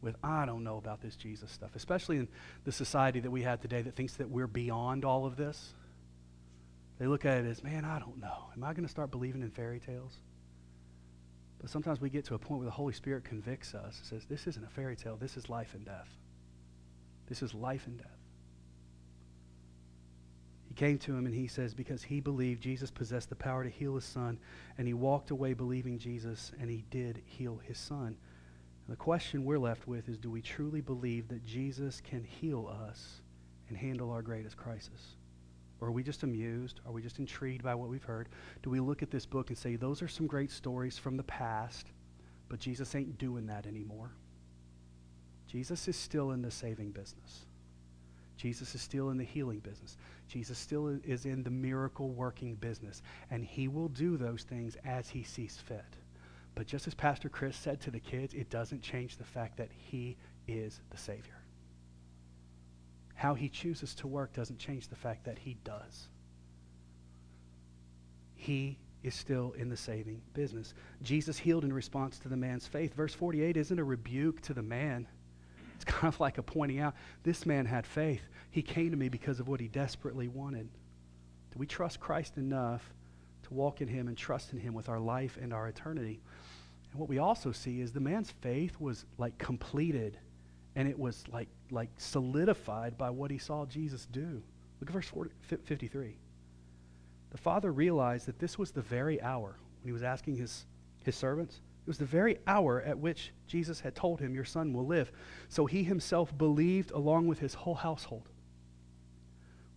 with, 0.00 0.16
I 0.24 0.46
don't 0.46 0.64
know 0.64 0.78
about 0.78 1.02
this 1.02 1.16
Jesus 1.16 1.50
stuff, 1.50 1.72
especially 1.74 2.16
in 2.16 2.28
the 2.64 2.72
society 2.72 3.20
that 3.20 3.30
we 3.30 3.42
have 3.42 3.60
today 3.60 3.82
that 3.82 3.96
thinks 3.96 4.14
that 4.14 4.30
we're 4.30 4.46
beyond 4.46 5.04
all 5.04 5.26
of 5.26 5.36
this. 5.36 5.74
They 6.98 7.06
look 7.06 7.24
at 7.24 7.44
it 7.44 7.46
as, 7.46 7.62
man, 7.62 7.84
I 7.84 7.98
don't 7.98 8.18
know. 8.18 8.46
Am 8.54 8.64
I 8.64 8.72
going 8.72 8.84
to 8.84 8.90
start 8.90 9.10
believing 9.10 9.42
in 9.42 9.50
fairy 9.50 9.80
tales? 9.80 10.14
But 11.60 11.68
sometimes 11.68 12.00
we 12.00 12.08
get 12.08 12.24
to 12.26 12.34
a 12.34 12.38
point 12.38 12.60
where 12.60 12.66
the 12.66 12.70
Holy 12.70 12.94
Spirit 12.94 13.24
convicts 13.24 13.74
us 13.74 13.98
and 13.98 14.06
says, 14.06 14.26
this 14.26 14.46
isn't 14.46 14.64
a 14.64 14.70
fairy 14.70 14.96
tale, 14.96 15.16
this 15.16 15.36
is 15.36 15.50
life 15.50 15.74
and 15.74 15.84
death. 15.84 16.08
This 17.30 17.42
is 17.42 17.54
life 17.54 17.86
and 17.86 17.96
death. 17.96 18.18
He 20.68 20.74
came 20.74 20.98
to 20.98 21.16
him 21.16 21.26
and 21.26 21.34
he 21.34 21.46
says, 21.46 21.72
because 21.72 22.02
he 22.02 22.20
believed 22.20 22.62
Jesus 22.62 22.90
possessed 22.90 23.28
the 23.28 23.36
power 23.36 23.64
to 23.64 23.70
heal 23.70 23.94
his 23.94 24.04
son, 24.04 24.38
and 24.76 24.86
he 24.86 24.94
walked 24.94 25.30
away 25.30 25.54
believing 25.54 25.98
Jesus, 25.98 26.52
and 26.60 26.68
he 26.68 26.84
did 26.90 27.22
heal 27.24 27.60
his 27.64 27.78
son. 27.78 28.16
The 28.88 28.96
question 28.96 29.44
we're 29.44 29.58
left 29.58 29.86
with 29.86 30.08
is 30.08 30.18
do 30.18 30.30
we 30.30 30.42
truly 30.42 30.80
believe 30.80 31.28
that 31.28 31.46
Jesus 31.46 32.00
can 32.00 32.24
heal 32.24 32.68
us 32.84 33.22
and 33.68 33.78
handle 33.78 34.10
our 34.10 34.22
greatest 34.22 34.56
crisis? 34.56 35.14
Or 35.80 35.88
are 35.88 35.92
we 35.92 36.02
just 36.02 36.24
amused? 36.24 36.80
Are 36.84 36.92
we 36.92 37.00
just 37.00 37.20
intrigued 37.20 37.62
by 37.62 37.76
what 37.76 37.88
we've 37.88 38.02
heard? 38.02 38.28
Do 38.64 38.70
we 38.70 38.80
look 38.80 39.02
at 39.02 39.10
this 39.12 39.24
book 39.24 39.50
and 39.50 39.56
say, 39.56 39.76
those 39.76 40.02
are 40.02 40.08
some 40.08 40.26
great 40.26 40.50
stories 40.50 40.98
from 40.98 41.16
the 41.16 41.22
past, 41.22 41.92
but 42.48 42.58
Jesus 42.58 42.94
ain't 42.96 43.16
doing 43.18 43.46
that 43.46 43.66
anymore? 43.66 44.10
Jesus 45.50 45.88
is 45.88 45.96
still 45.96 46.30
in 46.30 46.42
the 46.42 46.50
saving 46.50 46.92
business. 46.92 47.46
Jesus 48.36 48.74
is 48.74 48.80
still 48.80 49.10
in 49.10 49.18
the 49.18 49.24
healing 49.24 49.58
business. 49.58 49.96
Jesus 50.28 50.56
still 50.56 50.98
is 51.04 51.26
in 51.26 51.42
the 51.42 51.50
miracle 51.50 52.10
working 52.10 52.54
business. 52.54 53.02
And 53.32 53.44
he 53.44 53.66
will 53.66 53.88
do 53.88 54.16
those 54.16 54.44
things 54.44 54.76
as 54.84 55.08
he 55.08 55.24
sees 55.24 55.56
fit. 55.56 55.84
But 56.54 56.68
just 56.68 56.86
as 56.86 56.94
Pastor 56.94 57.28
Chris 57.28 57.56
said 57.56 57.80
to 57.80 57.90
the 57.90 57.98
kids, 57.98 58.32
it 58.32 58.48
doesn't 58.48 58.80
change 58.80 59.16
the 59.16 59.24
fact 59.24 59.56
that 59.56 59.70
he 59.76 60.16
is 60.46 60.80
the 60.90 60.96
Savior. 60.96 61.42
How 63.14 63.34
he 63.34 63.48
chooses 63.48 63.94
to 63.96 64.06
work 64.06 64.32
doesn't 64.32 64.58
change 64.58 64.86
the 64.86 64.96
fact 64.96 65.24
that 65.24 65.38
he 65.38 65.56
does. 65.64 66.06
He 68.36 68.78
is 69.02 69.16
still 69.16 69.52
in 69.58 69.68
the 69.68 69.76
saving 69.76 70.22
business. 70.32 70.74
Jesus 71.02 71.38
healed 71.38 71.64
in 71.64 71.72
response 71.72 72.20
to 72.20 72.28
the 72.28 72.36
man's 72.36 72.68
faith. 72.68 72.94
Verse 72.94 73.14
48 73.14 73.56
isn't 73.56 73.78
a 73.78 73.84
rebuke 73.84 74.40
to 74.42 74.54
the 74.54 74.62
man. 74.62 75.08
It's 75.80 75.90
kind 75.90 76.12
of 76.12 76.20
like 76.20 76.36
a 76.36 76.42
pointing 76.42 76.78
out 76.78 76.94
this 77.22 77.46
man 77.46 77.64
had 77.64 77.86
faith. 77.86 78.20
He 78.50 78.60
came 78.60 78.90
to 78.90 78.98
me 78.98 79.08
because 79.08 79.40
of 79.40 79.48
what 79.48 79.60
he 79.60 79.68
desperately 79.68 80.28
wanted. 80.28 80.68
Do 81.52 81.58
we 81.58 81.66
trust 81.66 82.00
Christ 82.00 82.36
enough 82.36 82.92
to 83.44 83.54
walk 83.54 83.80
in 83.80 83.88
him 83.88 84.06
and 84.06 84.14
trust 84.14 84.52
in 84.52 84.58
him 84.58 84.74
with 84.74 84.90
our 84.90 85.00
life 85.00 85.38
and 85.40 85.54
our 85.54 85.68
eternity? 85.68 86.20
And 86.90 87.00
what 87.00 87.08
we 87.08 87.16
also 87.16 87.50
see 87.50 87.80
is 87.80 87.92
the 87.92 88.00
man's 88.00 88.30
faith 88.42 88.78
was 88.78 89.06
like 89.16 89.38
completed 89.38 90.18
and 90.76 90.86
it 90.86 90.98
was 90.98 91.24
like 91.32 91.48
like 91.70 91.88
solidified 91.96 92.98
by 92.98 93.08
what 93.08 93.30
he 93.30 93.38
saw 93.38 93.64
Jesus 93.64 94.06
do. 94.12 94.42
Look 94.80 94.90
at 94.90 94.92
verse 94.92 95.06
40, 95.06 95.30
53. 95.64 96.14
The 97.30 97.38
father 97.38 97.72
realized 97.72 98.26
that 98.26 98.38
this 98.38 98.58
was 98.58 98.70
the 98.70 98.82
very 98.82 99.22
hour 99.22 99.56
when 99.80 99.88
he 99.88 99.92
was 99.92 100.02
asking 100.02 100.36
his, 100.36 100.66
his 101.04 101.16
servants, 101.16 101.60
It 101.82 101.86
was 101.86 101.98
the 101.98 102.04
very 102.04 102.38
hour 102.46 102.82
at 102.82 102.98
which 102.98 103.32
Jesus 103.46 103.80
had 103.80 103.94
told 103.94 104.20
him, 104.20 104.34
Your 104.34 104.44
son 104.44 104.72
will 104.72 104.86
live. 104.86 105.10
So 105.48 105.66
he 105.66 105.82
himself 105.82 106.36
believed 106.36 106.90
along 106.90 107.26
with 107.26 107.38
his 107.38 107.54
whole 107.54 107.74
household. 107.74 108.28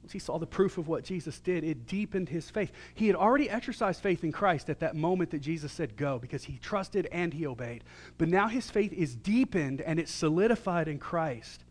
Once 0.03 0.11
he 0.11 0.19
saw 0.19 0.37
the 0.37 0.45
proof 0.45 0.77
of 0.77 0.89
what 0.89 1.05
Jesus 1.05 1.39
did, 1.39 1.63
it 1.63 1.87
deepened 1.87 2.27
his 2.27 2.49
faith. 2.49 2.73
He 2.93 3.07
had 3.07 3.15
already 3.15 3.49
exercised 3.49 4.01
faith 4.01 4.25
in 4.25 4.33
Christ 4.33 4.69
at 4.69 4.81
that 4.81 4.97
moment 4.97 5.31
that 5.31 5.39
Jesus 5.39 5.71
said, 5.71 5.95
Go, 5.95 6.19
because 6.19 6.43
he 6.43 6.57
trusted 6.57 7.07
and 7.09 7.33
he 7.33 7.47
obeyed. 7.47 7.85
But 8.17 8.27
now 8.27 8.49
his 8.49 8.69
faith 8.69 8.91
is 8.91 9.15
deepened 9.15 9.79
and 9.79 9.97
it's 9.99 10.11
solidified 10.11 10.89
in 10.89 10.99
Christ. 10.99 11.63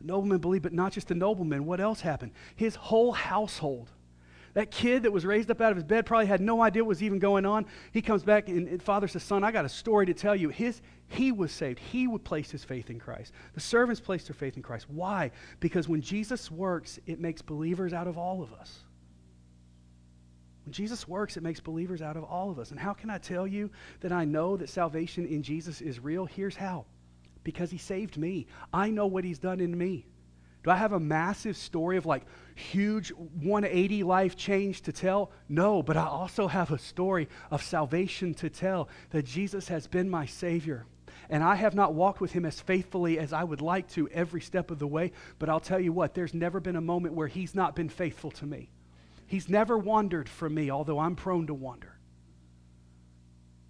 The 0.00 0.06
nobleman 0.06 0.38
believed, 0.38 0.62
but 0.62 0.72
not 0.72 0.92
just 0.92 1.08
the 1.08 1.14
nobleman. 1.14 1.66
What 1.66 1.78
else 1.78 2.00
happened? 2.00 2.32
His 2.56 2.74
whole 2.74 3.12
household 3.12 3.90
that 4.54 4.70
kid 4.70 5.02
that 5.02 5.12
was 5.12 5.24
raised 5.24 5.50
up 5.50 5.60
out 5.60 5.70
of 5.70 5.76
his 5.76 5.84
bed 5.84 6.06
probably 6.06 6.26
had 6.26 6.40
no 6.40 6.62
idea 6.62 6.82
what 6.82 6.88
was 6.88 7.02
even 7.02 7.18
going 7.18 7.46
on. 7.46 7.66
He 7.92 8.02
comes 8.02 8.22
back 8.22 8.48
and, 8.48 8.68
and 8.68 8.82
father 8.82 9.08
says, 9.08 9.22
Son, 9.22 9.44
I 9.44 9.52
got 9.52 9.64
a 9.64 9.68
story 9.68 10.06
to 10.06 10.14
tell 10.14 10.34
you. 10.34 10.48
His, 10.48 10.80
he 11.08 11.32
was 11.32 11.52
saved. 11.52 11.78
He 11.78 12.06
would 12.06 12.24
place 12.24 12.50
his 12.50 12.64
faith 12.64 12.90
in 12.90 12.98
Christ. 12.98 13.32
The 13.54 13.60
servants 13.60 14.00
placed 14.00 14.28
their 14.28 14.34
faith 14.34 14.56
in 14.56 14.62
Christ. 14.62 14.86
Why? 14.88 15.30
Because 15.60 15.88
when 15.88 16.00
Jesus 16.00 16.50
works, 16.50 16.98
it 17.06 17.20
makes 17.20 17.42
believers 17.42 17.92
out 17.92 18.08
of 18.08 18.18
all 18.18 18.42
of 18.42 18.52
us. 18.52 18.80
When 20.64 20.72
Jesus 20.72 21.08
works, 21.08 21.36
it 21.36 21.42
makes 21.42 21.60
believers 21.60 22.02
out 22.02 22.16
of 22.16 22.24
all 22.24 22.50
of 22.50 22.58
us. 22.58 22.72
And 22.72 22.78
how 22.78 22.92
can 22.92 23.08
I 23.08 23.18
tell 23.18 23.46
you 23.46 23.70
that 24.00 24.12
I 24.12 24.24
know 24.24 24.56
that 24.56 24.68
salvation 24.68 25.26
in 25.26 25.42
Jesus 25.42 25.80
is 25.80 25.98
real? 25.98 26.26
Here's 26.26 26.56
how 26.56 26.84
because 27.44 27.70
he 27.70 27.78
saved 27.78 28.18
me. 28.18 28.46
I 28.74 28.90
know 28.90 29.06
what 29.06 29.24
he's 29.24 29.38
done 29.38 29.60
in 29.60 29.76
me. 29.78 30.04
Do 30.68 30.72
I 30.72 30.76
have 30.76 30.92
a 30.92 31.00
massive 31.00 31.56
story 31.56 31.96
of 31.96 32.04
like 32.04 32.26
huge 32.54 33.08
180 33.08 34.02
life 34.02 34.36
change 34.36 34.82
to 34.82 34.92
tell? 34.92 35.30
No, 35.48 35.82
but 35.82 35.96
I 35.96 36.04
also 36.04 36.46
have 36.46 36.70
a 36.70 36.78
story 36.78 37.26
of 37.50 37.62
salvation 37.62 38.34
to 38.34 38.50
tell 38.50 38.90
that 39.08 39.24
Jesus 39.24 39.68
has 39.68 39.86
been 39.86 40.10
my 40.10 40.26
Savior. 40.26 40.84
And 41.30 41.42
I 41.42 41.54
have 41.54 41.74
not 41.74 41.94
walked 41.94 42.20
with 42.20 42.32
him 42.32 42.44
as 42.44 42.60
faithfully 42.60 43.18
as 43.18 43.32
I 43.32 43.44
would 43.44 43.62
like 43.62 43.88
to 43.92 44.10
every 44.10 44.42
step 44.42 44.70
of 44.70 44.78
the 44.78 44.86
way, 44.86 45.12
but 45.38 45.48
I'll 45.48 45.58
tell 45.58 45.80
you 45.80 45.94
what, 45.94 46.12
there's 46.12 46.34
never 46.34 46.60
been 46.60 46.76
a 46.76 46.82
moment 46.82 47.14
where 47.14 47.28
he's 47.28 47.54
not 47.54 47.74
been 47.74 47.88
faithful 47.88 48.30
to 48.32 48.44
me. 48.44 48.68
He's 49.26 49.48
never 49.48 49.78
wandered 49.78 50.28
from 50.28 50.52
me, 50.52 50.70
although 50.70 50.98
I'm 50.98 51.16
prone 51.16 51.46
to 51.46 51.54
wander. 51.54 51.97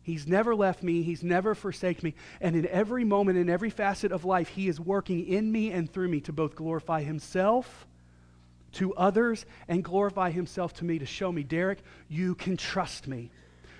He's 0.08 0.26
never 0.26 0.54
left 0.54 0.82
me. 0.82 1.02
He's 1.02 1.22
never 1.22 1.54
forsaken 1.54 2.00
me. 2.02 2.14
And 2.40 2.56
in 2.56 2.66
every 2.68 3.04
moment, 3.04 3.36
in 3.36 3.50
every 3.50 3.68
facet 3.68 4.10
of 4.10 4.24
life, 4.24 4.48
He 4.48 4.66
is 4.66 4.80
working 4.80 5.28
in 5.28 5.52
me 5.52 5.70
and 5.70 5.92
through 5.92 6.08
me 6.08 6.22
to 6.22 6.32
both 6.32 6.54
glorify 6.54 7.02
Himself 7.02 7.86
to 8.72 8.94
others 8.94 9.44
and 9.68 9.84
glorify 9.84 10.30
Himself 10.30 10.72
to 10.76 10.86
me 10.86 10.98
to 10.98 11.04
show 11.04 11.30
me, 11.30 11.42
Derek, 11.42 11.80
you 12.08 12.34
can 12.34 12.56
trust 12.56 13.06
me. 13.06 13.30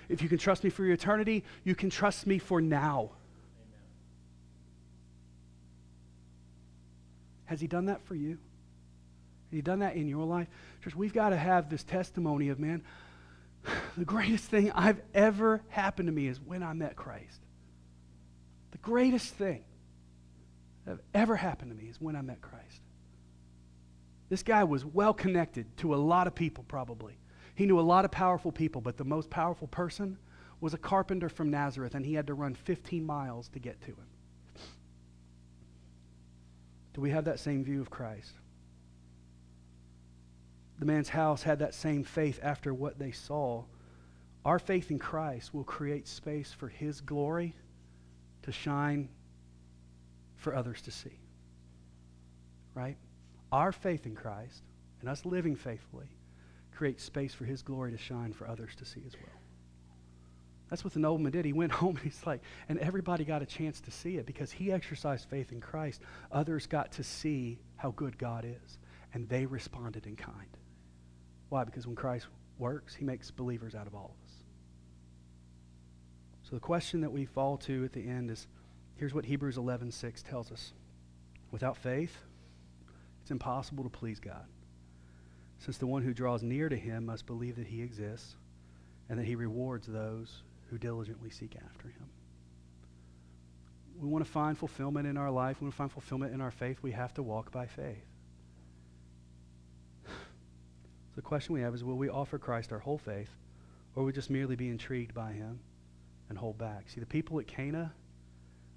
If 0.07 0.21
you 0.21 0.29
can 0.29 0.37
trust 0.37 0.63
me 0.63 0.69
for 0.69 0.83
your 0.83 0.93
eternity, 0.93 1.43
you 1.63 1.73
can 1.73 1.89
trust 1.89 2.27
me 2.27 2.37
for 2.37 2.61
now. 2.61 3.09
Amen. 3.57 3.79
Has 7.45 7.59
He 7.59 7.65
done 7.65 7.87
that 7.87 8.05
for 8.05 8.13
you? 8.13 8.37
Has 9.49 9.53
He 9.53 9.61
done 9.63 9.79
that 9.79 9.95
in 9.95 10.07
your 10.07 10.27
life? 10.27 10.47
Church, 10.83 10.95
we've 10.95 11.11
got 11.11 11.29
to 11.29 11.37
have 11.37 11.71
this 11.71 11.83
testimony 11.83 12.49
of, 12.49 12.59
man, 12.59 12.83
the 13.97 14.05
greatest 14.05 14.45
thing 14.45 14.71
I've 14.71 15.01
ever 15.13 15.61
happened 15.69 16.07
to 16.07 16.13
me 16.13 16.27
is 16.27 16.39
when 16.39 16.63
I 16.63 16.73
met 16.73 16.95
Christ. 16.95 17.41
The 18.71 18.77
greatest 18.77 19.33
thing 19.33 19.63
that 20.85 20.99
ever 21.13 21.35
happened 21.35 21.71
to 21.71 21.77
me 21.77 21.89
is 21.89 21.99
when 21.99 22.15
I 22.15 22.21
met 22.21 22.41
Christ. 22.41 22.81
This 24.29 24.43
guy 24.43 24.63
was 24.63 24.85
well 24.85 25.13
connected 25.13 25.75
to 25.77 25.93
a 25.93 25.97
lot 25.97 26.27
of 26.27 26.35
people, 26.35 26.63
probably. 26.67 27.17
He 27.55 27.65
knew 27.65 27.79
a 27.79 27.81
lot 27.81 28.05
of 28.05 28.11
powerful 28.11 28.51
people, 28.51 28.79
but 28.79 28.97
the 28.97 29.03
most 29.03 29.29
powerful 29.29 29.67
person 29.67 30.17
was 30.61 30.73
a 30.73 30.77
carpenter 30.77 31.29
from 31.29 31.49
Nazareth, 31.49 31.95
and 31.95 32.05
he 32.05 32.13
had 32.13 32.27
to 32.27 32.33
run 32.33 32.53
15 32.53 33.05
miles 33.05 33.49
to 33.49 33.59
get 33.59 33.81
to 33.81 33.87
him. 33.87 34.07
Do 36.93 37.01
we 37.01 37.11
have 37.11 37.25
that 37.25 37.39
same 37.39 37.63
view 37.63 37.81
of 37.81 37.89
Christ? 37.89 38.33
The 40.79 40.85
man's 40.85 41.09
house 41.09 41.43
had 41.43 41.59
that 41.59 41.73
same 41.73 42.03
faith 42.03 42.39
after 42.41 42.73
what 42.73 42.97
they 42.97 43.11
saw. 43.11 43.65
Our 44.45 44.59
faith 44.59 44.89
in 44.89 44.97
Christ 44.97 45.53
will 45.53 45.65
create 45.65 46.07
space 46.07 46.53
for 46.53 46.69
his 46.69 47.01
glory 47.01 47.53
to 48.43 48.51
shine 48.51 49.09
for 50.37 50.55
others 50.55 50.81
to 50.83 50.91
see. 50.91 51.19
Right? 52.73 52.97
Our 53.51 53.73
faith 53.73 54.05
in 54.05 54.15
Christ 54.15 54.63
and 55.01 55.09
us 55.09 55.25
living 55.25 55.57
faithfully 55.57 56.07
creates 56.71 57.03
space 57.03 57.33
for 57.33 57.43
his 57.43 57.61
glory 57.61 57.91
to 57.91 57.97
shine 57.97 58.31
for 58.31 58.47
others 58.47 58.73
to 58.77 58.85
see 58.85 59.03
as 59.05 59.13
well. 59.13 59.41
That's 60.69 60.85
what 60.85 60.93
the 60.93 60.99
nobleman 60.99 61.33
did. 61.33 61.43
He 61.43 61.51
went 61.51 61.71
home 61.73 61.97
and 61.97 62.05
he's 62.05 62.25
like, 62.25 62.41
and 62.69 62.79
everybody 62.79 63.25
got 63.25 63.41
a 63.41 63.45
chance 63.45 63.81
to 63.81 63.91
see 63.91 64.15
it 64.15 64.25
because 64.25 64.51
he 64.51 64.71
exercised 64.71 65.27
faith 65.29 65.51
in 65.51 65.59
Christ. 65.59 66.01
Others 66.31 66.67
got 66.67 66.93
to 66.93 67.03
see 67.03 67.59
how 67.75 67.91
good 67.91 68.17
God 68.17 68.45
is, 68.45 68.77
and 69.13 69.27
they 69.27 69.45
responded 69.45 70.05
in 70.05 70.15
kind. 70.15 70.57
Why? 71.49 71.63
Because 71.63 71.87
when 71.87 71.95
Christ 71.95 72.27
works, 72.57 72.95
he 72.95 73.03
makes 73.03 73.31
believers 73.31 73.75
out 73.75 73.87
of 73.87 73.95
all 73.95 74.15
of 74.15 74.25
us. 74.25 74.33
So 76.43 76.55
the 76.55 76.61
question 76.61 77.01
that 77.01 77.11
we 77.11 77.25
fall 77.25 77.57
to 77.57 77.85
at 77.85 77.93
the 77.93 78.07
end 78.07 78.31
is 78.31 78.47
here's 78.95 79.13
what 79.13 79.25
Hebrews 79.25 79.57
11:6 79.57 80.23
tells 80.23 80.51
us. 80.51 80.73
Without 81.51 81.77
faith, 81.77 82.23
it's 83.21 83.31
impossible 83.31 83.83
to 83.83 83.89
please 83.89 84.19
God. 84.19 84.45
Since 85.59 85.77
the 85.77 85.87
one 85.87 86.03
who 86.03 86.13
draws 86.13 86.41
near 86.41 86.69
to 86.69 86.77
him 86.77 87.05
must 87.05 87.25
believe 87.25 87.55
that 87.57 87.67
he 87.67 87.81
exists 87.81 88.35
and 89.09 89.19
that 89.19 89.25
he 89.25 89.35
rewards 89.35 89.87
those 89.87 90.43
who 90.69 90.77
diligently 90.77 91.29
seek 91.29 91.55
after 91.55 91.89
him. 91.89 92.09
We 93.99 94.07
want 94.07 94.23
to 94.23 94.31
find 94.31 94.57
fulfillment 94.57 95.07
in 95.07 95.17
our 95.17 95.29
life. 95.29 95.59
We 95.59 95.65
want 95.65 95.73
to 95.73 95.77
find 95.77 95.91
fulfillment 95.91 96.33
in 96.33 96.41
our 96.41 96.51
faith. 96.51 96.79
We 96.81 96.91
have 96.91 97.13
to 97.15 97.23
walk 97.23 97.51
by 97.51 97.67
faith. 97.67 98.08
The 101.19 101.23
question 101.23 101.53
we 101.53 101.59
have 101.59 101.75
is 101.75 101.83
will 101.83 101.97
we 101.97 102.07
offer 102.07 102.39
Christ 102.39 102.71
our 102.71 102.79
whole 102.79 102.97
faith, 102.97 103.27
or 103.93 104.03
will 104.03 104.07
we 104.07 104.13
just 104.13 104.29
merely 104.29 104.55
be 104.55 104.69
intrigued 104.69 105.13
by 105.13 105.33
him 105.33 105.59
and 106.29 106.37
hold 106.37 106.57
back? 106.57 106.89
See, 106.89 107.01
the 107.01 107.05
people 107.05 107.41
at 107.41 107.45
Cana, 107.45 107.91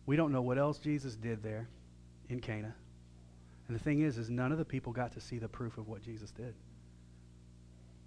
we 0.07 0.17
don't 0.17 0.33
know 0.33 0.43
what 0.43 0.59
else 0.59 0.79
Jesus 0.79 1.15
did 1.15 1.41
there 1.45 1.69
in 2.29 2.41
Cana. 2.41 2.75
And 3.69 3.79
the 3.79 3.81
thing 3.85 4.01
is, 4.01 4.19
is 4.19 4.29
none 4.29 4.51
of 4.51 4.59
the 4.59 4.65
people 4.65 4.93
got 4.93 5.13
to 5.13 5.21
see 5.21 5.39
the 5.39 5.47
proof 5.47 5.79
of 5.79 5.87
what 5.87 6.03
Jesus 6.03 6.33
did. 6.33 6.53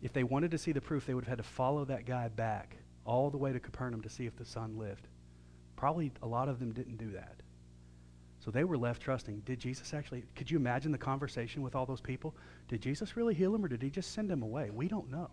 If 0.02 0.12
they 0.12 0.26
wanted 0.26 0.52
to 0.52 0.58
see 0.58 0.74
the 0.74 0.82
proof, 0.82 1.06
they 1.06 1.14
would 1.14 1.24
have 1.24 1.38
had 1.38 1.38
to 1.38 1.50
follow 1.50 1.86
that 1.86 2.06
guy 2.06 2.28
back 2.28 2.76
all 3.06 3.30
the 3.30 3.38
way 3.38 3.54
to 3.54 3.60
Capernaum 3.62 4.02
to 4.02 4.10
see 4.10 4.26
if 4.26 4.36
the 4.36 4.44
son 4.44 4.78
lived. 4.78 5.08
Probably 5.78 6.12
a 6.22 6.28
lot 6.28 6.50
of 6.50 6.60
them 6.60 6.74
didn't 6.74 6.98
do 6.98 7.12
that. 7.12 7.38
So 8.46 8.52
they 8.52 8.64
were 8.64 8.78
left 8.78 9.02
trusting. 9.02 9.40
Did 9.40 9.60
Jesus 9.60 9.92
actually, 9.92 10.24
could 10.36 10.52
you 10.52 10.58
imagine 10.58 10.92
the 10.92 11.00
conversation 11.00 11.64
with 11.64 11.76
all 11.76 11.88
those 11.88 12.00
people? 12.00 12.36
Did 12.68 12.80
Jesus 12.80 13.18
really 13.18 13.34
heal 13.34 13.56
him 13.56 13.66
or 13.66 13.68
did 13.68 13.82
he 13.82 13.90
just 13.90 14.14
send 14.14 14.30
him 14.30 14.44
away? 14.44 14.70
We 14.70 14.88
don't 14.88 15.10
know. 15.10 15.32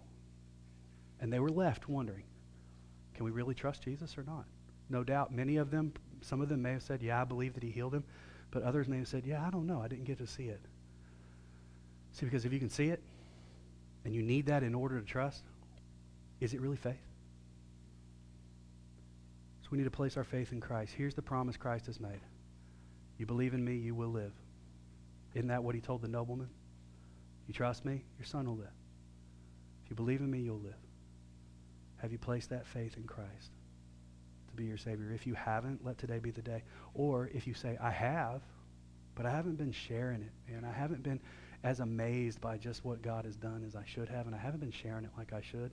And 1.21 1.31
they 1.31 1.39
were 1.39 1.51
left 1.51 1.91
wondering, 1.91 2.25
can 3.15 3.27
we 3.27 3.31
really 3.31 3.55
trust 3.55 3.83
Jesus 3.83 4.17
or 4.17 4.23
not? 4.23 4.47
No 4.89 5.05
doubt 5.05 5.31
many 5.31 5.59
of 5.59 5.71
them, 5.71 5.93
some 6.23 6.41
of 6.41 6.49
them 6.49 6.63
may 6.63 6.73
have 6.73 6.83
said, 6.83 7.03
yeah, 7.03 7.21
I 7.21 7.25
believe 7.25 7.53
that 7.53 7.63
he 7.63 7.71
healed 7.71 7.95
him. 7.95 8.05
But 8.51 8.63
others 8.63 8.89
may 8.89 8.97
have 8.97 9.09
said, 9.09 9.27
yeah, 9.27 9.47
I 9.47 9.51
don't 9.51 9.67
know. 9.67 9.83
I 9.83 9.89
didn't 9.89 10.05
get 10.05 10.17
to 10.19 10.27
see 10.27 10.45
it. 10.45 10.61
See, 12.13 12.25
because 12.25 12.47
if 12.47 12.53
you 12.53 12.59
can 12.59 12.71
see 12.71 12.89
it 12.89 13.03
and 14.07 14.15
you 14.15 14.23
need 14.23 14.47
that 14.47 14.63
in 14.63 14.75
order 14.75 14.99
to 14.99 15.05
trust, 15.05 15.43
is 16.41 16.55
it 16.55 16.63
really 16.63 16.77
faith? 16.77 16.97
So 19.63 19.69
we 19.71 19.77
need 19.77 19.85
to 19.85 19.91
place 19.91 20.17
our 20.17 20.25
faith 20.25 20.53
in 20.53 20.63
Christ. 20.63 20.95
Here's 20.97 21.15
the 21.15 21.23
promise 21.23 21.59
Christ 21.59 21.87
has 21.87 22.01
made. 22.01 22.21
You 23.23 23.27
believe 23.27 23.55
in 23.55 23.65
me, 23.65 23.77
you 23.77 23.95
will 23.95 24.09
live. 24.09 24.33
Isn't 25.33 25.47
that 25.47 25.63
what 25.63 25.77
he 25.77 25.81
told 25.81 26.03
the 26.03 26.09
nobleman? 26.09 26.49
You 27.47 27.55
trust 27.55 27.85
me, 27.85 28.03
your 28.19 28.27
son 28.27 28.49
will 28.49 28.57
live. 28.57 28.75
If 29.85 29.91
you 29.91 29.95
believe 29.95 30.19
in 30.19 30.29
me, 30.29 30.41
you'll 30.41 30.59
live. 30.59 30.75
Have 31.99 32.11
you 32.11 32.19
placed 32.19 32.51
that 32.51 32.67
faith 32.67 32.97
in 32.97 33.05
Christ 33.05 33.53
to 34.49 34.57
be 34.57 34.65
your 34.65 34.77
Savior? 34.77 35.13
If 35.15 35.25
you 35.25 35.35
haven't, 35.35 35.87
let 35.87 35.99
today 35.99 36.19
be 36.19 36.33
the 36.33 36.43
day. 36.43 36.65
Or 36.95 37.31
if 37.33 37.47
you 37.47 37.55
say, 37.55 37.79
I 37.81 37.91
have, 37.91 38.43
but 39.15 39.25
I 39.25 39.31
haven't 39.31 39.55
been 39.55 39.71
sharing 39.71 40.23
it, 40.23 40.33
and 40.53 40.67
I 40.67 40.73
haven't 40.73 41.05
been 41.05 41.21
as 41.63 41.79
amazed 41.79 42.41
by 42.41 42.59
just 42.59 42.85
what 42.85 43.03
God 43.03 43.25
has 43.25 43.37
done 43.37 43.63
as 43.65 43.77
I 43.77 43.85
should 43.85 44.09
have, 44.09 44.27
and 44.27 44.35
I 44.35 44.39
haven't 44.39 44.59
been 44.59 44.73
sharing 44.73 45.05
it 45.05 45.13
like 45.17 45.33
I 45.33 45.43
should, 45.43 45.71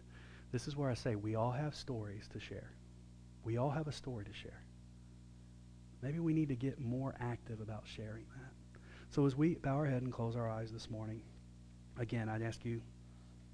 this 0.52 0.68
is 0.68 0.76
where 0.76 0.92
I 0.92 0.94
say 0.94 1.16
we 1.16 1.34
all 1.34 1.52
have 1.52 1.74
stories 1.74 2.30
to 2.32 2.40
share. 2.40 2.70
We 3.44 3.58
all 3.58 3.72
have 3.72 3.88
a 3.88 3.92
story 3.92 4.26
to 4.26 4.34
share. 4.34 4.62
Maybe 6.02 6.20
we 6.20 6.34
need 6.34 6.50
to 6.50 6.56
get 6.56 6.80
more 6.80 7.16
active 7.20 7.60
about 7.62 7.84
sharing 7.86 8.26
that. 8.36 8.82
So 9.12 9.26
as 9.26 9.36
we 9.36 9.56
bow 9.56 9.76
our 9.76 9.86
head 9.86 10.02
and 10.02 10.14
close 10.14 10.36
our 10.36 10.50
eyes 10.50 10.72
this 10.72 10.90
morning, 10.90 11.22
again, 11.98 12.30
I'd 12.30 12.42
ask 12.42 12.64
you 12.64 12.82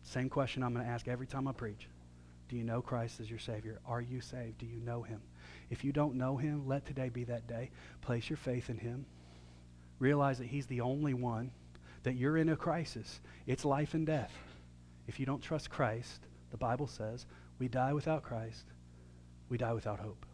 same 0.04 0.30
question 0.30 0.62
I'm 0.62 0.74
going 0.74 0.86
to 0.86 0.92
ask 0.92 1.08
every 1.08 1.26
time 1.26 1.48
I 1.48 1.52
preach. 1.52 1.88
Do 2.48 2.56
you 2.56 2.64
know 2.64 2.82
Christ 2.82 3.20
as 3.20 3.30
your 3.30 3.40
Savior? 3.40 3.80
Are 3.88 4.02
you 4.02 4.22
saved? 4.22 4.60
Do 4.60 4.68
you 4.68 4.80
know 4.80 5.02
Him? 5.02 5.20
If 5.72 5.84
you 5.84 5.92
don't 5.92 6.16
know 6.16 6.38
Him, 6.38 6.68
let 6.68 6.86
today 6.86 7.10
be 7.10 7.24
that 7.24 7.48
day. 7.48 7.72
Place 8.02 8.30
your 8.30 8.38
faith 8.38 8.70
in 8.70 8.78
Him. 8.78 9.06
Realize 9.98 10.38
that 10.38 10.48
He's 10.48 10.68
the 10.68 10.82
only 10.82 11.16
one, 11.16 11.50
that 12.04 12.16
you're 12.16 12.38
in 12.38 12.50
a 12.50 12.56
crisis. 12.56 13.20
It's 13.48 13.66
life 13.66 13.96
and 13.96 14.06
death. 14.06 14.32
If 15.08 15.20
you 15.20 15.26
don't 15.26 15.42
trust 15.42 15.72
Christ, 15.72 16.22
the 16.52 16.58
Bible 16.58 16.88
says, 16.88 17.26
we 17.58 17.68
die 17.68 17.94
without 17.94 18.24
Christ, 18.24 18.66
we 19.50 19.58
die 19.58 19.74
without 19.74 20.00
hope. 20.00 20.26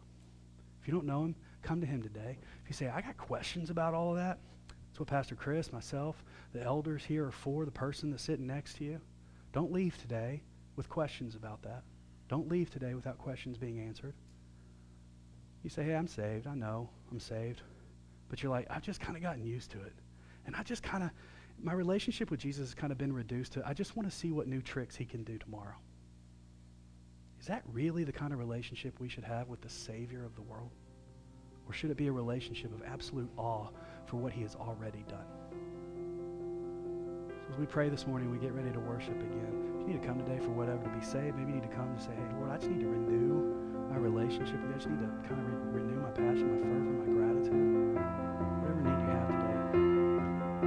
If 0.80 0.88
you 0.88 0.94
don't 0.94 1.06
know 1.06 1.24
him, 1.24 1.34
come 1.62 1.80
to 1.80 1.86
him 1.86 2.02
today. 2.02 2.38
If 2.62 2.68
you 2.68 2.74
say, 2.74 2.88
I 2.88 3.00
got 3.00 3.16
questions 3.16 3.70
about 3.70 3.94
all 3.94 4.10
of 4.10 4.16
that, 4.16 4.38
that's 4.68 5.00
what 5.00 5.08
Pastor 5.08 5.34
Chris, 5.34 5.72
myself, 5.72 6.22
the 6.52 6.62
elders 6.62 7.04
here 7.04 7.26
are 7.26 7.32
for, 7.32 7.64
the 7.64 7.70
person 7.70 8.10
that's 8.10 8.22
sitting 8.22 8.46
next 8.46 8.76
to 8.76 8.84
you. 8.84 9.00
Don't 9.52 9.72
leave 9.72 9.96
today 9.98 10.42
with 10.76 10.88
questions 10.88 11.34
about 11.34 11.62
that. 11.62 11.82
Don't 12.28 12.48
leave 12.48 12.70
today 12.70 12.94
without 12.94 13.18
questions 13.18 13.56
being 13.56 13.80
answered. 13.80 14.14
You 15.62 15.70
say, 15.70 15.84
hey, 15.84 15.94
I'm 15.94 16.08
saved. 16.08 16.46
I 16.46 16.54
know 16.54 16.90
I'm 17.10 17.20
saved. 17.20 17.62
But 18.28 18.42
you're 18.42 18.50
like, 18.50 18.66
I've 18.70 18.82
just 18.82 19.00
kind 19.00 19.16
of 19.16 19.22
gotten 19.22 19.44
used 19.44 19.70
to 19.72 19.80
it. 19.80 19.92
And 20.46 20.56
I 20.56 20.62
just 20.62 20.82
kind 20.82 21.04
of, 21.04 21.10
my 21.62 21.72
relationship 21.72 22.30
with 22.30 22.40
Jesus 22.40 22.68
has 22.70 22.74
kind 22.74 22.90
of 22.90 22.98
been 22.98 23.12
reduced 23.12 23.52
to, 23.52 23.62
I 23.66 23.74
just 23.74 23.96
want 23.96 24.10
to 24.10 24.16
see 24.16 24.32
what 24.32 24.48
new 24.48 24.60
tricks 24.60 24.96
he 24.96 25.04
can 25.04 25.22
do 25.22 25.38
tomorrow. 25.38 25.76
Is 27.40 27.46
that 27.46 27.62
really 27.72 28.04
the 28.04 28.12
kind 28.12 28.32
of 28.32 28.38
relationship 28.38 28.98
we 29.00 29.08
should 29.08 29.24
have 29.24 29.48
with 29.48 29.60
the 29.60 29.68
Savior 29.68 30.24
of 30.24 30.34
the 30.34 30.42
world? 30.42 30.70
Or 31.68 31.72
should 31.72 31.90
it 31.90 31.96
be 31.96 32.08
a 32.08 32.12
relationship 32.12 32.72
of 32.72 32.82
absolute 32.86 33.30
awe 33.36 33.68
for 34.06 34.16
what 34.16 34.32
he 34.32 34.42
has 34.42 34.54
already 34.56 35.04
done? 35.08 35.26
So 37.46 37.52
as 37.52 37.58
we 37.58 37.66
pray 37.66 37.88
this 37.88 38.06
morning, 38.06 38.30
we 38.30 38.38
get 38.38 38.52
ready 38.52 38.70
to 38.70 38.80
worship 38.80 39.18
again. 39.20 39.78
If 39.80 39.88
you 39.88 39.94
need 39.94 40.02
to 40.02 40.06
come 40.06 40.18
today 40.18 40.38
for 40.38 40.50
whatever 40.50 40.82
to 40.82 40.90
be 40.90 41.04
saved, 41.04 41.36
maybe 41.36 41.52
you 41.52 41.56
need 41.60 41.68
to 41.68 41.74
come 41.74 41.88
and 41.88 42.00
say, 42.00 42.12
hey, 42.14 42.24
Lord, 42.38 42.50
I 42.50 42.56
just 42.56 42.70
need 42.70 42.80
to 42.80 42.88
renew 42.88 43.54
my 43.90 43.96
relationship 43.96 44.54
with 44.54 44.70
you. 44.70 44.74
I 44.74 44.76
just 44.76 44.88
need 44.88 45.00
to 45.00 45.08
kind 45.28 45.40
of 45.40 45.46
re- 45.48 45.82
renew 45.82 46.00
my 46.00 46.10
passion, 46.10 46.48
my 46.50 46.58
fervor, 46.62 46.92
my 47.02 47.06
gratitude. 47.12 47.98
Whatever 48.62 48.80
need 48.80 49.00
you 49.00 49.10
have 49.12 49.28
today, 49.28 49.58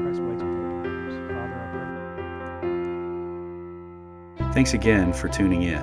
Christ 0.03 0.21
waits 0.21 0.43
with 0.43 0.51
open 0.51 0.85
arms. 0.85 1.15
Father, 1.31 1.57
I 1.57 1.67
pray. 4.37 4.53
Thanks 4.53 4.73
again 4.73 5.13
for 5.13 5.27
tuning 5.29 5.63
in. 5.63 5.81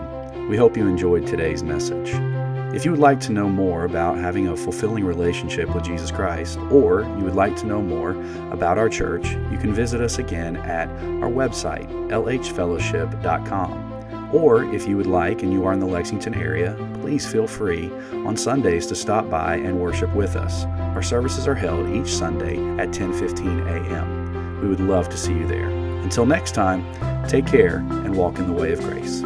We 0.48 0.56
hope 0.56 0.76
you 0.76 0.86
enjoyed 0.86 1.26
today's 1.26 1.62
message. 1.62 2.41
If 2.74 2.86
you 2.86 2.90
would 2.90 3.00
like 3.00 3.20
to 3.20 3.32
know 3.32 3.50
more 3.50 3.84
about 3.84 4.16
having 4.16 4.48
a 4.48 4.56
fulfilling 4.56 5.04
relationship 5.04 5.74
with 5.74 5.84
Jesus 5.84 6.10
Christ, 6.10 6.58
or 6.70 7.02
you 7.18 7.24
would 7.24 7.34
like 7.34 7.54
to 7.56 7.66
know 7.66 7.82
more 7.82 8.12
about 8.50 8.78
our 8.78 8.88
church, 8.88 9.32
you 9.50 9.58
can 9.58 9.74
visit 9.74 10.00
us 10.00 10.18
again 10.18 10.56
at 10.56 10.88
our 11.22 11.28
website, 11.28 11.86
lhfellowship.com. 12.08 14.30
Or 14.32 14.64
if 14.74 14.88
you 14.88 14.96
would 14.96 15.06
like 15.06 15.42
and 15.42 15.52
you 15.52 15.66
are 15.66 15.74
in 15.74 15.80
the 15.80 15.86
Lexington 15.86 16.34
area, 16.34 16.74
please 17.02 17.30
feel 17.30 17.46
free 17.46 17.92
on 18.24 18.38
Sundays 18.38 18.86
to 18.86 18.94
stop 18.94 19.28
by 19.28 19.56
and 19.56 19.78
worship 19.78 20.10
with 20.14 20.34
us. 20.34 20.64
Our 20.94 21.02
services 21.02 21.46
are 21.46 21.54
held 21.54 21.94
each 21.94 22.08
Sunday 22.08 22.56
at 22.78 22.88
10:15 22.88 23.66
a.m. 23.66 24.60
We 24.62 24.68
would 24.68 24.80
love 24.80 25.10
to 25.10 25.18
see 25.18 25.34
you 25.34 25.46
there. 25.46 25.68
Until 25.68 26.24
next 26.24 26.54
time, 26.54 26.86
take 27.28 27.46
care 27.46 27.76
and 27.76 28.16
walk 28.16 28.38
in 28.38 28.46
the 28.46 28.54
way 28.54 28.72
of 28.72 28.80
grace. 28.80 29.22